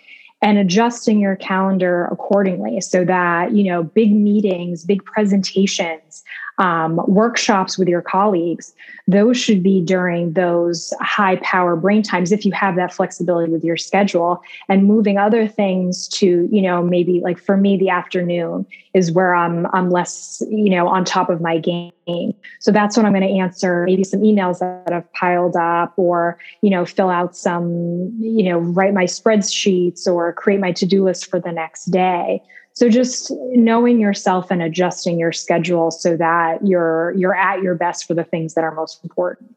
and 0.42 0.58
adjusting 0.58 1.20
your 1.20 1.36
calendar 1.36 2.06
accordingly 2.12 2.80
so 2.82 3.04
that, 3.06 3.54
you 3.54 3.64
know, 3.64 3.84
big 3.84 4.14
meetings, 4.14 4.84
big 4.84 5.04
presentations, 5.04 6.24
um, 6.58 7.02
workshops 7.08 7.78
with 7.78 7.88
your 7.88 8.02
colleagues, 8.02 8.74
those 9.08 9.38
should 9.38 9.62
be 9.62 9.82
during 9.82 10.34
those 10.34 10.94
high 11.02 11.36
power 11.38 11.76
brain 11.76 12.02
times 12.02 12.32
if 12.32 12.46
you 12.46 12.52
have 12.54 12.76
that 12.76 12.94
flexibility 12.94 13.52
with 13.52 13.64
your 13.64 13.78
schedule 13.78 14.42
and 14.70 14.86
moving 14.86 15.18
other 15.18 15.48
things 15.48 16.08
to, 16.08 16.48
you 16.52 16.62
know, 16.62 16.82
maybe 16.82 17.20
like 17.22 17.40
for 17.40 17.58
me, 17.58 17.78
the 17.78 17.90
afternoon 17.90 18.66
is 18.94 19.12
where 19.12 19.36
I'm 19.36 19.68
I'm 19.74 19.90
less, 19.90 20.42
you 20.50 20.70
know, 20.70 20.88
on 20.88 21.04
top 21.04 21.30
of 21.30 21.42
my 21.42 21.58
game. 21.58 21.92
So 22.60 22.72
that's 22.72 22.96
when 22.96 23.06
I'm 23.06 23.12
going 23.12 23.28
to 23.28 23.40
answer 23.40 23.84
maybe 23.86 24.04
some 24.04 24.22
emails 24.22 24.60
that 24.60 24.94
have 24.94 25.12
piled 25.14 25.56
up 25.56 25.94
or, 25.98 26.38
you 26.62 26.70
know, 26.70 26.86
fill 26.86 27.10
out 27.10 27.36
some, 27.36 28.12
you 28.20 28.44
know, 28.44 28.60
write 28.60 28.94
my 28.94 29.06
spreadsheets 29.06 30.08
or 30.08 30.32
create 30.34 30.60
my 30.60 30.72
to-do 30.72 31.04
list 31.04 31.30
for 31.30 31.40
the 31.40 31.52
next 31.52 31.86
day. 31.86 32.42
So 32.76 32.90
just 32.90 33.32
knowing 33.54 34.00
yourself 34.02 34.52
and 34.52 34.62
adjusting 34.62 35.18
your 35.18 35.32
schedule 35.32 35.92
so 35.92 36.18
that 36.18 36.66
you're 36.68 37.14
you're 37.18 37.36
at 37.36 37.62
your 37.62 37.76
best 37.76 38.06
for 38.06 38.14
the 38.14 38.24
things 38.24 38.54
that 38.54 38.64
are 38.64 38.76
most 38.76 39.04
important. 39.04 39.56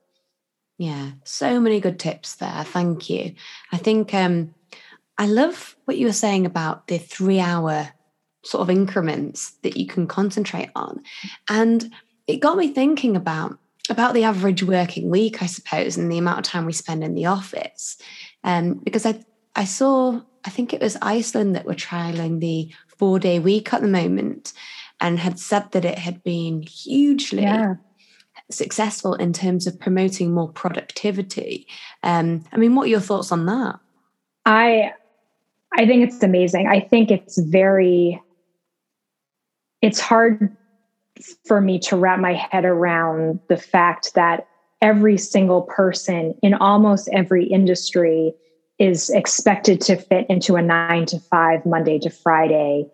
Yeah, 0.78 1.11
so 1.24 1.59
many 1.61 1.81
good 1.81 1.98
tips 1.98 2.37
there. 2.37 2.64
Thank 2.64 3.11
you. 3.11 3.35
I 3.72 3.76
think 3.76 4.14
um 4.14 4.54
I 5.18 5.26
love 5.26 5.76
what 5.85 5.98
you 5.98 6.07
were 6.07 6.12
saying 6.12 6.46
about 6.46 6.87
the 6.87 6.98
3 6.98 7.40
hour 7.40 7.88
sort 8.44 8.62
of 8.62 8.70
increments 8.70 9.50
that 9.62 9.76
you 9.76 9.87
can 9.87 10.07
concentrate 10.07 10.70
on. 10.76 11.02
And 11.48 11.92
it 12.28 12.37
got 12.37 12.57
me 12.57 12.68
thinking 12.68 13.16
about 13.16 13.59
about 13.90 14.14
the 14.14 14.24
average 14.24 14.62
working 14.62 15.11
week, 15.11 15.42
I 15.42 15.46
suppose, 15.46 15.96
and 15.96 16.12
the 16.12 16.18
amount 16.18 16.38
of 16.38 16.44
time 16.44 16.66
we 16.66 16.72
spend 16.72 17.02
in 17.02 17.14
the 17.14 17.26
office. 17.26 17.96
Um, 18.44 18.74
because 18.74 19.04
I 19.04 19.24
I 19.57 19.64
saw, 19.64 20.20
I 20.44 20.50
think 20.50 20.72
it 20.72 20.81
was 20.81 20.96
Iceland 21.02 21.57
that 21.57 21.64
were 21.64 21.74
trialing 21.74 22.38
the 22.38 22.70
four 22.99 23.19
day 23.19 23.39
week 23.39 23.73
at 23.73 23.81
the 23.81 23.89
moment 23.89 24.53
and 25.01 25.19
had 25.19 25.39
said 25.39 25.71
that 25.73 25.85
it 25.85 25.99
had 25.99 26.23
been 26.23 26.63
hugely 26.63 27.43
yeah. 27.43 27.75
successful 28.51 29.15
in 29.15 29.33
terms 29.33 29.67
of 29.67 29.79
promoting 29.79 30.33
more 30.33 30.49
productivity. 30.49 31.67
Um, 32.03 32.45
I 32.53 32.57
mean, 32.57 32.75
what 32.75 32.87
are 32.87 32.91
your 32.91 33.01
thoughts 33.01 33.33
on 33.33 33.47
that? 33.47 33.79
I 34.45 34.93
I 35.75 35.87
think 35.87 36.03
it's 36.09 36.23
amazing. 36.23 36.67
I 36.67 36.81
think 36.81 37.11
it's 37.11 37.39
very 37.39 38.21
it's 39.83 40.01
hard 40.01 40.57
for 41.47 41.61
me 41.61 41.79
to 41.79 41.97
wrap 41.97 42.19
my 42.19 42.35
head 42.35 42.65
around 42.65 43.41
the 43.49 43.57
fact 43.57 44.15
that 44.15 44.47
every 44.81 45.19
single 45.19 45.63
person 45.63 46.35
in 46.43 46.55
almost 46.55 47.09
every 47.13 47.45
industry 47.45 48.33
is 48.79 49.11
expected 49.11 49.81
to 49.83 49.97
fit 49.97 50.27
into 50.29 50.57
a 50.57 50.62
nine 50.62 51.07
to 51.07 51.19
five, 51.19 51.64
Monday 51.67 51.99
to 51.99 52.11
Friday 52.11 52.87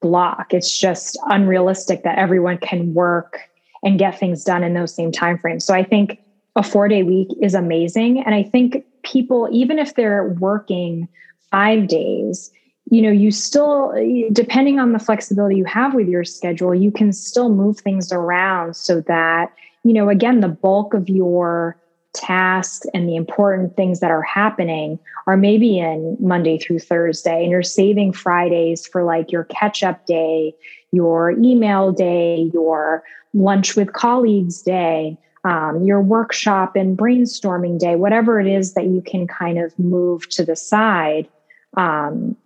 block. 0.00 0.52
It's 0.52 0.78
just 0.78 1.18
unrealistic 1.26 2.04
that 2.04 2.18
everyone 2.18 2.58
can 2.58 2.94
work 2.94 3.40
and 3.82 3.98
get 3.98 4.18
things 4.18 4.44
done 4.44 4.62
in 4.62 4.74
those 4.74 4.94
same 4.94 5.10
timeframes. 5.10 5.62
So 5.62 5.74
I 5.74 5.82
think 5.82 6.20
a 6.56 6.62
four 6.62 6.88
day 6.88 7.02
week 7.02 7.28
is 7.40 7.54
amazing. 7.54 8.22
And 8.24 8.34
I 8.34 8.42
think 8.42 8.84
people, 9.02 9.48
even 9.50 9.78
if 9.78 9.94
they're 9.94 10.28
working 10.40 11.08
five 11.50 11.88
days, 11.88 12.50
you 12.90 13.02
know, 13.02 13.10
you 13.10 13.30
still, 13.30 13.92
depending 14.32 14.78
on 14.78 14.92
the 14.92 14.98
flexibility 14.98 15.56
you 15.56 15.64
have 15.64 15.94
with 15.94 16.08
your 16.08 16.22
schedule, 16.22 16.74
you 16.74 16.92
can 16.92 17.12
still 17.12 17.48
move 17.48 17.78
things 17.78 18.12
around 18.12 18.76
so 18.76 19.00
that, 19.02 19.52
you 19.84 19.92
know, 19.92 20.08
again, 20.08 20.40
the 20.40 20.48
bulk 20.48 20.94
of 20.94 21.08
your 21.08 21.76
tasks 22.14 22.86
and 22.94 23.08
the 23.08 23.16
important 23.16 23.76
things 23.76 24.00
that 24.00 24.10
are 24.10 24.22
happening 24.22 24.98
are 25.26 25.36
maybe 25.36 25.78
in 25.78 26.16
Monday 26.20 26.58
through 26.58 26.78
Thursday, 26.78 27.42
and 27.42 27.50
you're 27.50 27.62
saving 27.62 28.12
Fridays 28.12 28.86
for 28.86 29.04
like 29.04 29.30
your 29.30 29.44
catch 29.44 29.82
up 29.82 30.06
day, 30.06 30.54
your 30.92 31.32
email 31.32 31.92
day, 31.92 32.50
your 32.54 33.02
lunch 33.34 33.76
with 33.76 33.92
colleagues 33.92 34.62
day, 34.62 35.18
um, 35.44 35.82
your 35.84 36.00
workshop 36.00 36.76
and 36.76 36.96
brainstorming 36.96 37.78
day, 37.78 37.96
whatever 37.96 38.40
it 38.40 38.46
is 38.46 38.74
that 38.74 38.86
you 38.86 39.02
can 39.02 39.26
kind 39.26 39.58
of 39.58 39.76
move 39.78 40.28
to 40.30 40.44
the 40.44 40.56
side. 40.56 41.28
Um, 41.76 42.36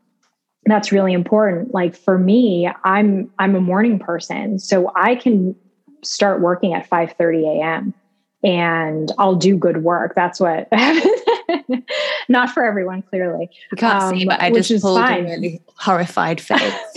that's 0.64 0.90
really 0.90 1.12
important. 1.12 1.72
Like 1.72 1.96
for 1.96 2.18
me, 2.18 2.68
I'm 2.84 3.30
I'm 3.38 3.54
a 3.54 3.60
morning 3.60 3.98
person, 3.98 4.58
so 4.58 4.90
I 4.96 5.14
can 5.14 5.54
start 6.02 6.40
working 6.40 6.74
at 6.74 6.86
5 6.86 7.12
30 7.12 7.44
a.m 7.46 7.94
and 8.44 9.10
I'll 9.18 9.34
do 9.34 9.56
good 9.56 9.82
work. 9.82 10.14
That's 10.14 10.40
what. 10.40 10.68
Not 12.28 12.50
for 12.50 12.64
everyone, 12.64 13.02
clearly. 13.02 13.50
You 13.72 13.76
can't 13.76 14.02
um, 14.02 14.16
see, 14.16 14.24
but 14.26 14.40
I 14.40 14.50
just 14.50 14.82
pulled 14.82 15.00
fine. 15.00 15.24
a 15.26 15.30
really 15.30 15.62
horrified 15.76 16.40
face. 16.40 16.74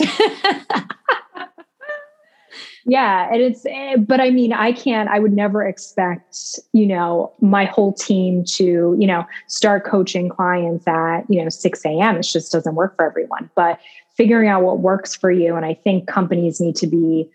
yeah, 2.84 3.28
and 3.32 3.40
it's. 3.40 3.64
Eh, 3.66 3.96
but 3.96 4.20
I 4.20 4.30
mean, 4.30 4.52
I 4.52 4.72
can't. 4.72 5.08
I 5.08 5.18
would 5.18 5.32
never 5.32 5.66
expect 5.66 6.60
you 6.72 6.86
know 6.86 7.32
my 7.40 7.64
whole 7.64 7.92
team 7.92 8.44
to 8.56 8.96
you 8.98 9.06
know 9.06 9.24
start 9.48 9.84
coaching 9.84 10.28
clients 10.28 10.86
at 10.86 11.22
you 11.28 11.42
know 11.42 11.48
six 11.48 11.84
a.m. 11.84 12.16
It 12.16 12.22
just 12.22 12.52
doesn't 12.52 12.74
work 12.74 12.94
for 12.96 13.06
everyone. 13.06 13.50
But 13.54 13.80
figuring 14.14 14.48
out 14.48 14.62
what 14.62 14.80
works 14.80 15.16
for 15.16 15.30
you, 15.30 15.56
and 15.56 15.64
I 15.64 15.74
think 15.74 16.06
companies 16.06 16.60
need 16.60 16.76
to 16.76 16.86
be 16.86 17.28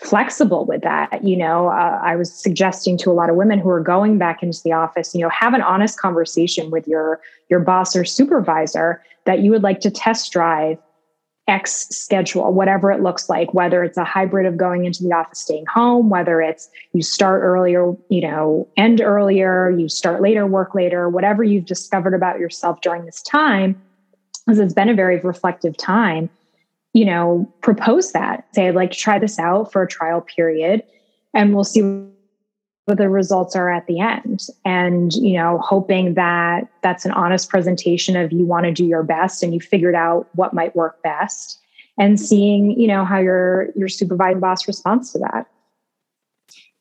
flexible 0.00 0.64
with 0.64 0.82
that. 0.82 1.22
You 1.22 1.36
know 1.36 1.68
uh, 1.68 2.00
i 2.02 2.16
was 2.16 2.32
suggesting 2.32 2.96
to 2.98 3.10
a 3.10 3.12
lot 3.12 3.28
of 3.28 3.36
women 3.36 3.58
who 3.58 3.68
are 3.68 3.80
going 3.80 4.18
back 4.18 4.42
into 4.42 4.60
the 4.62 4.72
office 4.72 5.14
you 5.14 5.20
know 5.20 5.28
have 5.28 5.54
an 5.54 5.62
honest 5.62 5.98
conversation 5.98 6.70
with 6.70 6.86
your 6.86 7.20
your 7.48 7.60
boss 7.60 7.94
or 7.94 8.04
supervisor 8.04 9.02
that 9.26 9.40
you 9.40 9.50
would 9.50 9.62
like 9.62 9.80
to 9.80 9.90
test 9.90 10.32
drive 10.32 10.78
x 11.48 11.88
schedule 11.90 12.52
whatever 12.52 12.90
it 12.92 13.02
looks 13.02 13.28
like 13.28 13.52
whether 13.52 13.82
it's 13.82 13.98
a 13.98 14.04
hybrid 14.04 14.46
of 14.46 14.56
going 14.56 14.84
into 14.84 15.02
the 15.02 15.12
office 15.12 15.40
staying 15.40 15.64
home 15.66 16.08
whether 16.08 16.40
it's 16.40 16.68
you 16.92 17.02
start 17.02 17.42
earlier 17.42 17.92
you 18.08 18.20
know 18.20 18.68
end 18.76 19.00
earlier 19.00 19.70
you 19.70 19.88
start 19.88 20.22
later 20.22 20.46
work 20.46 20.74
later 20.74 21.08
whatever 21.08 21.42
you've 21.42 21.66
discovered 21.66 22.14
about 22.14 22.38
yourself 22.38 22.80
during 22.80 23.04
this 23.04 23.22
time 23.22 23.80
because 24.46 24.58
it's 24.58 24.74
been 24.74 24.88
a 24.88 24.94
very 24.94 25.18
reflective 25.20 25.76
time 25.76 26.30
you 26.92 27.04
know, 27.04 27.52
propose 27.62 28.12
that. 28.12 28.46
Say, 28.54 28.68
I'd 28.68 28.74
like 28.74 28.90
to 28.92 28.98
try 28.98 29.18
this 29.18 29.38
out 29.38 29.72
for 29.72 29.82
a 29.82 29.88
trial 29.88 30.20
period 30.20 30.82
and 31.34 31.54
we'll 31.54 31.64
see 31.64 31.82
what 32.86 32.98
the 32.98 33.08
results 33.08 33.54
are 33.54 33.70
at 33.70 33.86
the 33.86 34.00
end. 34.00 34.46
And, 34.64 35.12
you 35.14 35.34
know, 35.34 35.58
hoping 35.58 36.14
that 36.14 36.68
that's 36.82 37.04
an 37.04 37.12
honest 37.12 37.48
presentation 37.48 38.16
of 38.16 38.32
you 38.32 38.44
want 38.44 38.64
to 38.64 38.72
do 38.72 38.84
your 38.84 39.04
best 39.04 39.42
and 39.42 39.54
you 39.54 39.60
figured 39.60 39.94
out 39.94 40.28
what 40.34 40.54
might 40.54 40.74
work 40.74 41.02
best 41.02 41.58
and 41.98 42.18
seeing, 42.18 42.78
you 42.78 42.88
know, 42.88 43.04
how 43.04 43.18
your 43.18 43.68
your 43.76 43.88
supervising 43.88 44.40
boss 44.40 44.66
responds 44.66 45.12
to 45.12 45.18
that. 45.20 45.46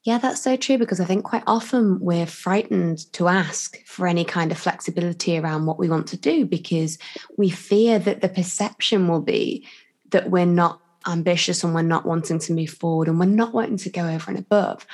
Yeah, 0.04 0.18
that's 0.18 0.42
so 0.42 0.56
true 0.56 0.78
because 0.78 1.02
I 1.02 1.06
think 1.06 1.26
quite 1.26 1.44
often 1.46 2.00
we're 2.00 2.26
frightened 2.26 3.12
to 3.14 3.28
ask 3.28 3.86
for 3.86 4.08
any 4.08 4.24
kind 4.24 4.52
of 4.52 4.58
flexibility 4.58 5.38
around 5.38 5.66
what 5.66 5.78
we 5.78 5.90
want 5.90 6.08
to 6.08 6.18
do 6.18 6.46
because 6.46 6.98
we 7.38 7.50
fear 7.50 8.00
that 8.00 8.22
the 8.22 8.30
perception 8.30 9.10
will 9.10 9.22
be 9.22 9.68
that 10.12 10.30
we're 10.30 10.46
not 10.46 10.82
ambitious 11.08 11.64
and 11.64 11.74
we're 11.74 11.82
not 11.82 12.06
wanting 12.06 12.40
to 12.40 12.54
move 12.54 12.70
forward 12.70 13.08
and 13.08 13.20
we're 13.20 13.26
not 13.26 13.54
wanting 13.54 13.78
to 13.78 13.90
go 13.90 14.08
over 14.08 14.30
and 14.30 14.40
above. 14.40 14.86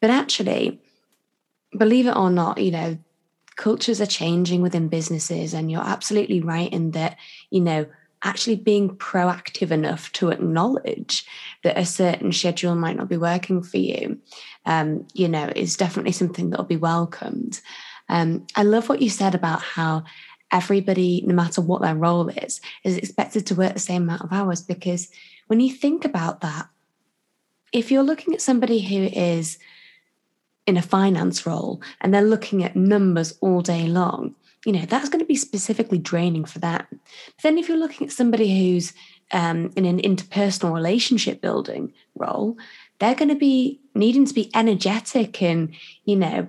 But 0.00 0.10
actually, 0.10 0.80
believe 1.76 2.06
it 2.06 2.16
or 2.16 2.30
not, 2.30 2.62
you 2.62 2.70
know, 2.70 2.98
cultures 3.56 4.00
are 4.00 4.06
changing 4.06 4.62
within 4.62 4.88
businesses. 4.88 5.52
And 5.52 5.70
you're 5.70 5.80
absolutely 5.80 6.40
right 6.40 6.72
in 6.72 6.92
that, 6.92 7.16
you 7.50 7.60
know, 7.60 7.86
actually 8.22 8.56
being 8.56 8.90
proactive 8.96 9.70
enough 9.70 10.12
to 10.12 10.30
acknowledge 10.30 11.24
that 11.62 11.78
a 11.78 11.84
certain 11.84 12.32
schedule 12.32 12.74
might 12.74 12.96
not 12.96 13.08
be 13.08 13.16
working 13.16 13.62
for 13.62 13.78
you, 13.78 14.18
um, 14.66 15.06
you 15.12 15.28
know, 15.28 15.50
is 15.54 15.76
definitely 15.76 16.12
something 16.12 16.50
that'll 16.50 16.64
be 16.64 16.76
welcomed. 16.76 17.60
Um, 18.08 18.46
I 18.56 18.62
love 18.62 18.88
what 18.88 19.02
you 19.02 19.10
said 19.10 19.34
about 19.34 19.62
how 19.62 20.04
everybody, 20.52 21.22
no 21.26 21.34
matter 21.34 21.60
what 21.60 21.82
their 21.82 21.94
role 21.94 22.28
is, 22.28 22.60
is 22.84 22.96
expected 22.96 23.46
to 23.46 23.54
work 23.54 23.74
the 23.74 23.80
same 23.80 24.02
amount 24.02 24.22
of 24.22 24.32
hours. 24.32 24.62
Because 24.62 25.08
when 25.46 25.60
you 25.60 25.72
think 25.72 26.04
about 26.04 26.40
that, 26.40 26.68
if 27.72 27.90
you're 27.90 28.02
looking 28.02 28.34
at 28.34 28.40
somebody 28.40 28.80
who 28.80 29.04
is 29.18 29.58
in 30.66 30.76
a 30.76 30.82
finance 30.82 31.46
role 31.46 31.82
and 32.00 32.12
they're 32.12 32.22
looking 32.22 32.64
at 32.64 32.76
numbers 32.76 33.36
all 33.40 33.60
day 33.60 33.86
long, 33.86 34.34
you 34.64 34.72
know, 34.72 34.84
that's 34.86 35.08
going 35.08 35.20
to 35.20 35.26
be 35.26 35.36
specifically 35.36 35.98
draining 35.98 36.44
for 36.44 36.58
them. 36.58 36.84
But 36.90 37.42
then 37.42 37.58
if 37.58 37.68
you're 37.68 37.78
looking 37.78 38.06
at 38.06 38.12
somebody 38.12 38.48
who's 38.58 38.92
um, 39.30 39.72
in 39.76 39.84
an 39.84 40.00
interpersonal 40.00 40.74
relationship 40.74 41.40
building 41.40 41.92
role, 42.14 42.56
they're 42.98 43.14
going 43.14 43.28
to 43.28 43.34
be 43.34 43.80
needing 43.94 44.26
to 44.26 44.34
be 44.34 44.50
energetic 44.54 45.42
and, 45.42 45.74
you 46.04 46.16
know, 46.16 46.48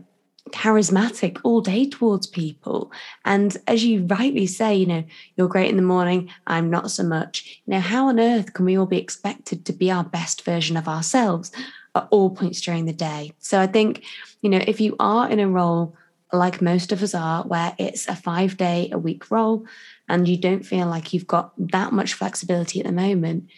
charismatic 0.51 1.39
all 1.43 1.62
day 1.62 1.88
towards 1.88 2.27
people. 2.27 2.91
And 3.25 3.55
as 3.67 3.83
you 3.83 4.05
rightly 4.05 4.47
say, 4.47 4.75
you 4.75 4.85
know, 4.85 5.03
you're 5.35 5.47
great 5.47 5.69
in 5.69 5.75
the 5.75 5.81
morning, 5.81 6.29
I'm 6.47 6.69
not 6.69 6.91
so 6.91 7.03
much. 7.03 7.62
You 7.65 7.75
know, 7.75 7.79
how 7.79 8.07
on 8.07 8.19
earth 8.19 8.53
can 8.53 8.65
we 8.65 8.77
all 8.77 8.85
be 8.85 8.99
expected 8.99 9.65
to 9.65 9.73
be 9.73 9.91
our 9.91 10.03
best 10.03 10.43
version 10.43 10.77
of 10.77 10.88
ourselves 10.88 11.51
at 11.95 12.07
all 12.12 12.29
points 12.29 12.62
during 12.62 12.85
the 12.85 12.93
day? 12.93 13.33
So 13.39 13.59
I 13.59 13.67
think, 13.67 14.03
you 14.41 14.49
know, 14.49 14.62
if 14.65 14.79
you 14.81 14.95
are 14.99 15.29
in 15.29 15.39
a 15.39 15.47
role 15.47 15.95
like 16.31 16.62
most 16.62 16.91
of 16.91 17.01
us 17.01 17.15
are, 17.15 17.43
where 17.43 17.73
it's 17.77 18.07
a 18.07 18.15
five 18.15 18.57
day 18.57 18.89
a 18.91 18.97
week 18.97 19.31
role 19.31 19.65
and 20.07 20.27
you 20.27 20.38
don't 20.38 20.65
feel 20.65 20.88
like 20.88 21.13
you've 21.13 21.27
got 21.27 21.53
that 21.71 21.91
much 21.91 22.13
flexibility 22.13 22.79
at 22.79 22.85
the 22.85 22.91
moment, 22.91 23.49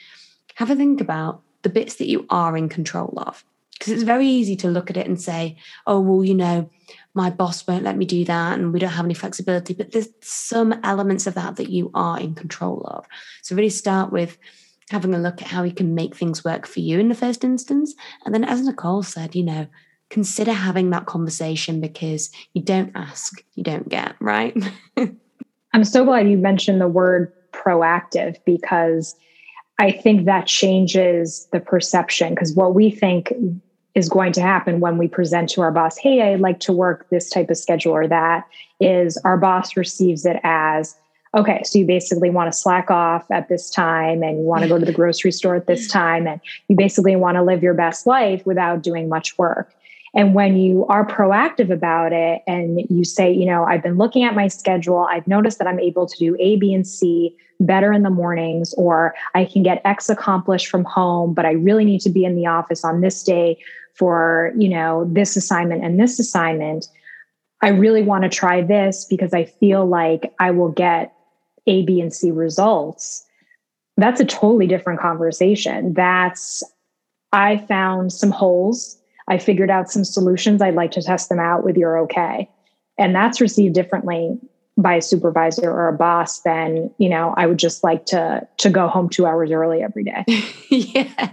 have 0.56 0.70
a 0.70 0.76
think 0.76 1.02
about 1.02 1.42
the 1.64 1.70
bits 1.70 1.96
that 1.96 2.08
you 2.08 2.26
are 2.30 2.58
in 2.58 2.70
control 2.70 3.14
of. 3.18 3.44
Because 3.74 3.94
it's 3.94 4.04
very 4.04 4.28
easy 4.28 4.56
to 4.58 4.68
look 4.68 4.90
at 4.90 4.98
it 4.98 5.08
and 5.08 5.20
say, 5.20 5.58
oh, 5.88 6.00
well, 6.00 6.24
you 6.24 6.36
know, 6.36 6.70
my 7.14 7.30
boss 7.30 7.68
won't 7.68 7.84
let 7.84 7.98
me 7.98 8.06
do 8.06 8.24
that 8.26 8.58
and 8.58 8.72
we 8.72 8.80
don't 8.80 8.92
have 8.92 9.06
any 9.06 9.14
flexibility. 9.14 9.74
But 9.74 9.92
there's 9.92 10.10
some 10.22 10.74
elements 10.84 11.28
of 11.28 11.34
that 11.36 11.58
that 11.58 11.70
you 11.70 11.92
are 11.94 12.20
in 12.20 12.36
control 12.36 12.84
of. 12.86 13.06
So 13.42 13.56
really 13.56 13.70
start 13.70 14.12
with 14.12 14.38
having 14.90 15.14
a 15.14 15.20
look 15.20 15.42
at 15.42 15.48
how 15.48 15.64
you 15.64 15.74
can 15.74 15.96
make 15.96 16.16
things 16.16 16.44
work 16.44 16.68
for 16.68 16.80
you 16.80 17.00
in 17.00 17.10
the 17.10 17.16
first 17.16 17.44
instance. 17.44 17.96
And 18.26 18.34
then, 18.34 18.44
as 18.44 18.62
Nicole 18.62 19.04
said, 19.04 19.36
you 19.36 19.44
know, 19.44 19.68
consider 20.10 20.52
having 20.52 20.90
that 20.90 21.06
conversation 21.06 21.80
because 21.80 22.30
you 22.54 22.62
don't 22.62 22.92
ask, 22.96 23.44
you 23.56 23.64
don't 23.64 23.88
get, 23.88 24.16
right? 24.20 24.56
I'm 25.74 25.86
so 25.86 26.04
glad 26.04 26.30
you 26.30 26.38
mentioned 26.38 26.82
the 26.82 26.88
word 26.88 27.32
proactive 27.54 28.38
because 28.46 29.16
I 29.80 29.92
think 29.92 30.26
that 30.26 30.48
changes 30.48 31.48
the 31.52 31.60
perception. 31.60 32.34
Because 32.34 32.54
what 32.54 32.76
we 32.76 32.92
think 32.92 33.34
is 33.96 34.10
going 34.10 34.32
to 34.34 34.42
happen 34.42 34.80
when 34.80 34.98
we 34.98 35.08
present 35.08 35.50
to 35.50 35.62
our 35.62 35.72
boss, 35.72 35.98
hey, 35.98 36.22
I'd 36.22 36.40
like 36.40 36.60
to 36.62 36.74
work 36.74 37.10
this 37.10 37.30
type 37.30 37.50
of 37.50 37.58
schedule 37.58 37.94
or 37.94 38.08
that, 38.08 38.48
is 38.80 39.18
our 39.26 39.38
boss 39.38 39.76
receives 39.76 40.26
it 40.26 40.40
as, 40.44 40.96
okay, 41.36 41.62
so 41.64 41.80
you 41.80 41.86
basically 41.86 42.30
want 42.30 42.52
to 42.52 42.58
slack 42.58 42.90
off 42.90 43.30
at 43.32 43.50
this 43.50 43.70
time 43.70 44.24
and 44.24 44.38
you 44.38 44.44
want 44.44 44.64
to 44.64 44.70
go 44.70 44.80
to 44.80 44.86
the 44.86 44.92
grocery 45.02 45.32
store 45.32 45.56
at 45.56 45.68
this 45.68 45.88
time 45.88 46.28
and 46.28 46.40
you 46.68 46.76
basically 46.76 47.16
want 47.16 47.36
to 47.36 47.44
live 47.44 47.62
your 47.62 47.74
best 47.74 48.08
life 48.08 48.46
without 48.46 48.82
doing 48.82 49.10
much 49.10 49.38
work. 49.38 49.74
And 50.14 50.34
when 50.34 50.58
you 50.58 50.86
are 50.88 51.06
proactive 51.06 51.72
about 51.72 52.12
it 52.12 52.42
and 52.46 52.82
you 52.90 53.06
say, 53.06 53.32
you 53.32 53.46
know, 53.46 53.64
I've 53.64 53.82
been 53.82 53.98
looking 53.98 54.24
at 54.24 54.36
my 54.36 54.50
schedule, 54.50 55.08
I've 55.10 55.26
noticed 55.26 55.58
that 55.60 55.68
I'm 55.68 55.80
able 55.80 56.06
to 56.06 56.18
do 56.18 56.36
A, 56.40 56.58
B, 56.58 56.74
and 56.74 56.86
C 56.86 57.36
better 57.62 57.94
in 57.94 58.04
the 58.04 58.10
mornings, 58.10 58.74
or 58.74 59.14
I 59.36 59.46
can 59.46 59.64
get 59.64 59.82
X 59.86 60.10
accomplished 60.10 60.68
from 60.68 60.84
home, 60.84 61.34
but 61.34 61.46
I 61.46 61.52
really 61.52 61.86
need 61.86 62.02
to 62.02 62.10
be 62.10 62.26
in 62.26 62.36
the 62.36 62.48
office 62.48 62.84
on 62.84 63.02
this 63.02 63.24
day 63.24 63.58
for, 63.94 64.52
you 64.58 64.68
know, 64.68 65.08
this 65.12 65.38
assignment 65.38 65.84
and 65.84 66.00
this 66.00 66.20
assignment. 66.20 66.88
I 67.62 67.70
really 67.70 68.02
want 68.02 68.24
to 68.24 68.30
try 68.30 68.62
this 68.62 69.06
because 69.06 69.34
I 69.34 69.46
feel 69.46 69.86
like 69.86 70.34
I 70.40 70.52
will 70.52 70.72
get 70.72 71.14
A, 71.68 71.84
B, 71.84 72.02
and 72.02 72.14
C 72.14 72.32
results. 72.32 73.26
That's 73.96 74.20
a 74.20 74.26
totally 74.26 74.68
different 74.68 75.00
conversation. 75.00 75.94
That's, 75.94 76.64
I 77.32 77.58
found 77.58 78.12
some 78.12 78.32
holes. 78.32 78.98
I 79.28 79.38
figured 79.38 79.70
out 79.70 79.92
some 79.92 80.04
solutions. 80.04 80.62
I'd 80.62 80.76
like 80.76 80.92
to 80.92 81.02
test 81.02 81.30
them 81.30 81.40
out 81.40 81.64
with 81.64 81.78
your 81.78 81.98
okay. 82.00 82.50
And 82.98 83.16
that's 83.16 83.42
received 83.42 83.76
differently 83.76 84.38
by 84.78 84.96
a 84.96 85.02
supervisor 85.02 85.70
or 85.70 85.88
a 85.88 85.94
boss 85.94 86.42
than, 86.42 86.90
you 86.98 87.10
know, 87.10 87.34
I 87.38 87.46
would 87.46 87.60
just 87.60 87.84
like 87.84 88.06
to 88.08 88.48
to 88.58 88.70
go 88.70 88.88
home 88.88 89.10
2 89.10 89.26
hours 89.26 89.52
early 89.52 89.82
every 89.82 90.04
day. 90.04 90.24
yeah. 90.70 91.30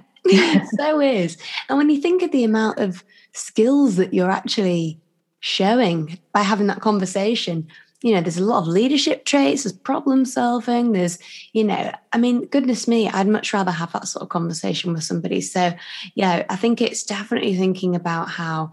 so 0.76 1.00
is. 1.00 1.36
And 1.68 1.78
when 1.78 1.90
you 1.90 2.00
think 2.00 2.22
of 2.22 2.32
the 2.32 2.44
amount 2.44 2.78
of 2.78 3.04
skills 3.32 3.96
that 3.96 4.12
you're 4.12 4.30
actually 4.30 5.00
showing 5.40 6.18
by 6.32 6.42
having 6.42 6.66
that 6.66 6.80
conversation, 6.80 7.68
you 8.02 8.14
know, 8.14 8.20
there's 8.20 8.38
a 8.38 8.44
lot 8.44 8.60
of 8.62 8.68
leadership 8.68 9.24
traits, 9.24 9.64
there's 9.64 9.72
problem 9.72 10.24
solving, 10.24 10.92
there's, 10.92 11.18
you 11.52 11.64
know, 11.64 11.92
I 12.12 12.18
mean, 12.18 12.46
goodness 12.46 12.86
me, 12.86 13.08
I'd 13.08 13.26
much 13.26 13.52
rather 13.52 13.72
have 13.72 13.92
that 13.92 14.06
sort 14.06 14.22
of 14.22 14.28
conversation 14.28 14.92
with 14.92 15.02
somebody. 15.02 15.40
So, 15.40 15.72
yeah, 16.14 16.44
I 16.48 16.56
think 16.56 16.80
it's 16.80 17.02
definitely 17.02 17.56
thinking 17.56 17.96
about 17.96 18.28
how 18.28 18.72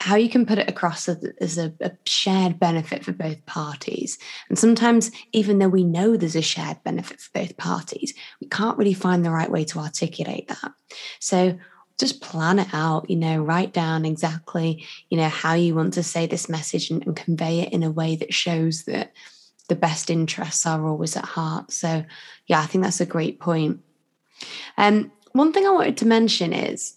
how 0.00 0.16
you 0.16 0.28
can 0.28 0.44
put 0.44 0.58
it 0.58 0.68
across 0.68 1.08
as, 1.08 1.56
a, 1.56 1.72
a, 1.80 1.90
shared 2.04 2.58
benefit 2.58 3.02
for 3.02 3.12
both 3.12 3.46
parties. 3.46 4.18
And 4.50 4.58
sometimes, 4.58 5.10
even 5.32 5.58
though 5.58 5.68
we 5.68 5.82
know 5.82 6.18
there's 6.18 6.36
a 6.36 6.42
shared 6.42 6.76
benefit 6.84 7.22
for 7.22 7.30
both 7.32 7.56
parties, 7.56 8.12
we 8.38 8.46
can't 8.48 8.76
really 8.76 8.92
find 8.92 9.24
the 9.24 9.30
right 9.30 9.50
way 9.50 9.64
to 9.64 9.78
articulate 9.78 10.48
that. 10.48 10.72
So 11.20 11.56
just 11.98 12.20
plan 12.20 12.58
it 12.58 12.68
out, 12.72 13.08
you 13.08 13.16
know, 13.16 13.42
write 13.42 13.72
down 13.72 14.04
exactly, 14.04 14.84
you 15.10 15.16
know, 15.16 15.28
how 15.28 15.54
you 15.54 15.74
want 15.74 15.94
to 15.94 16.02
say 16.02 16.26
this 16.26 16.48
message 16.48 16.90
and, 16.90 17.04
and 17.06 17.16
convey 17.16 17.60
it 17.60 17.72
in 17.72 17.82
a 17.82 17.90
way 17.90 18.16
that 18.16 18.34
shows 18.34 18.84
that 18.84 19.12
the 19.68 19.76
best 19.76 20.10
interests 20.10 20.66
are 20.66 20.86
always 20.86 21.16
at 21.16 21.24
heart. 21.24 21.72
So, 21.72 22.04
yeah, 22.46 22.60
I 22.60 22.66
think 22.66 22.84
that's 22.84 23.00
a 23.00 23.06
great 23.06 23.40
point. 23.40 23.80
Um, 24.76 25.12
one 25.32 25.52
thing 25.52 25.66
I 25.66 25.70
wanted 25.70 25.96
to 25.98 26.06
mention 26.06 26.52
is 26.52 26.96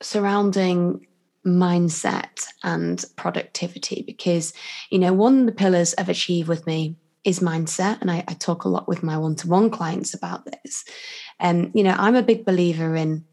surrounding 0.00 1.06
mindset 1.44 2.46
and 2.62 3.04
productivity 3.16 4.02
because 4.06 4.52
you 4.90 4.98
know 4.98 5.12
one 5.12 5.40
of 5.40 5.46
the 5.46 5.52
pillars 5.52 5.92
of 5.94 6.08
achieve 6.08 6.48
with 6.48 6.64
me 6.68 6.96
is 7.24 7.40
mindset 7.40 8.00
and 8.00 8.10
I, 8.10 8.24
I 8.28 8.34
talk 8.34 8.64
a 8.64 8.68
lot 8.68 8.86
with 8.86 9.02
my 9.02 9.18
one-to-one 9.18 9.70
clients 9.70 10.14
about 10.14 10.44
this 10.44 10.84
and 11.40 11.72
you 11.74 11.82
know 11.82 11.96
i'm 11.98 12.14
a 12.14 12.22
big 12.22 12.44
believer 12.44 12.94
in 12.94 13.24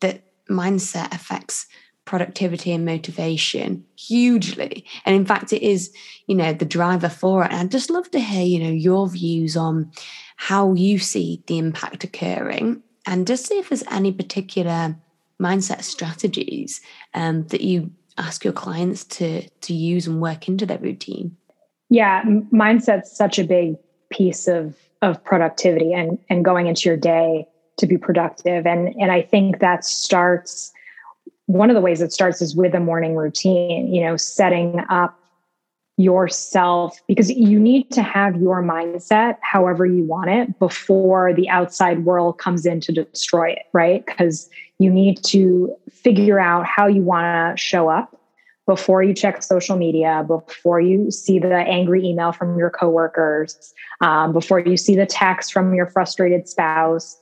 that 0.00 0.22
mindset 0.50 1.14
affects 1.14 1.66
productivity 2.04 2.72
and 2.72 2.84
motivation 2.84 3.84
hugely. 3.96 4.84
And 5.04 5.14
in 5.14 5.24
fact 5.24 5.52
it 5.52 5.62
is 5.62 5.92
you 6.26 6.34
know 6.34 6.52
the 6.52 6.64
driver 6.64 7.08
for 7.08 7.44
it. 7.44 7.52
And 7.52 7.60
i'd 7.60 7.70
just 7.70 7.90
love 7.90 8.10
to 8.10 8.20
hear 8.20 8.44
you 8.44 8.58
know 8.58 8.70
your 8.70 9.08
views 9.08 9.56
on 9.56 9.92
how 10.36 10.72
you 10.74 10.98
see 10.98 11.42
the 11.46 11.58
impact 11.58 12.02
occurring 12.02 12.82
and 13.06 13.26
just 13.26 13.46
see 13.46 13.58
if 13.58 13.68
there's 13.68 13.84
any 13.90 14.12
particular 14.12 14.96
mindset 15.40 15.82
strategies 15.82 16.80
um, 17.14 17.46
that 17.48 17.60
you 17.60 17.90
ask 18.18 18.44
your 18.44 18.52
clients 18.52 19.04
to 19.04 19.48
to 19.48 19.72
use 19.72 20.06
and 20.06 20.20
work 20.20 20.48
into 20.48 20.66
their 20.66 20.78
routine. 20.78 21.36
Yeah 21.90 22.22
mindset's 22.52 23.16
such 23.16 23.38
a 23.38 23.44
big 23.44 23.76
piece 24.10 24.48
of 24.48 24.74
of 25.02 25.22
productivity 25.22 25.92
and 25.92 26.18
and 26.28 26.44
going 26.44 26.66
into 26.66 26.88
your 26.88 26.96
day 26.96 27.46
to 27.80 27.86
be 27.86 27.98
productive. 27.98 28.66
And 28.66 28.94
and 28.98 29.10
i 29.10 29.22
think 29.22 29.58
that 29.60 29.84
starts 29.84 30.72
one 31.46 31.68
of 31.68 31.74
the 31.74 31.80
ways 31.80 32.00
it 32.00 32.12
starts 32.12 32.40
is 32.40 32.54
with 32.54 32.74
a 32.74 32.80
morning 32.80 33.16
routine 33.16 33.92
you 33.92 34.02
know 34.02 34.16
setting 34.16 34.80
up 34.88 35.16
yourself 35.96 36.98
because 37.08 37.30
you 37.30 37.58
need 37.58 37.90
to 37.90 38.02
have 38.02 38.40
your 38.40 38.62
mindset 38.62 39.36
however 39.42 39.84
you 39.84 40.02
want 40.04 40.30
it 40.30 40.58
before 40.58 41.34
the 41.34 41.48
outside 41.50 42.04
world 42.04 42.38
comes 42.38 42.64
in 42.64 42.80
to 42.80 42.92
destroy 42.92 43.50
it 43.50 43.62
right? 43.72 44.06
Because 44.06 44.48
you 44.78 44.90
need 44.90 45.22
to 45.24 45.74
figure 45.90 46.40
out 46.40 46.64
how 46.64 46.86
you 46.86 47.02
want 47.02 47.24
to 47.24 47.62
show 47.62 47.88
up 47.88 48.16
before 48.66 49.02
you 49.02 49.12
check 49.12 49.42
social 49.42 49.76
media 49.76 50.24
before 50.26 50.80
you 50.80 51.10
see 51.10 51.38
the 51.38 51.56
angry 51.56 52.02
email 52.02 52.32
from 52.32 52.56
your 52.56 52.70
coworkers 52.70 53.74
um, 54.00 54.32
before 54.32 54.60
you 54.60 54.76
see 54.76 54.96
the 54.96 55.06
text 55.06 55.52
from 55.52 55.74
your 55.74 55.86
frustrated 55.86 56.48
spouse 56.48 57.18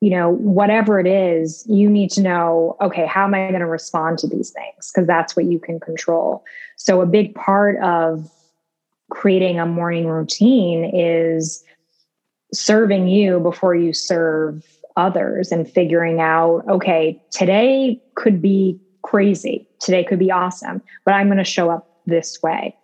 you 0.00 0.10
know 0.10 0.30
whatever 0.30 1.00
it 1.00 1.06
is 1.06 1.64
you 1.68 1.88
need 1.88 2.10
to 2.10 2.20
know 2.20 2.76
okay 2.80 3.06
how 3.06 3.24
am 3.24 3.34
i 3.34 3.48
going 3.48 3.60
to 3.60 3.66
respond 3.66 4.18
to 4.18 4.26
these 4.26 4.50
things 4.50 4.90
because 4.92 5.06
that's 5.06 5.34
what 5.36 5.46
you 5.46 5.58
can 5.58 5.80
control 5.80 6.44
so, 6.76 7.00
a 7.00 7.06
big 7.06 7.34
part 7.34 7.78
of 7.82 8.30
creating 9.10 9.58
a 9.58 9.66
morning 9.66 10.06
routine 10.06 10.90
is 10.94 11.64
serving 12.52 13.08
you 13.08 13.40
before 13.40 13.74
you 13.74 13.92
serve 13.92 14.64
others 14.96 15.50
and 15.50 15.70
figuring 15.70 16.20
out, 16.20 16.62
okay, 16.68 17.20
today 17.30 18.00
could 18.14 18.40
be 18.40 18.78
crazy. 19.02 19.68
Today 19.80 20.04
could 20.04 20.18
be 20.18 20.30
awesome, 20.30 20.82
but 21.04 21.14
I'm 21.14 21.26
going 21.26 21.38
to 21.38 21.44
show 21.44 21.70
up 21.70 21.88
this 22.06 22.42
way. 22.42 22.76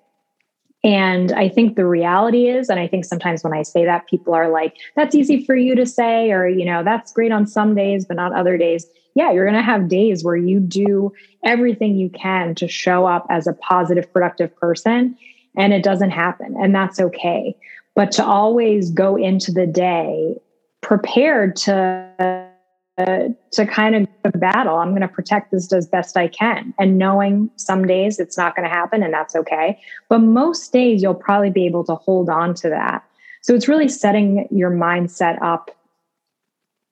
And 0.83 1.33
I 1.33 1.49
think 1.49 1.77
the 1.77 1.87
reality 1.87 2.49
is, 2.49 2.71
and 2.71 2.81
I 2.81 2.88
think 2.88 3.05
sometimes 3.05 3.45
when 3.45 3.53
I 3.53 3.62
say 3.62 3.85
that, 3.85 4.09
people 4.09 4.33
are 4.33 4.49
like, 4.49 4.77
that's 4.97 5.14
easy 5.14 5.45
for 5.45 5.55
you 5.55 5.75
to 5.75 5.85
say, 5.85 6.33
or, 6.33 6.49
you 6.49 6.64
know, 6.64 6.83
that's 6.83 7.12
great 7.12 7.33
on 7.33 7.47
some 7.47 7.75
days, 7.75 8.07
but 8.07 8.16
not 8.16 8.33
other 8.33 8.57
days 8.57 8.87
yeah, 9.14 9.33
you're 9.33 9.45
going 9.45 9.57
to 9.57 9.62
have 9.62 9.88
days 9.88 10.25
where 10.25 10.37
you 10.37 10.61
do 10.61 11.12
everything 11.45 11.97
you 11.97 12.11
can 12.11 12.55
to 12.57 12.69
show 12.69 13.07
up 13.07 13.27
as 13.29 13.47
a 13.47 13.53
positive, 13.55 14.11
productive 14.12 14.55
person, 14.57 15.16
and 15.57 15.73
it 15.73 15.83
doesn't 15.83 16.11
happen. 16.11 16.55
And 16.61 16.75
that's 16.75 17.01
okay. 17.01 17.57
But 17.95 18.12
to 18.12 18.25
always 18.25 18.90
go 18.90 19.16
into 19.16 19.51
the 19.53 19.66
day 19.66 20.37
prepared 20.81 21.57
to 21.57 22.49
to 22.98 23.66
kind 23.66 23.94
of 23.94 24.40
battle. 24.40 24.76
I'm 24.76 24.90
going 24.90 25.00
to 25.00 25.09
protect 25.09 25.50
this 25.50 25.72
as 25.72 25.87
best 25.87 26.16
I 26.16 26.29
can. 26.29 26.74
And 26.79 26.98
knowing 26.98 27.50
some 27.57 27.87
days 27.87 28.18
it's 28.18 28.37
not 28.37 28.55
going 28.55 28.68
to 28.68 28.74
happen 28.74 29.03
and 29.03 29.12
that's 29.12 29.35
okay. 29.37 29.81
But 30.09 30.18
most 30.18 30.72
days 30.72 31.03
you'll 31.03 31.14
probably 31.14 31.50
be 31.50 31.66
able 31.66 31.85
to 31.85 31.94
hold 31.94 32.29
on 32.29 32.55
to 32.57 32.68
that. 32.68 33.05
So 33.42 33.55
it's 33.55 33.68
really 33.68 33.88
setting 33.88 34.46
your 34.50 34.70
mindset 34.70 35.40
up 35.40 35.70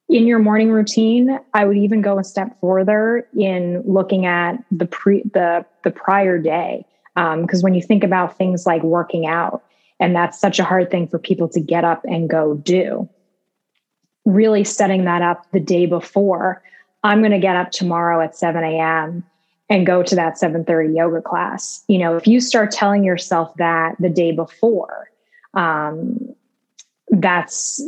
in 0.08 0.26
your 0.26 0.38
morning 0.38 0.70
routine 0.70 1.38
i 1.54 1.64
would 1.64 1.76
even 1.76 2.00
go 2.00 2.18
a 2.18 2.24
step 2.24 2.56
further 2.60 3.28
in 3.38 3.82
looking 3.86 4.24
at 4.24 4.54
the 4.70 4.86
pre 4.86 5.22
the 5.34 5.64
the 5.84 5.90
prior 5.90 6.38
day 6.38 6.84
because 7.14 7.60
um, 7.60 7.62
when 7.62 7.74
you 7.74 7.82
think 7.82 8.02
about 8.02 8.36
things 8.38 8.64
like 8.64 8.82
working 8.82 9.26
out 9.26 9.62
and 10.00 10.16
that's 10.16 10.40
such 10.40 10.58
a 10.58 10.64
hard 10.64 10.90
thing 10.90 11.06
for 11.06 11.18
people 11.18 11.48
to 11.48 11.60
get 11.60 11.84
up 11.84 12.02
and 12.04 12.30
go 12.30 12.54
do 12.54 13.08
really 14.28 14.64
setting 14.64 15.04
that 15.04 15.22
up 15.22 15.50
the 15.52 15.60
day 15.60 15.86
before 15.86 16.62
i'm 17.04 17.20
going 17.20 17.32
to 17.32 17.38
get 17.38 17.56
up 17.56 17.70
tomorrow 17.70 18.22
at 18.22 18.36
7 18.36 18.62
a.m 18.62 19.24
and 19.70 19.86
go 19.86 20.02
to 20.02 20.14
that 20.14 20.34
7.30 20.34 20.96
yoga 20.96 21.22
class 21.22 21.84
you 21.88 21.98
know 21.98 22.16
if 22.16 22.26
you 22.26 22.40
start 22.40 22.70
telling 22.70 23.04
yourself 23.04 23.54
that 23.56 23.96
the 23.98 24.08
day 24.08 24.32
before 24.32 25.08
um, 25.54 26.34
that's 27.10 27.82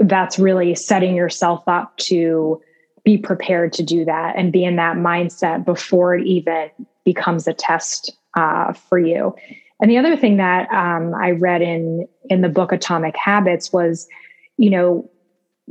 that's 0.00 0.38
really 0.38 0.74
setting 0.74 1.14
yourself 1.14 1.62
up 1.66 1.96
to 1.98 2.60
be 3.04 3.18
prepared 3.18 3.72
to 3.74 3.82
do 3.82 4.04
that 4.04 4.34
and 4.36 4.52
be 4.52 4.64
in 4.64 4.76
that 4.76 4.96
mindset 4.96 5.64
before 5.64 6.14
it 6.14 6.26
even 6.26 6.70
becomes 7.04 7.46
a 7.46 7.52
test 7.52 8.12
uh, 8.36 8.72
for 8.72 8.98
you. 8.98 9.34
And 9.80 9.90
the 9.90 9.98
other 9.98 10.16
thing 10.16 10.36
that 10.36 10.70
um, 10.70 11.14
I 11.14 11.32
read 11.32 11.60
in 11.60 12.06
in 12.30 12.40
the 12.40 12.48
book 12.48 12.72
Atomic 12.72 13.16
Habits 13.16 13.72
was, 13.72 14.06
you 14.56 14.70
know, 14.70 15.10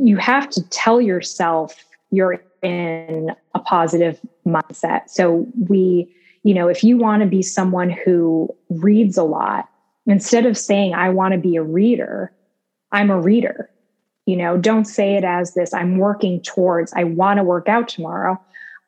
you 0.02 0.18
have 0.18 0.50
to 0.50 0.68
tell 0.70 1.00
yourself 1.00 1.86
you're 2.10 2.44
in 2.62 3.32
a 3.54 3.60
positive 3.60 4.20
mindset. 4.46 5.10
So 5.10 5.48
we, 5.70 6.14
you 6.44 6.54
know, 6.54 6.68
if 6.68 6.84
you 6.84 6.98
want 6.98 7.22
to 7.22 7.28
be 7.28 7.42
someone 7.42 7.90
who 7.90 8.50
reads 8.70 9.18
a 9.18 9.24
lot, 9.24 9.70
instead 10.08 10.46
of 10.46 10.58
saying 10.58 10.94
I 10.94 11.10
want 11.10 11.34
to 11.34 11.38
be 11.38 11.56
a 11.56 11.64
reader, 11.64 12.32
I'm 12.92 13.10
a 13.10 13.20
reader. 13.20 13.70
You 14.26 14.38
know 14.38 14.56
don't 14.56 14.86
say 14.86 15.16
it 15.16 15.24
as 15.24 15.56
this 15.56 15.74
i'm 15.74 15.98
working 15.98 16.42
towards 16.42 16.94
i 16.94 17.04
want 17.04 17.40
to 17.40 17.44
work 17.44 17.68
out 17.68 17.88
tomorrow. 17.88 18.40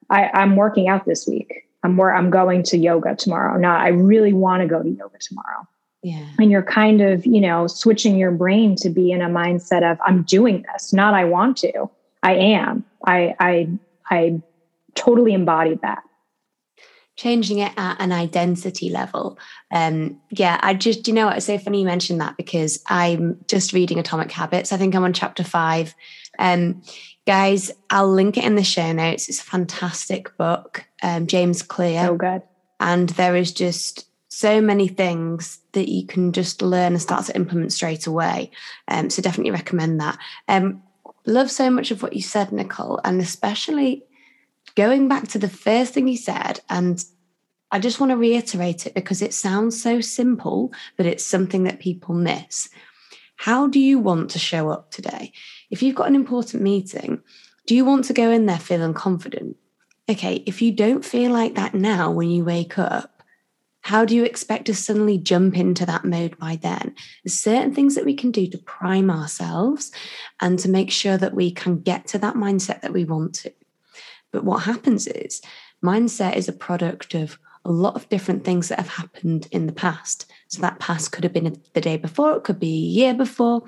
I, 0.09 0.29
i'm 0.33 0.55
working 0.55 0.87
out 0.87 1.05
this 1.05 1.27
week. 1.27 1.51
I'm 1.83 1.97
where 1.97 2.13
i'm 2.13 2.29
going 2.29 2.61
to 2.63 2.77
yoga 2.77 3.15
tomorrow. 3.15 3.57
Not 3.57 3.81
i 3.81 3.87
really 3.87 4.31
want 4.31 4.61
to 4.61 4.67
go 4.67 4.83
to 4.83 4.89
yoga 4.89 5.17
tomorrow 5.19 5.67
yeah 6.03 6.27
and 6.39 6.51
you're 6.51 6.63
kind 6.63 7.01
of 7.01 7.25
you 7.25 7.41
know 7.41 7.67
switching 7.67 8.17
your 8.17 8.31
brain 8.31 8.75
to 8.75 8.89
be 8.89 9.11
in 9.11 9.21
a 9.21 9.29
mindset 9.29 9.89
of 9.89 9.97
i'm 10.05 10.23
doing 10.23 10.63
this 10.71 10.93
not 10.93 11.13
i 11.13 11.23
want 11.23 11.57
to 11.57 11.89
i 12.21 12.33
am 12.33 12.85
i 13.05 13.35
i 13.39 13.67
i 14.09 14.41
totally 14.95 15.33
embodied 15.33 15.81
that 15.81 16.03
changing 17.15 17.59
it 17.59 17.71
at 17.77 18.01
an 18.01 18.11
identity 18.11 18.89
level. 18.89 19.37
Um, 19.71 20.19
yeah, 20.31 20.59
I 20.61 20.73
just, 20.73 21.07
you 21.07 21.13
know 21.13 21.27
what, 21.27 21.37
it's 21.37 21.45
so 21.45 21.57
funny 21.57 21.79
you 21.79 21.85
mentioned 21.85 22.21
that 22.21 22.37
because 22.37 22.81
I'm 22.87 23.37
just 23.47 23.73
reading 23.73 23.99
Atomic 23.99 24.31
Habits. 24.31 24.71
I 24.71 24.77
think 24.77 24.95
I'm 24.95 25.03
on 25.03 25.13
chapter 25.13 25.43
five. 25.43 25.93
Um, 26.39 26.81
guys, 27.27 27.71
I'll 27.89 28.11
link 28.11 28.37
it 28.37 28.45
in 28.45 28.55
the 28.55 28.63
show 28.63 28.91
notes. 28.91 29.29
It's 29.29 29.41
a 29.41 29.43
fantastic 29.43 30.35
book, 30.37 30.85
um, 31.03 31.27
James 31.27 31.61
Clear. 31.61 32.07
So 32.07 32.15
good. 32.15 32.41
And 32.79 33.09
there 33.09 33.35
is 33.35 33.51
just 33.51 34.07
so 34.33 34.59
many 34.59 34.87
things 34.87 35.59
that 35.73 35.87
you 35.87 36.07
can 36.07 36.31
just 36.31 36.63
learn 36.63 36.93
and 36.93 37.01
start 37.01 37.25
to 37.25 37.35
implement 37.35 37.71
straight 37.71 38.07
away. 38.07 38.49
Um, 38.87 39.11
so 39.11 39.21
definitely 39.21 39.51
recommend 39.51 40.01
that. 40.01 40.17
Um, 40.47 40.81
love 41.27 41.51
so 41.51 41.69
much 41.69 41.91
of 41.91 42.01
what 42.01 42.13
you 42.13 42.21
said, 42.23 42.51
Nicole, 42.51 42.99
and 43.03 43.21
especially 43.21 44.03
going 44.75 45.07
back 45.07 45.27
to 45.29 45.37
the 45.37 45.49
first 45.49 45.93
thing 45.93 46.07
you 46.07 46.17
said, 46.17 46.61
and 46.67 47.03
I 47.71 47.77
just 47.77 47.99
want 47.99 48.09
to 48.09 48.17
reiterate 48.17 48.87
it 48.87 48.95
because 48.95 49.21
it 49.21 49.35
sounds 49.35 49.81
so 49.81 50.01
simple, 50.01 50.73
but 50.97 51.05
it's 51.05 51.25
something 51.25 51.63
that 51.65 51.79
people 51.79 52.15
miss. 52.15 52.69
How 53.35 53.67
do 53.67 53.79
you 53.79 53.99
want 53.99 54.31
to 54.31 54.39
show 54.39 54.69
up 54.69 54.89
today? 54.89 55.31
If 55.69 55.83
you've 55.83 55.95
got 55.95 56.07
an 56.07 56.15
important 56.15 56.63
meeting, 56.63 57.21
do 57.67 57.75
you 57.75 57.85
want 57.85 58.05
to 58.05 58.13
go 58.13 58.31
in 58.31 58.47
there 58.47 58.59
feeling 58.59 58.95
confident? 58.95 59.57
Okay, 60.09 60.43
if 60.47 60.61
you 60.61 60.71
don't 60.71 61.05
feel 61.05 61.31
like 61.31 61.55
that 61.55 61.75
now 61.75 62.11
when 62.11 62.31
you 62.31 62.43
wake 62.43 62.79
up, 62.79 63.12
how 63.83 64.05
do 64.05 64.15
you 64.15 64.23
expect 64.23 64.65
to 64.65 64.73
suddenly 64.73 65.17
jump 65.17 65.57
into 65.57 65.85
that 65.85 66.05
mode 66.05 66.37
by 66.37 66.55
then? 66.55 66.95
There's 67.23 67.39
certain 67.39 67.73
things 67.73 67.95
that 67.95 68.05
we 68.05 68.15
can 68.15 68.31
do 68.31 68.47
to 68.47 68.57
prime 68.57 69.11
ourselves 69.11 69.91
and 70.39 70.57
to 70.59 70.69
make 70.69 70.89
sure 70.89 71.17
that 71.17 71.33
we 71.33 71.51
can 71.51 71.81
get 71.81 72.07
to 72.07 72.17
that 72.19 72.35
mindset 72.35 72.81
that 72.81 72.93
we 72.93 73.03
want 73.03 73.35
to. 73.35 73.53
But 74.31 74.45
what 74.45 74.63
happens 74.63 75.05
is 75.05 75.41
mindset 75.83 76.37
is 76.37 76.47
a 76.47 76.53
product 76.53 77.13
of 77.13 77.37
a 77.65 77.71
lot 77.71 77.95
of 77.95 78.07
different 78.07 78.45
things 78.45 78.69
that 78.69 78.79
have 78.79 78.89
happened 78.89 79.47
in 79.51 79.67
the 79.67 79.73
past. 79.73 80.31
So 80.47 80.61
that 80.61 80.79
past 80.79 81.11
could 81.11 81.25
have 81.25 81.33
been 81.33 81.61
the 81.73 81.81
day 81.81 81.97
before, 81.97 82.37
it 82.37 82.43
could 82.45 82.59
be 82.59 82.73
a 82.73 82.89
year 82.99 83.13
before. 83.13 83.63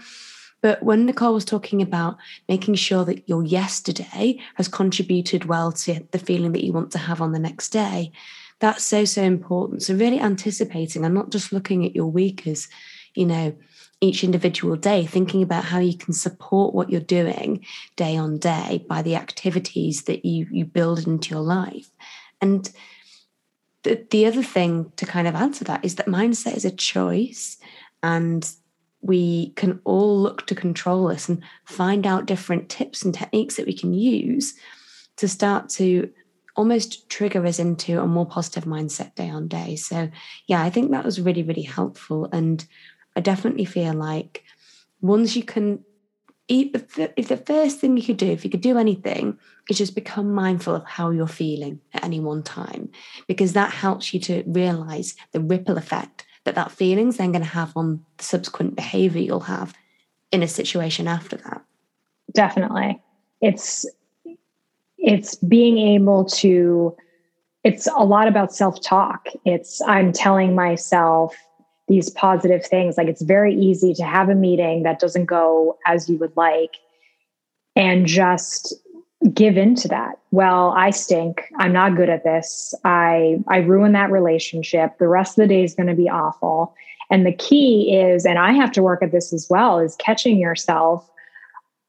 But 0.62 0.82
when 0.82 1.06
Nicole 1.06 1.34
was 1.34 1.45
talking 1.45 1.82
about 1.82 2.17
making 2.47 2.75
sure 2.75 3.06
that 3.06 3.28
your 3.28 3.43
yesterday 3.43 4.39
has 4.56 4.67
contributed 4.67 5.45
well 5.45 5.71
to 5.73 6.08
the 6.12 6.19
feeling 6.19 6.54
that 6.54 6.63
you 6.63 6.73
want 6.73 6.91
to 6.91 6.97
have 6.97 7.21
on 7.21 7.34
the 7.34 7.39
next 7.39 7.69
day, 7.69 8.12
that's 8.60 8.84
so, 8.84 9.06
so 9.06 9.22
important. 9.22 9.84
So, 9.84 9.96
really 9.96 10.20
anticipating 10.20 11.04
and 11.06 11.13
not 11.13 11.32
just 11.32 11.52
looking 11.52 11.86
at 11.86 11.96
your 11.96 12.08
week 12.08 12.48
as, 12.48 12.68
you 13.13 13.26
know, 13.26 13.56
each 14.02 14.24
individual 14.24 14.76
day, 14.76 15.06
thinking 15.06 15.41
about 15.41 15.65
how 15.65 15.80
you 15.80 15.98
can 15.98 16.13
support 16.13 16.74
what 16.74 16.89
you're 16.89 17.02
doing 17.02 17.65
day 17.96 18.18
on 18.18 18.38
day 18.38 18.86
by 18.88 19.02
the 19.02 19.15
activities 19.15 20.04
that 20.04 20.26
you 20.26 20.48
you 20.52 20.65
build 20.65 21.06
into 21.08 21.30
your 21.30 21.44
life. 21.44 21.89
And 22.41 22.70
the, 23.84 24.06
the 24.10 24.26
other 24.26 24.44
thing 24.44 24.91
to 24.98 25.06
kind 25.06 25.28
of 25.28 25.36
answer 25.36 25.63
that 25.65 25.86
is 25.86 25.96
that 25.96 26.08
mindset 26.08 26.56
is 26.56 26.65
a 26.65 26.72
choice 26.72 27.58
and 28.02 28.50
we 29.02 29.50
can 29.52 29.80
all 29.84 30.20
look 30.20 30.48
to 30.48 30.56
control 30.56 31.08
this 31.08 31.30
and 31.30 31.44
find 31.65 32.08
out 32.08 32.26
different 32.26 32.70
tips 32.70 33.04
and 33.04 33.13
techniques 33.13 33.56
that 33.56 33.68
we 33.68 33.78
can 33.78 33.94
use 33.94 34.56
to 35.18 35.28
start 35.28 35.70
to 35.70 36.12
almost 36.56 37.10
trigger 37.10 37.46
us 37.46 37.60
into 37.60 38.02
a 38.02 38.08
more 38.08 38.26
positive 38.26 38.65
mindset 38.65 39.13
day 39.15 39.30
on 39.30 39.48
day. 39.48 39.76
So, 39.76 40.10
yeah, 40.48 40.63
I 40.63 40.70
think 40.70 40.91
that 40.91 41.06
was 41.06 41.20
really, 41.20 41.44
really 41.44 41.63
helpful. 41.63 42.30
And 42.32 42.65
I 43.15 43.22
definitely 43.22 43.65
feel 43.65 43.94
like 43.94 44.44
once 45.02 45.36
you 45.36 45.44
can 45.44 45.84
eat, 46.48 46.76
if 47.18 47.28
the 47.28 47.38
first 47.38 47.80
thing 47.80 47.98
you 47.98 48.04
could 48.04 48.18
do, 48.18 48.32
if 48.32 48.44
you 48.44 48.52
could 48.52 48.62
do 48.62 48.78
anything, 48.78 49.38
is 49.70 49.78
just 49.78 49.96
become 49.96 50.32
mindful 50.32 50.76
of 50.76 50.86
how 50.86 51.10
you're 51.10 51.28
feeling 51.28 51.80
at 51.94 52.04
any 52.04 52.20
one 52.20 52.44
time, 52.44 52.89
because 53.28 53.54
that 53.54 53.72
helps 53.72 54.13
you 54.13 54.20
to 54.22 54.44
realize 54.46 55.15
the 55.32 55.39
ripple 55.39 55.78
effect 55.78 56.26
that 56.44 56.56
that 56.56 56.72
feeling's 56.72 57.18
then 57.18 57.32
going 57.32 57.44
to 57.44 57.50
have 57.50 57.76
on 57.76 58.06
the 58.18 58.24
subsequent 58.24 58.76
behavior 58.76 59.22
you'll 59.22 59.39
have 59.39 59.74
in 60.32 60.44
a 60.44 60.48
situation 60.48 61.08
after 61.08 61.36
that. 61.38 61.63
Definitely. 62.34 63.02
It's 63.41 63.86
it's 65.06 65.36
being 65.36 65.78
able 65.78 66.26
to 66.26 66.96
it's 67.63 67.88
a 67.88 68.04
lot 68.04 68.28
about 68.28 68.54
self-talk. 68.54 69.28
It's 69.44 69.82
I'm 69.88 70.12
telling 70.12 70.54
myself 70.54 71.36
these 71.88 72.12
positive 72.12 72.63
things. 72.65 72.98
Like 72.98 73.08
it's 73.08 73.24
very 73.24 73.56
easy 73.56 73.94
to 73.96 74.04
have 74.04 74.30
a 74.30 74.36
meeting 74.36 74.84
that 74.84 75.00
doesn't 75.00 75.26
go 75.26 75.78
as 75.86 76.10
you 76.10 76.18
would 76.18 76.36
like 76.36 76.76
and 77.76 78.06
just 78.06 78.74
give 79.34 79.58
into 79.58 79.88
that. 79.88 80.20
Well, 80.32 80.74
I 80.76 80.91
stink. 80.91 81.44
I'm 81.58 81.74
not 81.74 81.96
good 81.96 82.10
at 82.10 82.24
this. 82.24 82.74
I 82.84 83.39
I 83.48 83.58
ruin 83.58 83.94
that 83.94 84.12
relationship. 84.12 84.98
The 84.98 85.08
rest 85.08 85.38
of 85.38 85.44
the 85.44 85.48
day 85.48 85.63
is 85.63 85.76
going 85.76 85.88
to 85.88 85.96
be 85.96 86.10
awful. 86.10 86.74
And 87.12 87.26
the 87.26 87.34
key 87.34 87.96
is 87.96 88.26
and 88.26 88.39
I 88.39 88.54
have 88.54 88.72
to 88.74 88.84
work 88.84 89.04
at 89.04 89.12
this 89.12 89.34
as 89.34 89.48
well 89.50 89.80
is 89.80 89.96
catching 89.98 90.38
yourself. 90.39 91.08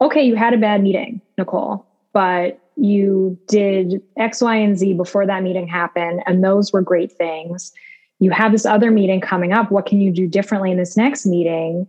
Okay, 0.02 0.22
you 0.22 0.36
had 0.36 0.52
a 0.52 0.58
bad 0.58 0.82
meeting, 0.82 1.22
Nicole, 1.38 1.86
but 2.12 2.60
you 2.76 3.38
did 3.48 4.02
X, 4.18 4.40
Y, 4.40 4.54
and 4.56 4.78
Z 4.78 4.94
before 4.94 5.26
that 5.26 5.42
meeting 5.42 5.66
happened 5.66 6.22
and 6.26 6.44
those 6.44 6.72
were 6.72 6.82
great 6.82 7.12
things 7.12 7.72
you 8.18 8.30
have 8.30 8.52
this 8.52 8.64
other 8.64 8.90
meeting 8.90 9.20
coming 9.20 9.52
up. 9.52 9.70
What 9.70 9.86
can 9.86 10.00
you 10.00 10.10
do 10.10 10.26
differently 10.26 10.70
in 10.70 10.78
this 10.78 10.96
next 10.96 11.26
meeting 11.26 11.86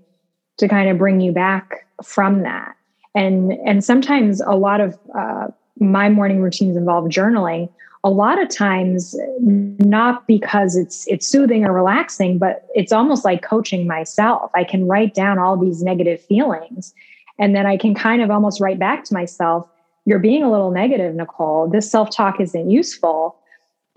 to 0.57 0.67
kind 0.67 0.89
of 0.89 0.97
bring 0.97 1.21
you 1.21 1.31
back 1.31 1.85
from 2.03 2.43
that? 2.43 2.75
And 3.15 3.53
and 3.65 3.83
sometimes 3.83 4.41
a 4.41 4.55
lot 4.55 4.81
of 4.81 4.97
uh, 5.17 5.47
my 5.79 6.09
morning 6.09 6.41
routines 6.41 6.75
involve 6.75 7.05
journaling. 7.05 7.69
A 8.03 8.09
lot 8.09 8.41
of 8.41 8.49
times, 8.49 9.15
not 9.39 10.27
because 10.27 10.75
it's 10.75 11.07
it's 11.07 11.27
soothing 11.27 11.65
or 11.65 11.73
relaxing, 11.73 12.37
but 12.37 12.65
it's 12.75 12.91
almost 12.91 13.25
like 13.25 13.41
coaching 13.41 13.87
myself. 13.87 14.51
I 14.53 14.63
can 14.63 14.87
write 14.87 15.13
down 15.13 15.39
all 15.39 15.57
these 15.57 15.81
negative 15.81 16.21
feelings, 16.21 16.93
and 17.39 17.55
then 17.55 17.65
I 17.65 17.75
can 17.75 17.95
kind 17.95 18.21
of 18.21 18.29
almost 18.29 18.61
write 18.61 18.79
back 18.79 19.03
to 19.05 19.13
myself, 19.13 19.67
"You're 20.07 20.19
being 20.19 20.41
a 20.41 20.49
little 20.49 20.71
negative, 20.71 21.13
Nicole. 21.13 21.67
This 21.67 21.91
self 21.91 22.09
talk 22.09 22.41
isn't 22.41 22.71
useful." 22.71 23.37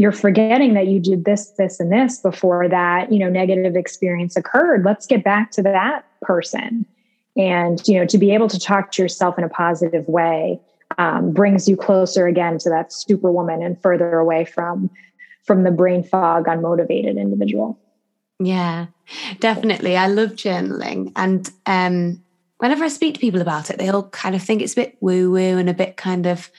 you're 0.01 0.12
forgetting 0.12 0.73
that 0.73 0.87
you 0.87 0.99
did 0.99 1.27
this 1.27 1.51
this 1.59 1.79
and 1.79 1.92
this 1.92 2.20
before 2.20 2.66
that 2.70 3.12
you 3.12 3.18
know 3.18 3.29
negative 3.29 3.77
experience 3.77 4.35
occurred. 4.35 4.83
Let's 4.83 5.07
get 5.07 5.23
back 5.23 5.51
to 5.53 5.62
that 5.62 6.07
person. 6.23 6.87
And 7.37 7.87
you 7.87 7.99
know 7.99 8.07
to 8.07 8.16
be 8.16 8.32
able 8.32 8.49
to 8.49 8.59
talk 8.59 8.93
to 8.93 9.03
yourself 9.03 9.37
in 9.37 9.45
a 9.45 9.49
positive 9.51 10.09
way 10.09 10.59
um, 10.97 11.32
brings 11.32 11.68
you 11.68 11.76
closer 11.76 12.26
again 12.26 12.57
to 12.61 12.70
that 12.70 12.95
superwoman 12.95 13.62
and 13.62 13.80
further 13.82 14.18
away 14.18 14.47
from 14.47 14.89
from 15.45 15.64
the 15.64 15.70
brain 15.70 16.03
fog 16.03 16.47
unmotivated 16.47 17.18
individual. 17.18 17.78
Yeah 18.39 18.87
definitely. 19.39 19.99
I 19.99 20.07
love 20.07 20.30
journaling. 20.30 21.12
And 21.14 21.51
um 21.66 22.22
whenever 22.61 22.85
i 22.85 22.89
speak 22.89 23.15
to 23.15 23.21
people 23.21 23.41
about 23.41 23.71
it 23.71 23.79
they 23.79 23.89
all 23.89 24.09
kind 24.11 24.35
of 24.35 24.43
think 24.43 24.63
it's 24.63 24.73
a 24.73 24.77
bit 24.77 24.97
woo 25.01 25.31
woo 25.31 25.59
and 25.59 25.69
a 25.69 25.75
bit 25.75 25.97
kind 25.97 26.27
of 26.27 26.51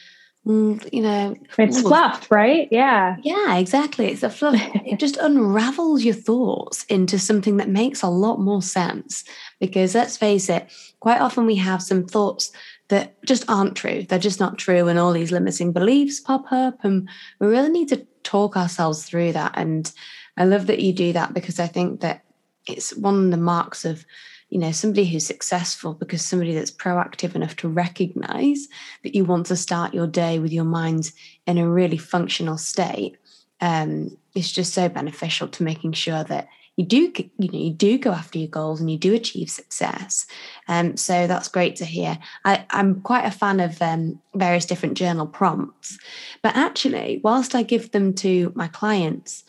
Mm, 0.45 0.91
you 0.91 1.03
know 1.03 1.35
it's 1.59 1.77
ooh. 1.77 1.81
fluff 1.83 2.31
right? 2.31 2.67
Yeah. 2.71 3.17
Yeah 3.21 3.57
exactly. 3.57 4.07
It's 4.07 4.23
a 4.23 4.29
fluff. 4.31 4.59
It 4.87 4.97
just 4.97 5.17
unravels 5.21 6.03
your 6.03 6.15
thoughts 6.15 6.83
into 6.85 7.19
something 7.19 7.57
that 7.57 7.69
makes 7.69 8.01
a 8.01 8.07
lot 8.07 8.39
more 8.39 8.63
sense 8.63 9.23
because 9.59 9.93
let's 9.93 10.17
face 10.17 10.49
it 10.49 10.67
quite 10.99 11.21
often 11.21 11.45
we 11.45 11.57
have 11.57 11.83
some 11.83 12.07
thoughts 12.07 12.51
that 12.87 13.23
just 13.23 13.47
aren't 13.47 13.75
true. 13.75 14.01
They're 14.01 14.17
just 14.17 14.39
not 14.39 14.57
true 14.57 14.87
and 14.87 14.97
all 14.97 15.13
these 15.13 15.31
limiting 15.31 15.73
beliefs 15.73 16.19
pop 16.19 16.51
up 16.51 16.83
and 16.83 17.07
we 17.39 17.45
really 17.45 17.69
need 17.69 17.89
to 17.89 18.07
talk 18.23 18.57
ourselves 18.57 19.03
through 19.03 19.33
that. 19.33 19.51
And 19.55 19.91
i 20.37 20.45
love 20.45 20.65
that 20.67 20.79
you 20.79 20.93
do 20.93 21.13
that 21.13 21.33
because 21.33 21.59
i 21.59 21.67
think 21.67 21.99
that 22.01 22.23
it's 22.67 22.95
one 22.95 23.25
of 23.25 23.31
the 23.31 23.37
marks 23.37 23.85
of 23.85 24.05
you 24.51 24.59
know 24.59 24.71
somebody 24.71 25.05
who's 25.05 25.25
successful 25.25 25.93
because 25.93 26.23
somebody 26.23 26.53
that's 26.53 26.69
proactive 26.69 27.33
enough 27.33 27.55
to 27.55 27.69
recognize 27.69 28.67
that 29.03 29.15
you 29.15 29.25
want 29.25 29.47
to 29.47 29.55
start 29.55 29.93
your 29.93 30.05
day 30.05 30.37
with 30.37 30.51
your 30.51 30.65
mind 30.65 31.11
in 31.47 31.57
a 31.57 31.67
really 31.67 31.97
functional 31.97 32.57
state 32.57 33.17
um, 33.61 34.15
is 34.35 34.51
just 34.51 34.73
so 34.73 34.89
beneficial 34.89 35.47
to 35.47 35.63
making 35.63 35.93
sure 35.93 36.23
that 36.25 36.49
you 36.75 36.85
do 36.85 37.13
you 37.37 37.51
know 37.51 37.59
you 37.59 37.71
do 37.71 37.97
go 37.97 38.11
after 38.11 38.39
your 38.39 38.49
goals 38.49 38.81
and 38.81 38.91
you 38.91 38.97
do 38.97 39.13
achieve 39.13 39.49
success. 39.49 40.25
Um, 40.67 40.97
so 40.97 41.27
that's 41.27 41.47
great 41.47 41.75
to 41.77 41.85
hear. 41.85 42.17
I, 42.45 42.65
am 42.71 43.01
quite 43.01 43.25
a 43.25 43.31
fan 43.31 43.59
of 43.59 43.81
um, 43.81 44.21
various 44.35 44.65
different 44.65 44.97
journal 44.97 45.27
prompts 45.27 45.97
but 46.41 46.55
actually 46.55 47.21
whilst 47.23 47.55
i 47.55 47.63
give 47.63 47.91
them 47.91 48.13
to 48.13 48.51
my 48.55 48.67
clients 48.67 49.43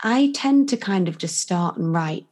i 0.00 0.30
tend 0.34 0.68
to 0.68 0.76
kind 0.76 1.08
of 1.08 1.18
just 1.18 1.38
start 1.38 1.76
and 1.76 1.92
write 1.92 2.26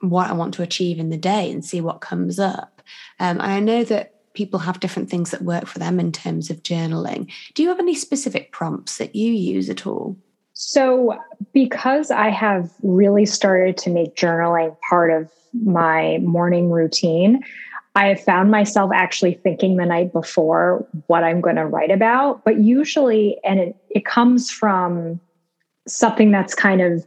what 0.00 0.30
i 0.30 0.32
want 0.32 0.54
to 0.54 0.62
achieve 0.62 0.98
in 0.98 1.10
the 1.10 1.16
day 1.16 1.50
and 1.50 1.64
see 1.64 1.80
what 1.80 2.00
comes 2.00 2.38
up. 2.38 2.82
Um, 3.20 3.40
and 3.40 3.42
i 3.42 3.60
know 3.60 3.84
that 3.84 4.14
people 4.38 4.60
have 4.60 4.78
different 4.78 5.10
things 5.10 5.32
that 5.32 5.42
work 5.42 5.66
for 5.66 5.80
them 5.80 5.98
in 5.98 6.12
terms 6.12 6.48
of 6.48 6.62
journaling. 6.62 7.28
Do 7.54 7.62
you 7.64 7.68
have 7.70 7.80
any 7.80 7.96
specific 7.96 8.52
prompts 8.52 8.98
that 8.98 9.16
you 9.16 9.32
use 9.32 9.68
at 9.68 9.84
all? 9.84 10.16
So, 10.52 11.18
because 11.52 12.12
I 12.12 12.30
have 12.30 12.70
really 12.82 13.26
started 13.26 13.76
to 13.78 13.90
make 13.90 14.14
journaling 14.14 14.76
part 14.88 15.10
of 15.10 15.28
my 15.52 16.18
morning 16.18 16.70
routine, 16.70 17.42
I 17.96 18.06
have 18.06 18.22
found 18.22 18.52
myself 18.52 18.92
actually 18.94 19.34
thinking 19.34 19.76
the 19.76 19.86
night 19.86 20.12
before 20.12 20.86
what 21.08 21.24
I'm 21.24 21.40
going 21.40 21.56
to 21.56 21.66
write 21.66 21.90
about. 21.90 22.44
But 22.44 22.60
usually, 22.60 23.38
and 23.42 23.58
it, 23.58 23.76
it 23.90 24.04
comes 24.04 24.50
from 24.50 25.20
something 25.88 26.30
that's 26.30 26.54
kind 26.54 26.80
of 26.80 27.04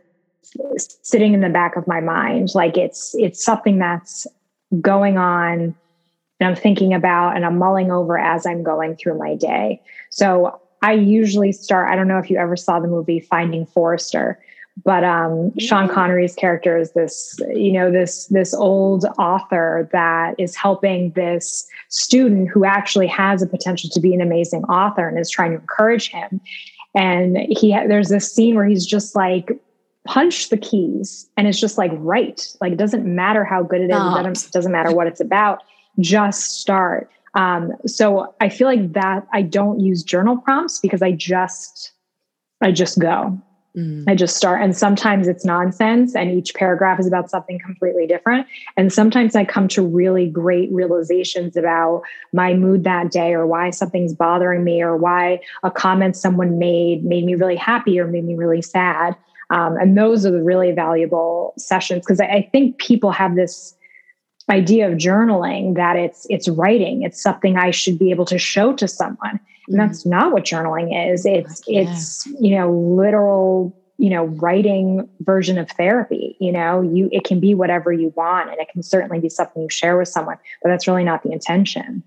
sitting 0.77 1.33
in 1.33 1.41
the 1.41 1.49
back 1.49 1.75
of 1.75 1.87
my 1.87 2.01
mind. 2.01 2.49
Like 2.55 2.77
it's 2.77 3.13
it's 3.15 3.43
something 3.43 3.79
that's 3.79 4.27
going 4.81 5.17
on 5.17 5.75
and 6.41 6.49
I'm 6.49 6.55
thinking 6.55 6.93
about 6.93 7.35
and 7.35 7.45
I'm 7.45 7.57
mulling 7.57 7.91
over 7.91 8.17
as 8.17 8.45
I'm 8.47 8.63
going 8.63 8.95
through 8.95 9.17
my 9.17 9.35
day. 9.35 9.79
So 10.09 10.59
I 10.81 10.93
usually 10.93 11.51
start, 11.51 11.91
I 11.91 11.95
don't 11.95 12.07
know 12.07 12.17
if 12.17 12.31
you 12.31 12.37
ever 12.37 12.55
saw 12.55 12.79
the 12.79 12.87
movie 12.87 13.19
Finding 13.19 13.67
Forrester, 13.67 14.39
but 14.83 15.03
um, 15.03 15.51
Sean 15.59 15.87
Connery's 15.87 16.33
character 16.33 16.77
is 16.77 16.93
this, 16.93 17.39
you 17.53 17.71
know, 17.71 17.91
this 17.91 18.25
this 18.27 18.53
old 18.53 19.05
author 19.19 19.87
that 19.91 20.33
is 20.39 20.55
helping 20.55 21.11
this 21.11 21.67
student 21.89 22.49
who 22.49 22.65
actually 22.65 23.07
has 23.07 23.43
a 23.43 23.47
potential 23.47 23.89
to 23.91 23.99
be 23.99 24.13
an 24.15 24.21
amazing 24.21 24.63
author 24.63 25.07
and 25.07 25.19
is 25.19 25.29
trying 25.29 25.51
to 25.51 25.59
encourage 25.59 26.09
him. 26.09 26.41
And 26.95 27.37
he 27.49 27.71
there's 27.87 28.09
this 28.09 28.33
scene 28.33 28.55
where 28.55 28.65
he's 28.65 28.85
just 28.85 29.15
like 29.15 29.51
punch 30.05 30.49
the 30.49 30.57
keys 30.57 31.29
and 31.37 31.47
it's 31.47 31.59
just 31.59 31.77
like 31.77 31.91
right 31.95 32.55
like 32.59 32.71
it 32.73 32.77
doesn't 32.77 33.05
matter 33.05 33.43
how 33.43 33.61
good 33.61 33.81
it 33.81 33.91
is 33.91 33.95
it 33.95 34.23
doesn't, 34.23 34.51
doesn't 34.51 34.71
matter 34.71 34.91
what 34.95 35.05
it's 35.05 35.21
about 35.21 35.61
just 35.99 36.59
start 36.59 37.09
um, 37.33 37.73
so 37.85 38.33
I 38.41 38.49
feel 38.49 38.67
like 38.67 38.93
that 38.93 39.27
I 39.33 39.41
don't 39.41 39.79
use 39.79 40.03
journal 40.03 40.37
prompts 40.37 40.79
because 40.79 41.01
I 41.01 41.11
just 41.11 41.93
I 42.61 42.71
just 42.71 42.99
go. 42.99 43.39
Mm. 43.75 44.03
I 44.05 44.15
just 44.15 44.35
start. 44.35 44.61
And 44.61 44.75
sometimes 44.75 45.29
it's 45.29 45.45
nonsense 45.45 46.13
and 46.13 46.29
each 46.29 46.53
paragraph 46.53 46.99
is 46.99 47.07
about 47.07 47.29
something 47.29 47.57
completely 47.57 48.05
different. 48.05 48.45
And 48.75 48.91
sometimes 48.91 49.33
I 49.33 49.45
come 49.45 49.69
to 49.69 49.81
really 49.81 50.27
great 50.27 50.69
realizations 50.73 51.55
about 51.55 52.03
my 52.33 52.53
mood 52.53 52.83
that 52.83 53.11
day 53.11 53.33
or 53.33 53.47
why 53.47 53.69
something's 53.69 54.13
bothering 54.13 54.65
me 54.65 54.81
or 54.81 54.97
why 54.97 55.39
a 55.63 55.71
comment 55.71 56.17
someone 56.17 56.59
made 56.59 57.05
made 57.05 57.23
me 57.23 57.35
really 57.35 57.55
happy 57.55 57.97
or 57.97 58.07
made 58.07 58.25
me 58.25 58.35
really 58.35 58.61
sad. 58.61 59.15
Um, 59.51 59.75
and 59.77 59.97
those 59.97 60.25
are 60.25 60.31
the 60.31 60.41
really 60.41 60.71
valuable 60.71 61.53
sessions 61.57 62.01
because 62.05 62.21
I, 62.21 62.25
I 62.25 62.49
think 62.51 62.77
people 62.77 63.11
have 63.11 63.35
this 63.35 63.75
idea 64.49 64.89
of 64.89 64.97
journaling 64.97 65.75
that 65.75 65.95
it's 65.95 66.25
it's 66.29 66.47
writing. 66.47 67.03
It's 67.03 67.21
something 67.21 67.57
i 67.57 67.71
should 67.71 67.99
be 67.99 68.11
able 68.11 68.25
to 68.25 68.37
show 68.37 68.73
to 68.73 68.87
someone. 68.87 69.39
And 69.67 69.79
that's 69.79 70.03
mm. 70.03 70.11
not 70.11 70.31
what 70.31 70.43
journaling 70.43 71.13
is. 71.13 71.25
It's 71.25 71.61
yeah. 71.67 71.81
it's 71.81 72.25
you 72.39 72.55
know 72.55 72.71
literal 72.71 73.77
you 73.97 74.09
know 74.09 74.25
writing 74.25 75.07
version 75.19 75.57
of 75.57 75.69
therapy. 75.71 76.37
You 76.39 76.51
know 76.51 76.81
you 76.81 77.09
it 77.11 77.25
can 77.25 77.39
be 77.39 77.53
whatever 77.53 77.91
you 77.91 78.13
want 78.15 78.49
and 78.49 78.59
it 78.59 78.69
can 78.71 78.83
certainly 78.83 79.19
be 79.19 79.29
something 79.29 79.61
you 79.61 79.69
share 79.69 79.97
with 79.97 80.07
someone 80.07 80.37
but 80.63 80.69
that's 80.69 80.87
really 80.87 81.03
not 81.03 81.23
the 81.23 81.31
intention 81.31 82.03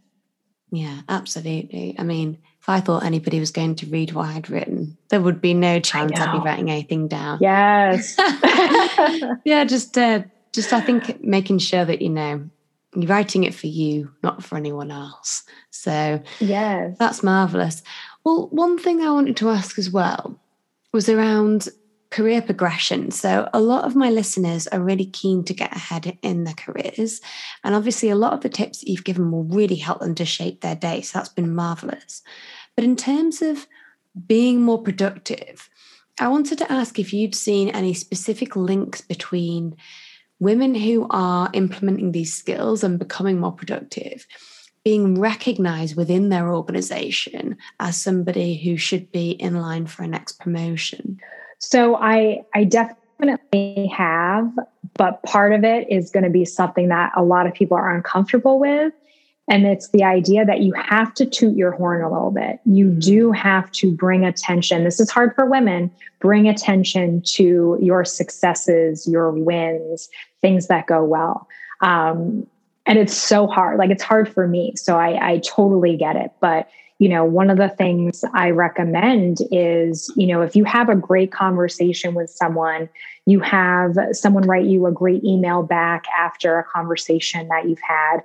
yeah 0.75 1.01
absolutely. 1.09 1.95
I 1.99 2.03
mean 2.03 2.39
if 2.61 2.69
i 2.69 2.81
thought 2.81 3.05
anybody 3.05 3.41
was 3.41 3.51
going 3.51 3.75
to 3.77 3.87
read 3.87 4.13
what 4.13 4.27
i'd 4.31 4.49
written 4.49 4.97
there 5.11 5.21
would 5.21 5.41
be 5.41 5.53
no 5.53 5.81
chance 5.81 6.19
i'd 6.19 6.33
be 6.33 6.39
writing 6.39 6.71
anything 6.71 7.09
down. 7.09 7.39
Yes. 7.41 8.17
Yeah 9.45 9.65
just 9.65 9.97
uh, 9.99 10.23
just 10.53 10.73
I 10.73 10.81
think 10.81 11.23
making 11.23 11.59
sure 11.59 11.85
that 11.85 12.01
you 12.01 12.11
know 12.11 12.49
you're 12.95 13.09
writing 13.09 13.45
it 13.45 13.55
for 13.55 13.67
you, 13.67 14.11
not 14.23 14.45
for 14.45 14.57
anyone 14.57 14.91
else. 14.91 15.43
So 15.71 16.23
yes, 16.39 16.97
that's 16.99 17.23
marvelous. 17.23 17.83
Well, 18.25 18.49
one 18.51 18.79
thing 18.79 19.03
I 19.03 19.11
wanted 19.11 19.37
to 19.39 19.51
ask 19.51 19.79
as 19.79 19.91
well 19.91 20.39
was 20.93 21.09
around 21.09 21.69
career 22.15 22.41
progression. 22.41 23.11
So 23.11 23.49
a 23.53 23.59
lot 23.59 23.85
of 23.85 23.97
my 23.97 24.09
listeners 24.09 24.69
are 24.69 24.81
really 24.81 25.07
keen 25.07 25.43
to 25.47 25.53
get 25.53 25.75
ahead 25.75 26.17
in 26.23 26.45
their 26.45 26.55
careers. 26.55 27.21
And 27.65 27.75
obviously 27.75 28.09
a 28.09 28.15
lot 28.15 28.35
of 28.35 28.41
the 28.41 28.49
tips 28.49 28.79
that 28.79 28.89
you've 28.89 29.03
given 29.03 29.33
will 29.33 29.43
really 29.43 29.75
help 29.75 29.99
them 29.99 30.15
to 30.15 30.25
shape 30.25 30.61
their 30.61 30.77
day. 30.77 31.01
So 31.01 31.19
that's 31.19 31.29
been 31.29 31.53
marvelous. 31.53 32.23
But 32.77 32.85
in 32.85 32.95
terms 32.95 33.43
of 33.43 33.67
being 34.29 34.63
more 34.63 34.81
productive, 34.81 35.69
I 36.21 36.29
wanted 36.29 36.59
to 36.59 36.71
ask 36.71 37.01
if 37.01 37.13
you'd 37.13 37.35
seen 37.35 37.71
any 37.71 37.95
specific 37.95 38.55
links 38.55 39.01
between 39.01 39.75
women 40.39 40.77
who 40.77 41.09
are 41.11 41.51
implementing 41.53 42.13
these 42.13 42.33
skills 42.33 42.85
and 42.85 42.97
becoming 42.97 43.41
more 43.41 43.53
productive 43.53 44.25
being 44.85 45.19
recognized 45.19 45.97
within 45.97 46.29
their 46.29 46.53
organization 46.53 47.57
as 47.81 47.97
somebody 47.97 48.55
who 48.59 48.77
should 48.77 49.11
be 49.11 49.31
in 49.31 49.59
line 49.59 49.87
for 49.87 50.03
a 50.03 50.07
next 50.07 50.39
promotion 50.39 51.19
so 51.69 51.97
i 51.97 52.41
i 52.55 52.65
definitely 52.65 53.87
have 53.87 54.51
but 54.97 55.23
part 55.23 55.53
of 55.53 55.65
it 55.65 55.91
is 55.91 56.11
going 56.11 56.25
to 56.25 56.31
be 56.31 56.45
something 56.45 56.89
that 56.89 57.13
a 57.17 57.23
lot 57.23 57.47
of 57.47 57.55
people 57.55 57.77
are 57.77 57.95
uncomfortable 57.95 58.59
with 58.59 58.93
and 59.49 59.67
it's 59.67 59.89
the 59.91 60.05
idea 60.05 60.45
that 60.45 60.61
you 60.61 60.73
have 60.73 61.13
to 61.15 61.27
toot 61.27 61.55
your 61.55 61.73
horn 61.73 62.03
a 62.03 62.11
little 62.11 62.31
bit. 62.31 62.61
You 62.65 62.87
mm-hmm. 62.87 62.99
do 63.01 63.33
have 63.33 63.71
to 63.73 63.93
bring 63.93 64.25
attention. 64.25 64.85
This 64.85 65.01
is 65.01 65.11
hard 65.11 65.35
for 65.35 65.45
women. 65.45 65.91
Bring 66.21 66.49
attention 66.49 67.21
to 67.35 67.79
your 67.81 68.05
successes, 68.05 69.07
your 69.07 69.31
wins, 69.33 70.09
things 70.41 70.69
that 70.69 70.87
go 70.87 71.05
well. 71.05 71.47
Um, 71.83 72.47
and 72.87 72.99
it's 72.99 73.15
so 73.15 73.47
hard. 73.47 73.79
Like 73.79 73.91
it's 73.91 74.03
hard 74.03 74.33
for 74.33 74.49
me. 74.49 74.75
So 74.77 74.99
I, 74.99 75.33
I 75.33 75.39
totally 75.39 75.97
get 75.97 76.17
it. 76.17 76.33
But 76.41 76.69
you 76.99 77.09
know, 77.09 77.25
one 77.25 77.51
of 77.51 77.59
the 77.59 77.69
things 77.69 78.25
I 78.35 78.51
recommend 78.51 79.39
is, 79.51 80.13
you 80.17 80.27
know, 80.29 80.43
if 80.43 80.55
you 80.55 80.65
have 80.65 80.89
a 80.89 80.95
great 80.95 81.33
conversation 81.33 82.15
with 82.15 82.31
someone, 82.31 82.89
you 83.27 83.41
have 83.41 83.97
someone 84.13 84.45
write 84.45 84.67
you 84.67 84.87
a 84.87 84.93
great 84.93 85.25
email 85.25 85.63
back 85.63 86.05
after 86.17 86.59
a 86.59 86.65
conversation 86.65 87.49
that 87.49 87.69
you've 87.69 87.81
had 87.81 88.23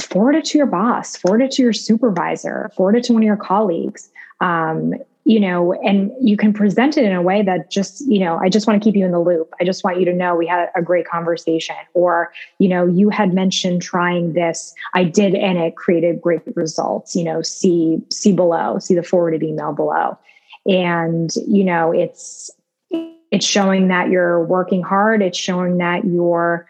forward 0.00 0.34
it 0.34 0.44
to 0.46 0.58
your 0.58 0.66
boss, 0.66 1.16
forward 1.16 1.42
it 1.42 1.52
to 1.52 1.62
your 1.62 1.72
supervisor, 1.72 2.70
forward 2.76 2.96
it 2.96 3.04
to 3.04 3.12
one 3.12 3.22
of 3.22 3.26
your 3.26 3.36
colleagues. 3.36 4.10
Um, 4.40 4.94
you 5.24 5.40
know, 5.40 5.72
and 5.72 6.12
you 6.20 6.36
can 6.36 6.52
present 6.52 6.98
it 6.98 7.04
in 7.04 7.12
a 7.12 7.22
way 7.22 7.42
that 7.42 7.70
just, 7.70 8.06
you 8.06 8.18
know, 8.18 8.38
I 8.42 8.50
just 8.50 8.66
want 8.66 8.82
to 8.82 8.84
keep 8.84 8.94
you 8.94 9.06
in 9.06 9.10
the 9.10 9.20
loop. 9.20 9.52
I 9.58 9.64
just 9.64 9.82
want 9.82 9.98
you 9.98 10.04
to 10.04 10.12
know 10.12 10.36
we 10.36 10.46
had 10.46 10.68
a 10.76 10.82
great 10.82 11.06
conversation. 11.08 11.76
Or, 11.94 12.30
you 12.58 12.68
know, 12.68 12.86
you 12.86 13.08
had 13.08 13.32
mentioned 13.32 13.80
trying 13.80 14.34
this. 14.34 14.74
I 14.92 15.04
did, 15.04 15.34
and 15.34 15.56
it 15.56 15.76
created 15.76 16.20
great 16.20 16.42
results. 16.54 17.16
You 17.16 17.24
know, 17.24 17.40
see, 17.40 18.02
see 18.10 18.32
below, 18.32 18.78
see 18.78 18.94
the 18.94 19.02
forwarded 19.02 19.42
email 19.42 19.72
below. 19.72 20.18
And, 20.66 21.34
you 21.46 21.64
know, 21.64 21.90
it's 21.92 22.50
it's 22.90 23.46
showing 23.46 23.88
that 23.88 24.10
you're 24.10 24.44
working 24.44 24.82
hard, 24.82 25.20
it's 25.20 25.38
showing 25.38 25.78
that 25.78 26.04
you're 26.04 26.68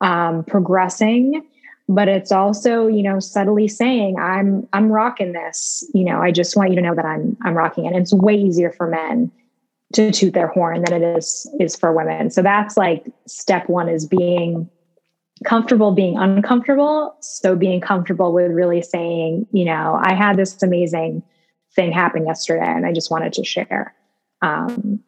um, 0.00 0.44
progressing 0.44 1.44
but 1.90 2.08
it's 2.08 2.30
also 2.30 2.86
you 2.86 3.02
know 3.02 3.18
subtly 3.18 3.66
saying 3.66 4.16
i'm 4.18 4.66
i'm 4.72 4.90
rocking 4.90 5.32
this. 5.32 5.84
You 5.92 6.04
know 6.04 6.22
i 6.22 6.30
just 6.30 6.56
want 6.56 6.70
you 6.70 6.76
to 6.76 6.82
know 6.82 6.94
that 6.94 7.04
i'm 7.04 7.36
i'm 7.42 7.54
rocking 7.54 7.84
it. 7.84 7.88
And 7.88 7.96
it's 7.96 8.14
way 8.14 8.34
easier 8.34 8.70
for 8.70 8.86
men 8.86 9.30
to 9.94 10.12
toot 10.12 10.32
their 10.32 10.46
horn 10.46 10.84
than 10.84 11.02
it 11.02 11.16
is 11.16 11.50
is 11.58 11.74
for 11.74 11.92
women. 11.92 12.30
So 12.30 12.42
that's 12.42 12.76
like 12.76 13.04
step 13.26 13.68
one 13.68 13.88
is 13.88 14.06
being 14.06 14.70
comfortable 15.44 15.90
being 15.90 16.16
uncomfortable. 16.16 17.16
So 17.20 17.56
being 17.56 17.80
comfortable 17.80 18.32
with 18.32 18.52
really 18.52 18.82
saying 18.82 19.46
you 19.52 19.64
know 19.64 20.00
i 20.02 20.14
had 20.14 20.36
this 20.36 20.62
amazing 20.62 21.22
thing 21.74 21.92
happen 21.92 22.26
yesterday 22.26 22.66
and 22.66 22.86
i 22.86 22.92
just 22.92 23.10
wanted 23.10 23.32
to 23.32 23.44
share. 23.44 23.94
Um, 24.42 25.00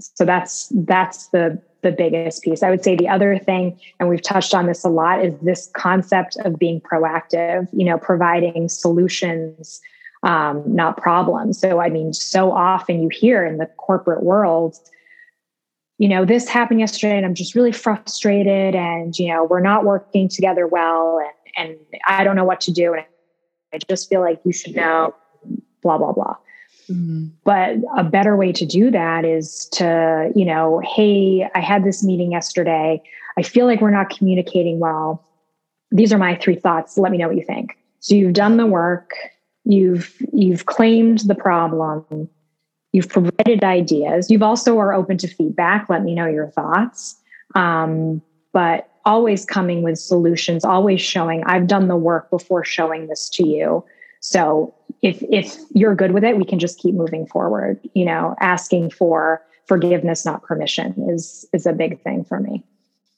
so 0.00 0.24
that's 0.24 0.72
that's 0.74 1.28
the 1.28 1.60
the 1.84 1.92
biggest 1.92 2.42
piece. 2.42 2.64
I 2.64 2.70
would 2.70 2.82
say 2.82 2.96
the 2.96 3.08
other 3.08 3.38
thing, 3.38 3.78
and 4.00 4.08
we've 4.08 4.22
touched 4.22 4.54
on 4.54 4.66
this 4.66 4.84
a 4.84 4.88
lot, 4.88 5.24
is 5.24 5.38
this 5.40 5.70
concept 5.76 6.36
of 6.44 6.58
being 6.58 6.80
proactive, 6.80 7.68
you 7.72 7.84
know, 7.84 7.96
providing 7.96 8.68
solutions, 8.68 9.80
um, 10.24 10.64
not 10.66 10.96
problems. 10.96 11.60
So, 11.60 11.80
I 11.80 11.90
mean, 11.90 12.12
so 12.12 12.50
often 12.50 13.02
you 13.02 13.08
hear 13.12 13.44
in 13.44 13.58
the 13.58 13.66
corporate 13.76 14.24
world, 14.24 14.76
you 15.98 16.08
know, 16.08 16.24
this 16.24 16.48
happened 16.48 16.80
yesterday 16.80 17.16
and 17.16 17.24
I'm 17.24 17.34
just 17.34 17.54
really 17.54 17.70
frustrated 17.70 18.74
and, 18.74 19.16
you 19.16 19.28
know, 19.28 19.44
we're 19.44 19.60
not 19.60 19.84
working 19.84 20.28
together 20.28 20.66
well 20.66 21.20
and, 21.56 21.68
and 21.68 21.78
I 22.08 22.24
don't 22.24 22.34
know 22.34 22.44
what 22.44 22.60
to 22.62 22.72
do. 22.72 22.94
And 22.94 23.04
I 23.72 23.78
just 23.88 24.08
feel 24.08 24.20
like 24.20 24.40
you 24.44 24.52
should 24.52 24.74
know, 24.74 25.14
blah, 25.82 25.98
blah, 25.98 26.12
blah. 26.12 26.36
Mm-hmm. 26.90 27.26
But 27.44 27.76
a 27.96 28.04
better 28.04 28.36
way 28.36 28.52
to 28.52 28.66
do 28.66 28.90
that 28.90 29.24
is 29.24 29.68
to, 29.72 30.30
you 30.34 30.44
know, 30.44 30.80
hey, 30.84 31.48
I 31.54 31.60
had 31.60 31.84
this 31.84 32.04
meeting 32.04 32.32
yesterday. 32.32 33.02
I 33.38 33.42
feel 33.42 33.66
like 33.66 33.80
we're 33.80 33.90
not 33.90 34.10
communicating 34.10 34.78
well. 34.78 35.26
These 35.90 36.12
are 36.12 36.18
my 36.18 36.36
three 36.36 36.56
thoughts. 36.56 36.98
Let 36.98 37.12
me 37.12 37.18
know 37.18 37.28
what 37.28 37.36
you 37.36 37.44
think. 37.44 37.78
So 38.00 38.14
you've 38.14 38.34
done 38.34 38.58
the 38.58 38.66
work, 38.66 39.14
you've 39.64 40.14
you've 40.32 40.66
claimed 40.66 41.20
the 41.20 41.34
problem, 41.34 42.28
You've 42.94 43.08
provided 43.08 43.64
ideas. 43.64 44.30
You've 44.30 44.44
also 44.44 44.78
are 44.78 44.94
open 44.94 45.18
to 45.18 45.26
feedback. 45.26 45.88
Let 45.88 46.04
me 46.04 46.14
know 46.14 46.28
your 46.28 46.46
thoughts. 46.50 47.16
Um, 47.56 48.22
but 48.52 48.88
always 49.04 49.44
coming 49.44 49.82
with 49.82 49.98
solutions, 49.98 50.64
always 50.64 51.00
showing 51.00 51.42
I've 51.42 51.66
done 51.66 51.88
the 51.88 51.96
work 51.96 52.30
before 52.30 52.64
showing 52.64 53.08
this 53.08 53.28
to 53.30 53.44
you. 53.44 53.84
So 54.20 54.72
if 55.04 55.22
if 55.30 55.56
you're 55.74 55.94
good 55.94 56.12
with 56.12 56.24
it, 56.24 56.38
we 56.38 56.46
can 56.46 56.58
just 56.58 56.78
keep 56.78 56.94
moving 56.94 57.26
forward. 57.26 57.78
You 57.92 58.06
know, 58.06 58.34
asking 58.40 58.90
for 58.90 59.42
forgiveness, 59.66 60.24
not 60.24 60.42
permission, 60.42 60.94
is 61.10 61.46
is 61.52 61.66
a 61.66 61.72
big 61.72 62.00
thing 62.02 62.24
for 62.24 62.40
me. 62.40 62.64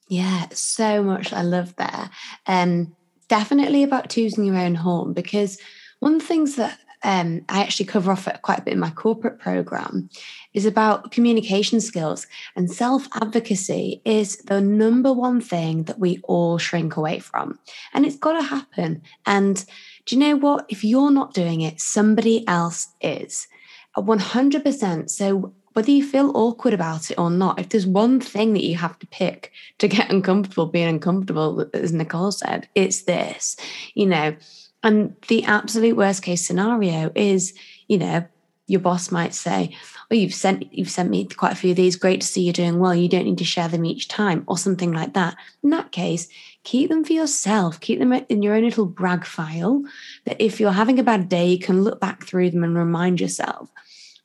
Yeah, 0.08 0.46
so 0.50 1.02
much. 1.02 1.32
I 1.32 1.42
love 1.42 1.74
that. 1.76 2.10
Um, 2.46 2.94
definitely 3.28 3.84
about 3.84 4.10
choosing 4.10 4.44
your 4.44 4.56
own 4.56 4.74
home 4.74 5.12
because 5.12 5.58
one 6.00 6.14
of 6.14 6.20
the 6.20 6.26
things 6.26 6.56
that 6.56 6.78
um, 7.02 7.44
I 7.48 7.62
actually 7.62 7.86
cover 7.86 8.10
off 8.10 8.26
it 8.26 8.42
quite 8.42 8.58
a 8.58 8.62
bit 8.62 8.74
in 8.74 8.80
my 8.80 8.90
corporate 8.90 9.38
program, 9.38 10.08
is 10.54 10.66
about 10.66 11.12
communication 11.12 11.80
skills. 11.80 12.26
And 12.56 12.70
self 12.70 13.06
advocacy 13.14 14.00
is 14.04 14.38
the 14.38 14.60
number 14.60 15.12
one 15.12 15.40
thing 15.40 15.84
that 15.84 16.00
we 16.00 16.18
all 16.24 16.58
shrink 16.58 16.96
away 16.96 17.20
from. 17.20 17.58
And 17.92 18.04
it's 18.04 18.16
got 18.16 18.32
to 18.40 18.42
happen. 18.42 19.02
And 19.24 19.64
do 20.06 20.14
you 20.14 20.20
know 20.20 20.36
what? 20.36 20.66
If 20.68 20.84
you're 20.84 21.10
not 21.10 21.34
doing 21.34 21.60
it, 21.60 21.80
somebody 21.80 22.46
else 22.48 22.88
is. 23.00 23.48
100%. 23.96 25.10
So 25.10 25.52
whether 25.72 25.90
you 25.90 26.04
feel 26.04 26.34
awkward 26.34 26.72
about 26.72 27.10
it 27.10 27.18
or 27.18 27.30
not, 27.30 27.58
if 27.58 27.68
there's 27.68 27.86
one 27.86 28.20
thing 28.20 28.54
that 28.54 28.64
you 28.64 28.76
have 28.76 28.98
to 29.00 29.06
pick 29.08 29.52
to 29.78 29.88
get 29.88 30.10
uncomfortable 30.10 30.66
being 30.66 30.88
uncomfortable, 30.88 31.66
as 31.74 31.92
Nicole 31.92 32.32
said, 32.32 32.68
it's 32.74 33.02
this. 33.02 33.56
You 33.94 34.06
know, 34.06 34.36
and 34.82 35.16
the 35.28 35.44
absolute 35.44 35.96
worst 35.96 36.22
case 36.22 36.46
scenario 36.46 37.10
is, 37.14 37.52
you 37.88 37.98
know, 37.98 38.24
your 38.68 38.80
boss 38.80 39.12
might 39.12 39.34
say, 39.34 39.76
"Oh, 40.10 40.14
you've 40.14 40.34
sent 40.34 40.72
you've 40.72 40.90
sent 40.90 41.10
me 41.10 41.24
quite 41.26 41.52
a 41.52 41.56
few 41.56 41.70
of 41.70 41.76
these. 41.76 41.94
Great 41.94 42.20
to 42.20 42.26
see 42.26 42.42
you're 42.42 42.52
doing 42.52 42.78
well. 42.78 42.94
You 42.94 43.08
don't 43.08 43.24
need 43.24 43.38
to 43.38 43.44
share 43.44 43.68
them 43.68 43.84
each 43.84 44.08
time, 44.08 44.44
or 44.48 44.58
something 44.58 44.92
like 44.92 45.14
that." 45.14 45.36
In 45.62 45.70
that 45.70 45.92
case, 45.92 46.28
keep 46.66 46.90
them 46.90 47.04
for 47.04 47.12
yourself. 47.12 47.78
Keep 47.80 48.00
them 48.00 48.12
in 48.12 48.42
your 48.42 48.54
own 48.54 48.64
little 48.64 48.86
brag 48.86 49.24
file. 49.24 49.84
That 50.24 50.42
if 50.42 50.58
you're 50.60 50.72
having 50.72 50.98
a 50.98 51.04
bad 51.04 51.28
day, 51.28 51.46
you 51.46 51.58
can 51.60 51.82
look 51.82 52.00
back 52.00 52.24
through 52.24 52.50
them 52.50 52.64
and 52.64 52.76
remind 52.76 53.20
yourself. 53.20 53.70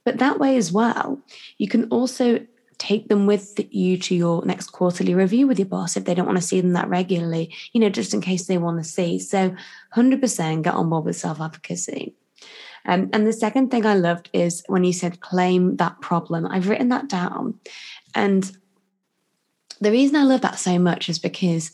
But 0.03 0.17
that 0.17 0.39
way 0.39 0.57
as 0.57 0.71
well, 0.71 1.21
you 1.59 1.67
can 1.67 1.87
also 1.89 2.45
take 2.79 3.09
them 3.09 3.27
with 3.27 3.59
you 3.69 3.95
to 3.95 4.15
your 4.15 4.43
next 4.43 4.71
quarterly 4.71 5.13
review 5.13 5.45
with 5.45 5.59
your 5.59 5.67
boss 5.67 5.95
if 5.95 6.05
they 6.05 6.15
don't 6.15 6.25
want 6.25 6.39
to 6.39 6.43
see 6.43 6.59
them 6.59 6.73
that 6.73 6.89
regularly, 6.89 7.53
you 7.73 7.79
know, 7.79 7.89
just 7.89 8.11
in 8.11 8.21
case 8.21 8.47
they 8.47 8.57
want 8.57 8.79
to 8.79 8.89
see. 8.89 9.19
So 9.19 9.55
100% 9.95 10.63
get 10.63 10.73
on 10.73 10.89
board 10.89 11.05
with 11.05 11.15
self 11.15 11.39
advocacy. 11.39 12.15
Um, 12.85 13.11
and 13.13 13.27
the 13.27 13.33
second 13.33 13.69
thing 13.69 13.85
I 13.85 13.93
loved 13.93 14.31
is 14.33 14.63
when 14.65 14.83
you 14.83 14.93
said 14.93 15.21
claim 15.21 15.75
that 15.75 16.01
problem. 16.01 16.47
I've 16.47 16.69
written 16.69 16.89
that 16.89 17.07
down. 17.07 17.59
And 18.15 18.51
the 19.79 19.91
reason 19.91 20.15
I 20.15 20.23
love 20.23 20.41
that 20.41 20.57
so 20.57 20.79
much 20.79 21.07
is 21.07 21.19
because 21.19 21.71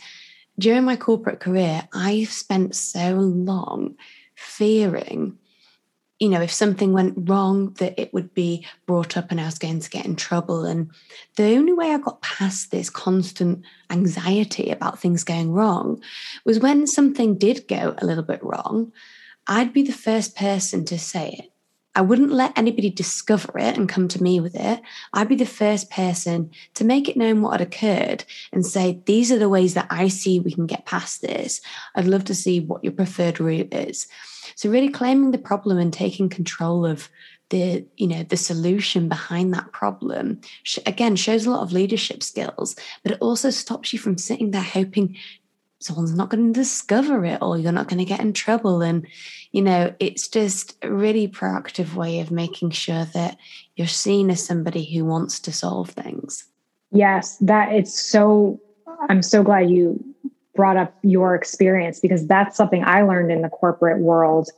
during 0.60 0.84
my 0.84 0.96
corporate 0.96 1.40
career, 1.40 1.88
I've 1.94 2.32
spent 2.32 2.76
so 2.76 3.16
long 3.16 3.96
fearing 4.36 5.38
you 6.20 6.30
know, 6.30 6.42
if 6.42 6.52
something 6.52 6.94
went 6.94 7.30
wrong, 7.30 7.74
that 7.74 8.00
it 8.00 8.14
would 8.14 8.34
be 8.34 8.66
brought 8.88 9.18
up 9.18 9.30
and 9.30 9.40
I 9.40 9.46
was 9.46 9.60
going 9.60 9.80
to 9.80 9.90
get 9.90 10.06
in 10.06 10.16
trouble. 10.16 10.66
And 10.66 10.90
the 11.36 11.56
only 11.56 11.74
way 11.74 11.92
I 11.92 12.00
got 12.00 12.22
past 12.22 12.72
this 12.72 12.90
constant 12.90 13.64
anxiety 13.92 14.72
about 14.72 15.00
things 15.00 15.24
going 15.24 15.52
wrong 15.52 16.02
was 16.44 16.60
when 16.60 16.88
something 16.88 17.38
did 17.38 17.68
go 17.68 17.94
a 17.98 18.06
little 18.06 18.24
bit 18.24 18.44
wrong, 18.44 18.92
I'd 19.46 19.74
be 19.74 19.84
the 19.84 19.94
first 19.94 20.36
person 20.36 20.86
to 20.86 20.98
say 20.98 21.36
it. 21.38 21.52
I 21.98 22.02
wouldn't 22.02 22.32
let 22.32 22.56
anybody 22.56 22.92
discover 22.92 23.58
it 23.58 23.76
and 23.76 23.90
come 23.90 24.08
to 24.10 24.22
me 24.22 24.40
with 24.40 24.56
it. 24.56 24.84
I'd 25.14 25.28
be 25.28 25.36
the 25.36 25.48
first 25.48 25.90
person 25.90 26.52
to 26.76 26.86
make 26.86 27.10
it 27.10 27.18
known 27.18 27.42
what 27.42 27.60
had 27.60 27.68
occurred 27.68 28.24
and 28.54 28.64
say, 28.64 29.02
these 29.06 29.32
are 29.32 29.40
the 29.40 29.50
ways 29.50 29.74
that 29.74 29.88
I 29.90 30.08
see 30.08 30.40
we 30.40 30.52
can 30.52 30.68
get 30.68 30.86
past 30.86 31.24
this. 31.24 31.60
I'd 31.96 32.06
love 32.06 32.24
to 32.26 32.36
see 32.36 32.60
what 32.60 32.84
your 32.84 32.94
preferred 32.94 33.40
route 33.40 33.74
is. 33.74 34.06
So 34.54 34.70
really 34.70 34.90
claiming 34.90 35.32
the 35.32 35.40
problem 35.40 35.80
and 35.80 35.92
taking 35.92 36.30
control 36.30 36.86
of 36.86 37.10
the 37.50 37.86
you 37.96 38.08
know 38.08 38.24
the 38.24 38.38
solution 38.38 39.08
behind 39.08 39.54
that 39.54 39.72
problem 39.72 40.42
again 40.86 41.16
shows 41.16 41.46
a 41.46 41.50
lot 41.50 41.62
of 41.62 41.72
leadership 41.72 42.22
skills 42.22 42.76
but 43.04 43.14
it 43.14 43.22
also 43.22 43.50
stops 43.50 43.94
you 43.94 44.00
from 44.00 44.18
sitting 44.18 44.52
there 44.52 44.62
hoping 44.62 45.16
someone's 45.80 46.16
not 46.16 46.30
going 46.30 46.54
to 46.54 46.60
discover 46.60 47.24
it 47.26 47.42
or 47.42 47.58
you're 47.58 47.72
not 47.72 47.88
going 47.88 48.00
to 48.00 48.06
get 48.06 48.20
in 48.20 48.34
trouble 48.34 48.82
and 48.82 49.06
you 49.52 49.62
know 49.62 49.94
it's 50.00 50.28
just 50.28 50.76
a 50.84 50.92
really 50.92 51.28
proactive 51.28 51.94
way 51.94 52.20
of 52.20 52.32
making 52.32 52.72
sure 52.72 53.06
that 53.14 53.38
you're 53.76 53.88
seen 53.88 54.30
as 54.32 54.44
somebody 54.44 54.84
who 54.84 55.06
wants 55.06 55.40
to 55.40 55.52
solve 55.52 55.90
things 55.92 56.46
yes 56.92 57.38
that 57.38 57.72
it's 57.72 58.00
so 58.00 58.60
i'm 59.10 59.22
so 59.22 59.44
glad 59.44 59.70
you 59.70 60.04
brought 60.58 60.76
up 60.76 60.94
your 61.04 61.36
experience 61.36 62.02
because 62.02 62.28
that's 62.28 62.58
something 62.58 62.84
I 62.84 63.04
learned 63.04 63.32
in 63.32 63.44
the 63.44 63.50
corporate 63.50 64.00
world. 64.00 64.50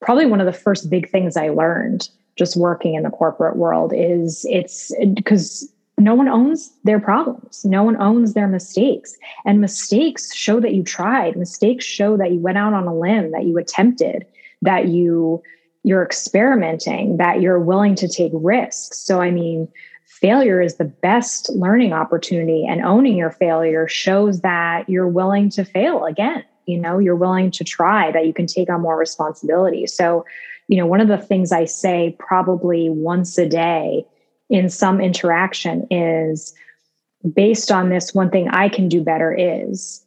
Probably 0.00 0.24
one 0.24 0.40
of 0.40 0.46
the 0.46 0.52
first 0.52 0.88
big 0.88 1.10
things 1.10 1.36
I 1.36 1.50
learned 1.50 2.08
just 2.36 2.56
working 2.56 2.94
in 2.94 3.02
the 3.02 3.10
corporate 3.10 3.56
world 3.56 3.92
is 3.94 4.46
it's 4.48 4.94
because 5.12 5.70
no 5.98 6.14
one 6.14 6.28
owns 6.28 6.72
their 6.84 7.00
problems. 7.00 7.64
No 7.64 7.82
one 7.82 8.00
owns 8.00 8.34
their 8.34 8.48
mistakes. 8.48 9.16
And 9.44 9.60
mistakes 9.60 10.34
show 10.34 10.60
that 10.60 10.74
you 10.74 10.82
tried. 10.82 11.36
Mistakes 11.36 11.84
show 11.84 12.16
that 12.16 12.32
you 12.32 12.38
went 12.38 12.58
out 12.58 12.72
on 12.72 12.86
a 12.86 12.94
limb, 12.94 13.32
that 13.32 13.44
you 13.44 13.58
attempted, 13.58 14.26
that 14.62 14.88
you 14.88 15.42
you're 15.84 16.04
experimenting, 16.04 17.16
that 17.16 17.40
you're 17.40 17.60
willing 17.60 17.94
to 17.94 18.08
take 18.08 18.32
risks. 18.34 18.98
So 18.98 19.20
I 19.20 19.30
mean, 19.30 19.68
failure 20.06 20.60
is 20.60 20.76
the 20.76 20.84
best 20.84 21.48
learning 21.50 21.92
opportunity 21.92 22.66
and 22.68 22.84
owning 22.84 23.16
your 23.16 23.30
failure 23.30 23.86
shows 23.86 24.40
that 24.40 24.88
you're 24.88 25.08
willing 25.08 25.48
to 25.50 25.64
fail 25.64 26.04
again 26.04 26.42
you 26.66 26.78
know 26.78 26.98
you're 26.98 27.16
willing 27.16 27.50
to 27.50 27.64
try 27.64 28.10
that 28.10 28.26
you 28.26 28.32
can 28.32 28.46
take 28.46 28.68
on 28.68 28.80
more 28.80 28.96
responsibility 28.96 29.86
so 29.86 30.24
you 30.66 30.76
know 30.76 30.86
one 30.86 31.00
of 31.00 31.08
the 31.08 31.18
things 31.18 31.52
i 31.52 31.64
say 31.64 32.16
probably 32.18 32.88
once 32.88 33.38
a 33.38 33.48
day 33.48 34.04
in 34.48 34.68
some 34.68 35.00
interaction 35.00 35.86
is 35.90 36.54
based 37.34 37.70
on 37.70 37.88
this 37.88 38.14
one 38.14 38.30
thing 38.30 38.48
i 38.50 38.68
can 38.68 38.88
do 38.88 39.02
better 39.02 39.34
is 39.36 40.04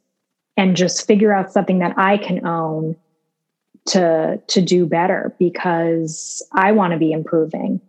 and 0.56 0.76
just 0.76 1.06
figure 1.06 1.32
out 1.32 1.52
something 1.52 1.78
that 1.78 1.96
i 1.98 2.16
can 2.16 2.44
own 2.46 2.96
to 3.86 4.40
to 4.46 4.60
do 4.60 4.86
better 4.86 5.34
because 5.38 6.46
i 6.52 6.70
want 6.72 6.92
to 6.92 6.98
be 6.98 7.12
improving. 7.12 7.80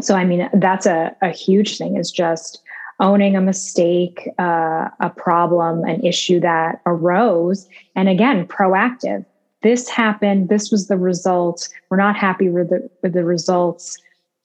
So 0.00 0.16
i 0.16 0.24
mean 0.24 0.48
that's 0.54 0.86
a, 0.86 1.14
a 1.22 1.30
huge 1.30 1.78
thing 1.78 1.96
is 1.96 2.10
just 2.10 2.62
owning 2.98 3.36
a 3.36 3.40
mistake 3.40 4.28
uh, 4.38 4.88
a 5.00 5.10
problem 5.16 5.84
an 5.84 6.04
issue 6.04 6.40
that 6.40 6.82
arose. 6.84 7.66
And 7.94 8.08
again 8.08 8.46
proactive. 8.46 9.24
This 9.62 9.88
happened 9.88 10.48
this 10.48 10.70
was 10.70 10.88
the 10.88 10.96
result. 10.96 11.68
We're 11.90 11.96
not 11.96 12.16
happy 12.16 12.48
with 12.48 12.70
the 12.70 12.90
with 13.02 13.12
the 13.12 13.24
results 13.24 13.98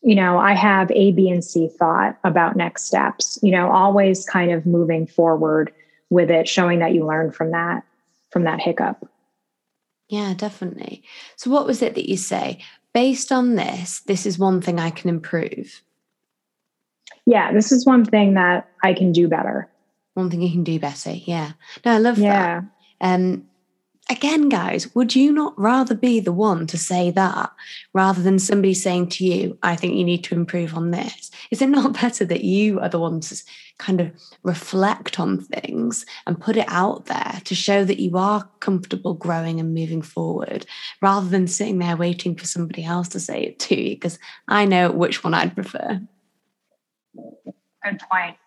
you 0.06 0.16
know 0.16 0.38
i 0.38 0.54
have 0.54 0.90
a 0.92 1.12
b 1.12 1.30
and 1.30 1.44
c 1.44 1.68
thought 1.68 2.18
about 2.24 2.56
next 2.56 2.86
steps 2.86 3.38
you 3.42 3.52
know 3.52 3.70
always 3.72 4.26
kind 4.26 4.52
of 4.52 4.66
moving 4.66 5.06
forward 5.06 5.74
with 6.10 6.32
it 6.32 6.48
showing 6.48 6.80
that 6.80 6.94
you 6.94 7.06
learned 7.06 7.36
from 7.36 7.52
that 7.52 7.84
from 8.30 8.44
that 8.44 8.62
hiccup 8.62 9.10
yeah 10.08 10.34
definitely 10.34 11.04
so 11.36 11.50
what 11.50 11.66
was 11.66 11.82
it 11.82 11.96
that 11.96 12.08
you 12.08 12.16
say 12.16 12.60
based 12.96 13.30
on 13.30 13.56
this, 13.56 14.00
this 14.08 14.26
is 14.26 14.40
one 14.40 14.62
thing 14.62 14.80
I 14.80 14.90
can 14.90 15.10
improve. 15.10 15.82
Yeah, 17.26 17.52
this 17.52 17.74
is 17.74 17.86
one 17.86 18.06
thing 18.06 18.36
that 18.36 18.70
I 18.84 18.94
can 18.94 19.12
do 19.12 19.28
better. 19.28 19.70
One 20.14 20.30
thing 20.32 20.42
you 20.42 20.50
can 20.50 20.64
do 20.64 20.80
better. 20.80 21.12
Yeah. 21.12 21.52
No, 21.84 21.92
I 21.92 21.98
love 21.98 22.18
yeah. 22.18 22.62
that. 23.02 23.16
Um, 23.16 23.48
again, 24.10 24.50
guys, 24.50 24.94
would 24.94 25.16
you 25.16 25.32
not 25.32 25.58
rather 25.58 25.96
be 25.96 26.20
the 26.20 26.32
one 26.32 26.68
to 26.68 26.78
say 26.78 27.12
that 27.12 27.52
rather 27.94 28.22
than 28.22 28.38
somebody 28.40 28.74
saying 28.74 29.10
to 29.10 29.26
you, 29.26 29.58
I 29.64 29.76
think 29.76 29.96
you 29.96 30.04
need 30.04 30.24
to 30.26 30.36
improve 30.36 30.76
on 30.76 30.92
this? 30.92 31.32
Is 31.52 31.62
it 31.62 31.70
not 31.70 31.94
better 32.02 32.26
that 32.26 32.44
you 32.44 32.80
are 32.80 32.90
the 32.90 33.00
ones 33.00 33.30
to 33.30 33.52
kind 33.78 34.00
of 34.00 34.12
reflect 34.44 35.20
on 35.20 35.42
things 35.42 36.06
and 36.28 36.40
put 36.40 36.58
it 36.58 36.68
out 36.68 37.06
there 37.06 37.42
to 37.44 37.56
show 37.56 37.84
that 37.84 38.00
you 38.00 38.18
are 38.18 38.50
comfortable 38.60 39.14
growing 39.14 39.60
and 39.60 39.74
moving 39.74 40.02
forward 40.02 40.66
rather 41.02 41.28
than 41.28 41.48
sitting 41.48 41.80
there 41.80 41.98
waiting 41.98 42.36
for 42.36 42.46
somebody 42.46 42.84
else 42.84 43.10
to 43.10 43.20
say 43.20 43.42
it 43.44 43.60
to 43.60 43.76
you? 43.80 43.96
Because 43.96 44.20
I 44.48 44.66
know 44.66 44.92
which 44.92 45.24
one 45.24 45.34
I'd 45.34 45.56
prefer. 45.56 46.02
Good 47.84 48.02
point. 48.12 48.38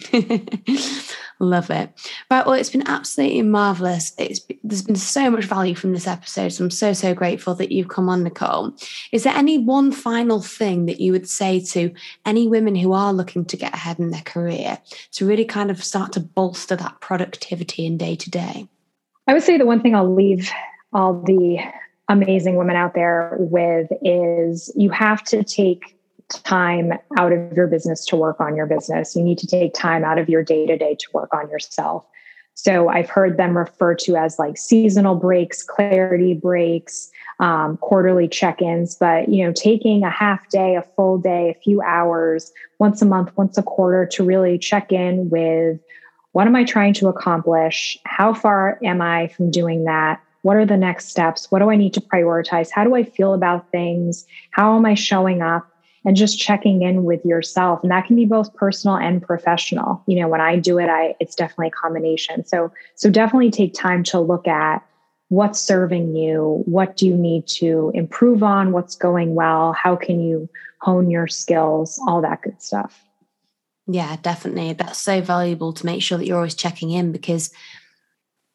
Love 1.40 1.70
it. 1.70 1.90
Right. 2.30 2.46
Well, 2.46 2.52
it's 2.52 2.70
been 2.70 2.88
absolutely 2.88 3.42
marvelous. 3.42 4.12
It's 4.18 4.40
there's 4.62 4.82
been 4.82 4.96
so 4.96 5.30
much 5.30 5.44
value 5.44 5.74
from 5.74 5.92
this 5.92 6.06
episode. 6.06 6.50
So 6.50 6.64
I'm 6.64 6.70
so 6.70 6.92
so 6.92 7.14
grateful 7.14 7.54
that 7.56 7.72
you've 7.72 7.88
come 7.88 8.08
on, 8.08 8.22
Nicole. 8.22 8.74
Is 9.12 9.22
there 9.24 9.34
any 9.34 9.58
one 9.58 9.92
final 9.92 10.40
thing 10.40 10.86
that 10.86 11.00
you 11.00 11.12
would 11.12 11.28
say 11.28 11.60
to 11.60 11.92
any 12.26 12.48
women 12.48 12.74
who 12.74 12.92
are 12.92 13.12
looking 13.12 13.44
to 13.46 13.56
get 13.56 13.74
ahead 13.74 13.98
in 13.98 14.10
their 14.10 14.22
career 14.22 14.78
to 15.12 15.26
really 15.26 15.44
kind 15.44 15.70
of 15.70 15.82
start 15.82 16.12
to 16.12 16.20
bolster 16.20 16.76
that 16.76 17.00
productivity 17.00 17.86
in 17.86 17.96
day 17.96 18.16
to 18.16 18.30
day? 18.30 18.68
I 19.26 19.32
would 19.32 19.42
say 19.42 19.58
the 19.58 19.66
one 19.66 19.80
thing 19.80 19.94
I'll 19.94 20.12
leave 20.12 20.50
all 20.92 21.20
the 21.22 21.58
amazing 22.08 22.56
women 22.56 22.76
out 22.76 22.94
there 22.94 23.36
with 23.38 23.90
is 24.02 24.72
you 24.76 24.90
have 24.90 25.22
to 25.24 25.42
take 25.42 25.93
time 26.28 26.92
out 27.18 27.32
of 27.32 27.52
your 27.52 27.66
business 27.66 28.04
to 28.06 28.16
work 28.16 28.40
on 28.40 28.56
your 28.56 28.66
business. 28.66 29.14
You 29.14 29.22
need 29.22 29.38
to 29.38 29.46
take 29.46 29.74
time 29.74 30.04
out 30.04 30.18
of 30.18 30.28
your 30.28 30.42
day 30.42 30.66
to 30.66 30.76
day 30.76 30.96
to 30.98 31.06
work 31.12 31.32
on 31.32 31.48
yourself. 31.50 32.04
So 32.54 32.88
I've 32.88 33.10
heard 33.10 33.36
them 33.36 33.58
referred 33.58 33.98
to 34.00 34.16
as 34.16 34.38
like 34.38 34.56
seasonal 34.56 35.16
breaks, 35.16 35.62
clarity 35.62 36.34
breaks, 36.34 37.10
um, 37.40 37.76
quarterly 37.78 38.28
check-ins. 38.28 38.94
But 38.94 39.28
you 39.28 39.44
know, 39.44 39.52
taking 39.52 40.04
a 40.04 40.10
half 40.10 40.48
day, 40.50 40.76
a 40.76 40.82
full 40.82 41.18
day, 41.18 41.50
a 41.50 41.60
few 41.60 41.82
hours, 41.82 42.52
once 42.78 43.02
a 43.02 43.06
month, 43.06 43.36
once 43.36 43.58
a 43.58 43.62
quarter, 43.62 44.06
to 44.06 44.24
really 44.24 44.56
check 44.56 44.92
in 44.92 45.28
with 45.30 45.80
what 46.32 46.46
am 46.46 46.56
I 46.56 46.64
trying 46.64 46.94
to 46.94 47.08
accomplish? 47.08 47.98
How 48.06 48.34
far 48.34 48.78
am 48.82 49.00
I 49.00 49.28
from 49.28 49.50
doing 49.50 49.84
that? 49.84 50.20
What 50.42 50.56
are 50.56 50.66
the 50.66 50.76
next 50.76 51.08
steps? 51.08 51.50
What 51.50 51.60
do 51.60 51.70
I 51.70 51.76
need 51.76 51.94
to 51.94 52.00
prioritize? 52.00 52.70
How 52.70 52.84
do 52.84 52.94
I 52.94 53.02
feel 53.02 53.34
about 53.34 53.70
things? 53.70 54.26
How 54.50 54.76
am 54.76 54.84
I 54.84 54.94
showing 54.94 55.42
up? 55.42 55.66
And 56.04 56.16
just 56.16 56.38
checking 56.38 56.82
in 56.82 57.04
with 57.04 57.24
yourself. 57.24 57.80
And 57.82 57.90
that 57.90 58.06
can 58.06 58.16
be 58.16 58.24
both 58.24 58.54
personal 58.54 58.96
and 58.96 59.22
professional. 59.22 60.02
You 60.06 60.20
know 60.20 60.28
when 60.28 60.40
i 60.40 60.56
do 60.56 60.78
it 60.78 60.88
i 60.88 61.14
it's 61.20 61.34
definitely 61.34 61.68
a 61.68 61.70
combination. 61.70 62.44
So 62.44 62.72
so 62.94 63.10
definitely 63.10 63.50
take 63.50 63.74
time 63.74 64.02
to 64.04 64.20
look 64.20 64.46
at 64.46 64.84
what's 65.28 65.60
serving 65.60 66.14
you. 66.14 66.62
What 66.66 66.96
do 66.96 67.06
you 67.06 67.16
need 67.16 67.46
to 67.48 67.90
improve 67.94 68.42
on? 68.42 68.72
What's 68.72 68.94
going 68.94 69.34
well? 69.34 69.72
How 69.72 69.96
can 69.96 70.20
you 70.20 70.48
hone 70.80 71.10
your 71.10 71.26
skills? 71.26 72.00
All 72.06 72.20
that 72.22 72.42
good 72.42 72.60
stuff. 72.62 73.04
Yeah 73.86 74.16
definitely. 74.22 74.74
That's 74.74 74.98
so 74.98 75.20
valuable 75.20 75.72
to 75.72 75.86
make 75.86 76.02
sure 76.02 76.18
that 76.18 76.26
you're 76.26 76.36
always 76.36 76.54
checking 76.54 76.90
in 76.90 77.12
because 77.12 77.50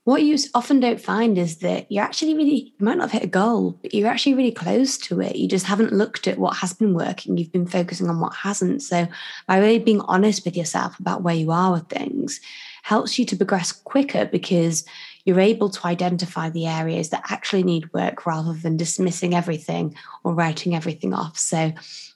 what 0.09 0.23
you 0.23 0.35
often 0.55 0.79
don't 0.79 0.99
find 0.99 1.37
is 1.37 1.57
that 1.57 1.85
you're 1.91 2.03
actually 2.03 2.33
really, 2.33 2.73
you 2.79 2.85
might 2.85 2.97
not 2.97 3.11
have 3.11 3.21
hit 3.21 3.23
a 3.23 3.27
goal, 3.27 3.77
but 3.83 3.93
you're 3.93 4.09
actually 4.09 4.33
really 4.33 4.51
close 4.51 4.97
to 4.97 5.21
it. 5.21 5.35
You 5.35 5.47
just 5.47 5.67
haven't 5.67 5.93
looked 5.93 6.27
at 6.27 6.39
what 6.39 6.57
has 6.57 6.73
been 6.73 6.95
working. 6.95 7.37
You've 7.37 7.51
been 7.51 7.67
focusing 7.67 8.09
on 8.09 8.19
what 8.19 8.33
hasn't. 8.33 8.81
So, 8.81 9.07
by 9.47 9.59
really 9.59 9.77
being 9.77 10.01
honest 10.01 10.45
with 10.45 10.57
yourself 10.57 10.99
about 10.99 11.21
where 11.21 11.35
you 11.35 11.51
are 11.51 11.73
with 11.73 11.89
things 11.89 12.41
helps 12.81 13.19
you 13.19 13.25
to 13.25 13.35
progress 13.35 13.71
quicker 13.71 14.25
because 14.25 14.83
you're 15.29 15.39
able 15.39 15.69
to 15.69 15.87
identify 15.87 16.49
the 16.49 16.67
areas 16.67 17.09
that 17.09 17.23
actually 17.29 17.63
need 17.63 17.93
work 17.93 18.25
rather 18.25 18.53
than 18.53 18.75
dismissing 18.75 19.33
everything 19.33 19.95
or 20.23 20.33
writing 20.33 20.75
everything 20.75 21.13
off. 21.13 21.37
So, 21.37 21.71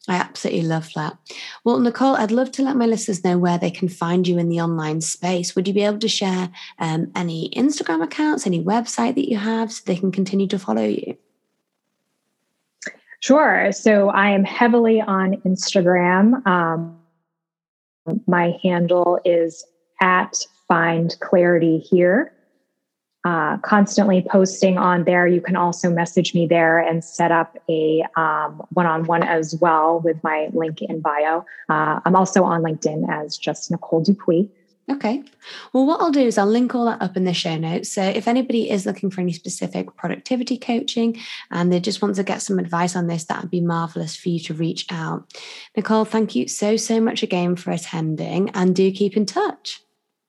I 0.07 0.15
absolutely 0.15 0.63
love 0.63 0.89
that. 0.95 1.17
Well, 1.63 1.79
Nicole, 1.79 2.17
I'd 2.17 2.31
love 2.31 2.51
to 2.53 2.61
let 2.61 2.75
my 2.75 2.85
listeners 2.85 3.23
know 3.23 3.37
where 3.37 3.57
they 3.57 3.71
can 3.71 3.87
find 3.87 4.27
you 4.27 4.37
in 4.37 4.49
the 4.49 4.59
online 4.59 4.99
space. 4.99 5.55
Would 5.55 5.65
you 5.65 5.73
be 5.73 5.83
able 5.83 5.99
to 5.99 6.09
share 6.09 6.49
um, 6.79 7.09
any 7.15 7.49
Instagram 7.55 8.03
accounts, 8.03 8.45
any 8.45 8.61
website 8.61 9.15
that 9.15 9.29
you 9.29 9.37
have 9.37 9.71
so 9.71 9.81
they 9.85 9.95
can 9.95 10.11
continue 10.11 10.47
to 10.47 10.59
follow 10.59 10.83
you? 10.83 11.15
Sure. 13.21 13.71
So 13.71 14.09
I 14.09 14.31
am 14.31 14.43
heavily 14.43 14.99
on 14.99 15.37
Instagram. 15.45 16.45
Um, 16.45 16.99
my 18.27 18.59
handle 18.61 19.19
is 19.23 19.65
at 20.01 20.45
find 20.67 21.15
clarity 21.21 21.77
here 21.77 22.32
uh, 23.25 23.57
constantly 23.57 24.25
posting 24.29 24.77
on 24.77 25.05
there. 25.05 25.27
You 25.27 25.41
can 25.41 25.55
also 25.55 25.89
message 25.89 26.33
me 26.33 26.47
there 26.47 26.79
and 26.79 27.03
set 27.03 27.31
up 27.31 27.57
a 27.69 28.03
one 28.69 28.85
on 28.85 29.05
one 29.05 29.23
as 29.23 29.55
well 29.61 29.99
with 29.99 30.21
my 30.23 30.49
link 30.53 30.81
in 30.81 30.99
bio. 30.99 31.45
Uh, 31.69 31.99
I'm 32.05 32.15
also 32.15 32.43
on 32.43 32.61
LinkedIn 32.61 33.09
as 33.09 33.37
just 33.37 33.71
Nicole 33.71 34.03
Dupuis. 34.03 34.49
Okay. 34.91 35.23
Well, 35.71 35.85
what 35.85 36.01
I'll 36.01 36.11
do 36.11 36.19
is 36.19 36.37
I'll 36.37 36.45
link 36.45 36.75
all 36.75 36.85
that 36.85 37.01
up 37.01 37.15
in 37.15 37.23
the 37.23 37.33
show 37.33 37.57
notes. 37.57 37.89
So 37.89 38.03
if 38.03 38.27
anybody 38.27 38.69
is 38.69 38.85
looking 38.85 39.09
for 39.09 39.21
any 39.21 39.31
specific 39.31 39.95
productivity 39.95 40.57
coaching 40.57 41.21
and 41.51 41.71
they 41.71 41.79
just 41.79 42.01
want 42.01 42.15
to 42.15 42.23
get 42.23 42.41
some 42.41 42.59
advice 42.59 42.93
on 42.95 43.07
this, 43.07 43.23
that 43.25 43.41
would 43.41 43.51
be 43.51 43.61
marvelous 43.61 44.17
for 44.17 44.27
you 44.27 44.39
to 44.41 44.53
reach 44.53 44.85
out. 44.91 45.31
Nicole, 45.77 46.03
thank 46.03 46.35
you 46.35 46.49
so, 46.49 46.75
so 46.75 46.99
much 46.99 47.23
again 47.23 47.55
for 47.55 47.71
attending 47.71 48.49
and 48.49 48.75
do 48.75 48.91
keep 48.91 49.15
in 49.15 49.25
touch. 49.25 49.81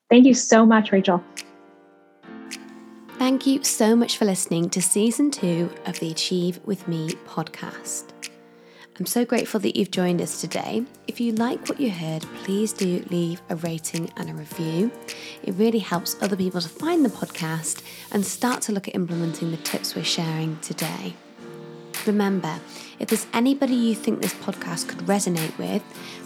Thank 0.09 0.25
you 0.25 0.33
so 0.33 0.65
much, 0.65 0.93
Rachel. 0.93 1.21
Thank 3.17 3.47
you 3.47 3.63
so 3.63 3.95
much 3.95 4.17
for 4.17 4.25
listening 4.25 4.69
to 4.71 4.81
season 4.81 5.31
two 5.31 5.71
of 5.85 5.97
the 6.01 6.11
Achieve 6.11 6.59
With 6.65 6.85
Me 6.85 7.11
podcast. 7.25 8.11
I'm 8.99 9.05
so 9.05 9.23
grateful 9.23 9.61
that 9.61 9.77
you've 9.77 9.89
joined 9.89 10.21
us 10.21 10.41
today. 10.41 10.83
If 11.07 11.21
you 11.21 11.31
like 11.31 11.69
what 11.69 11.79
you 11.79 11.91
heard, 11.91 12.23
please 12.43 12.73
do 12.73 13.05
leave 13.09 13.41
a 13.49 13.55
rating 13.55 14.11
and 14.17 14.29
a 14.29 14.33
review. 14.33 14.91
It 15.43 15.55
really 15.55 15.79
helps 15.79 16.21
other 16.21 16.35
people 16.35 16.59
to 16.59 16.67
find 16.67 17.05
the 17.05 17.09
podcast 17.09 17.83
and 18.11 18.25
start 18.25 18.61
to 18.63 18.73
look 18.73 18.89
at 18.89 18.95
implementing 18.95 19.49
the 19.49 19.57
tips 19.57 19.95
we're 19.95 20.03
sharing 20.03 20.59
today. 20.59 21.15
Remember, 22.05 22.59
if 22.99 23.07
there's 23.07 23.27
anybody 23.33 23.75
you 23.75 23.95
think 23.95 24.21
this 24.21 24.33
podcast 24.33 24.89
could 24.89 24.99
resonate 24.99 25.57
with, 25.57 25.81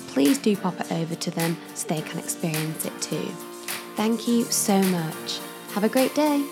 please 0.08 0.40
do 0.40 0.58
pop 0.58 0.82
it 0.82 0.92
over 0.92 1.14
to 1.14 1.30
them 1.30 1.56
so 1.76 1.88
they 1.88 2.02
can 2.02 2.18
experience 2.18 2.84
it 2.84 3.00
too. 3.00 3.28
Thank 3.96 4.28
you 4.28 4.44
so 4.46 4.82
much. 4.82 5.40
Have 5.74 5.84
a 5.84 5.90
great 5.90 6.16
day. 6.16 6.44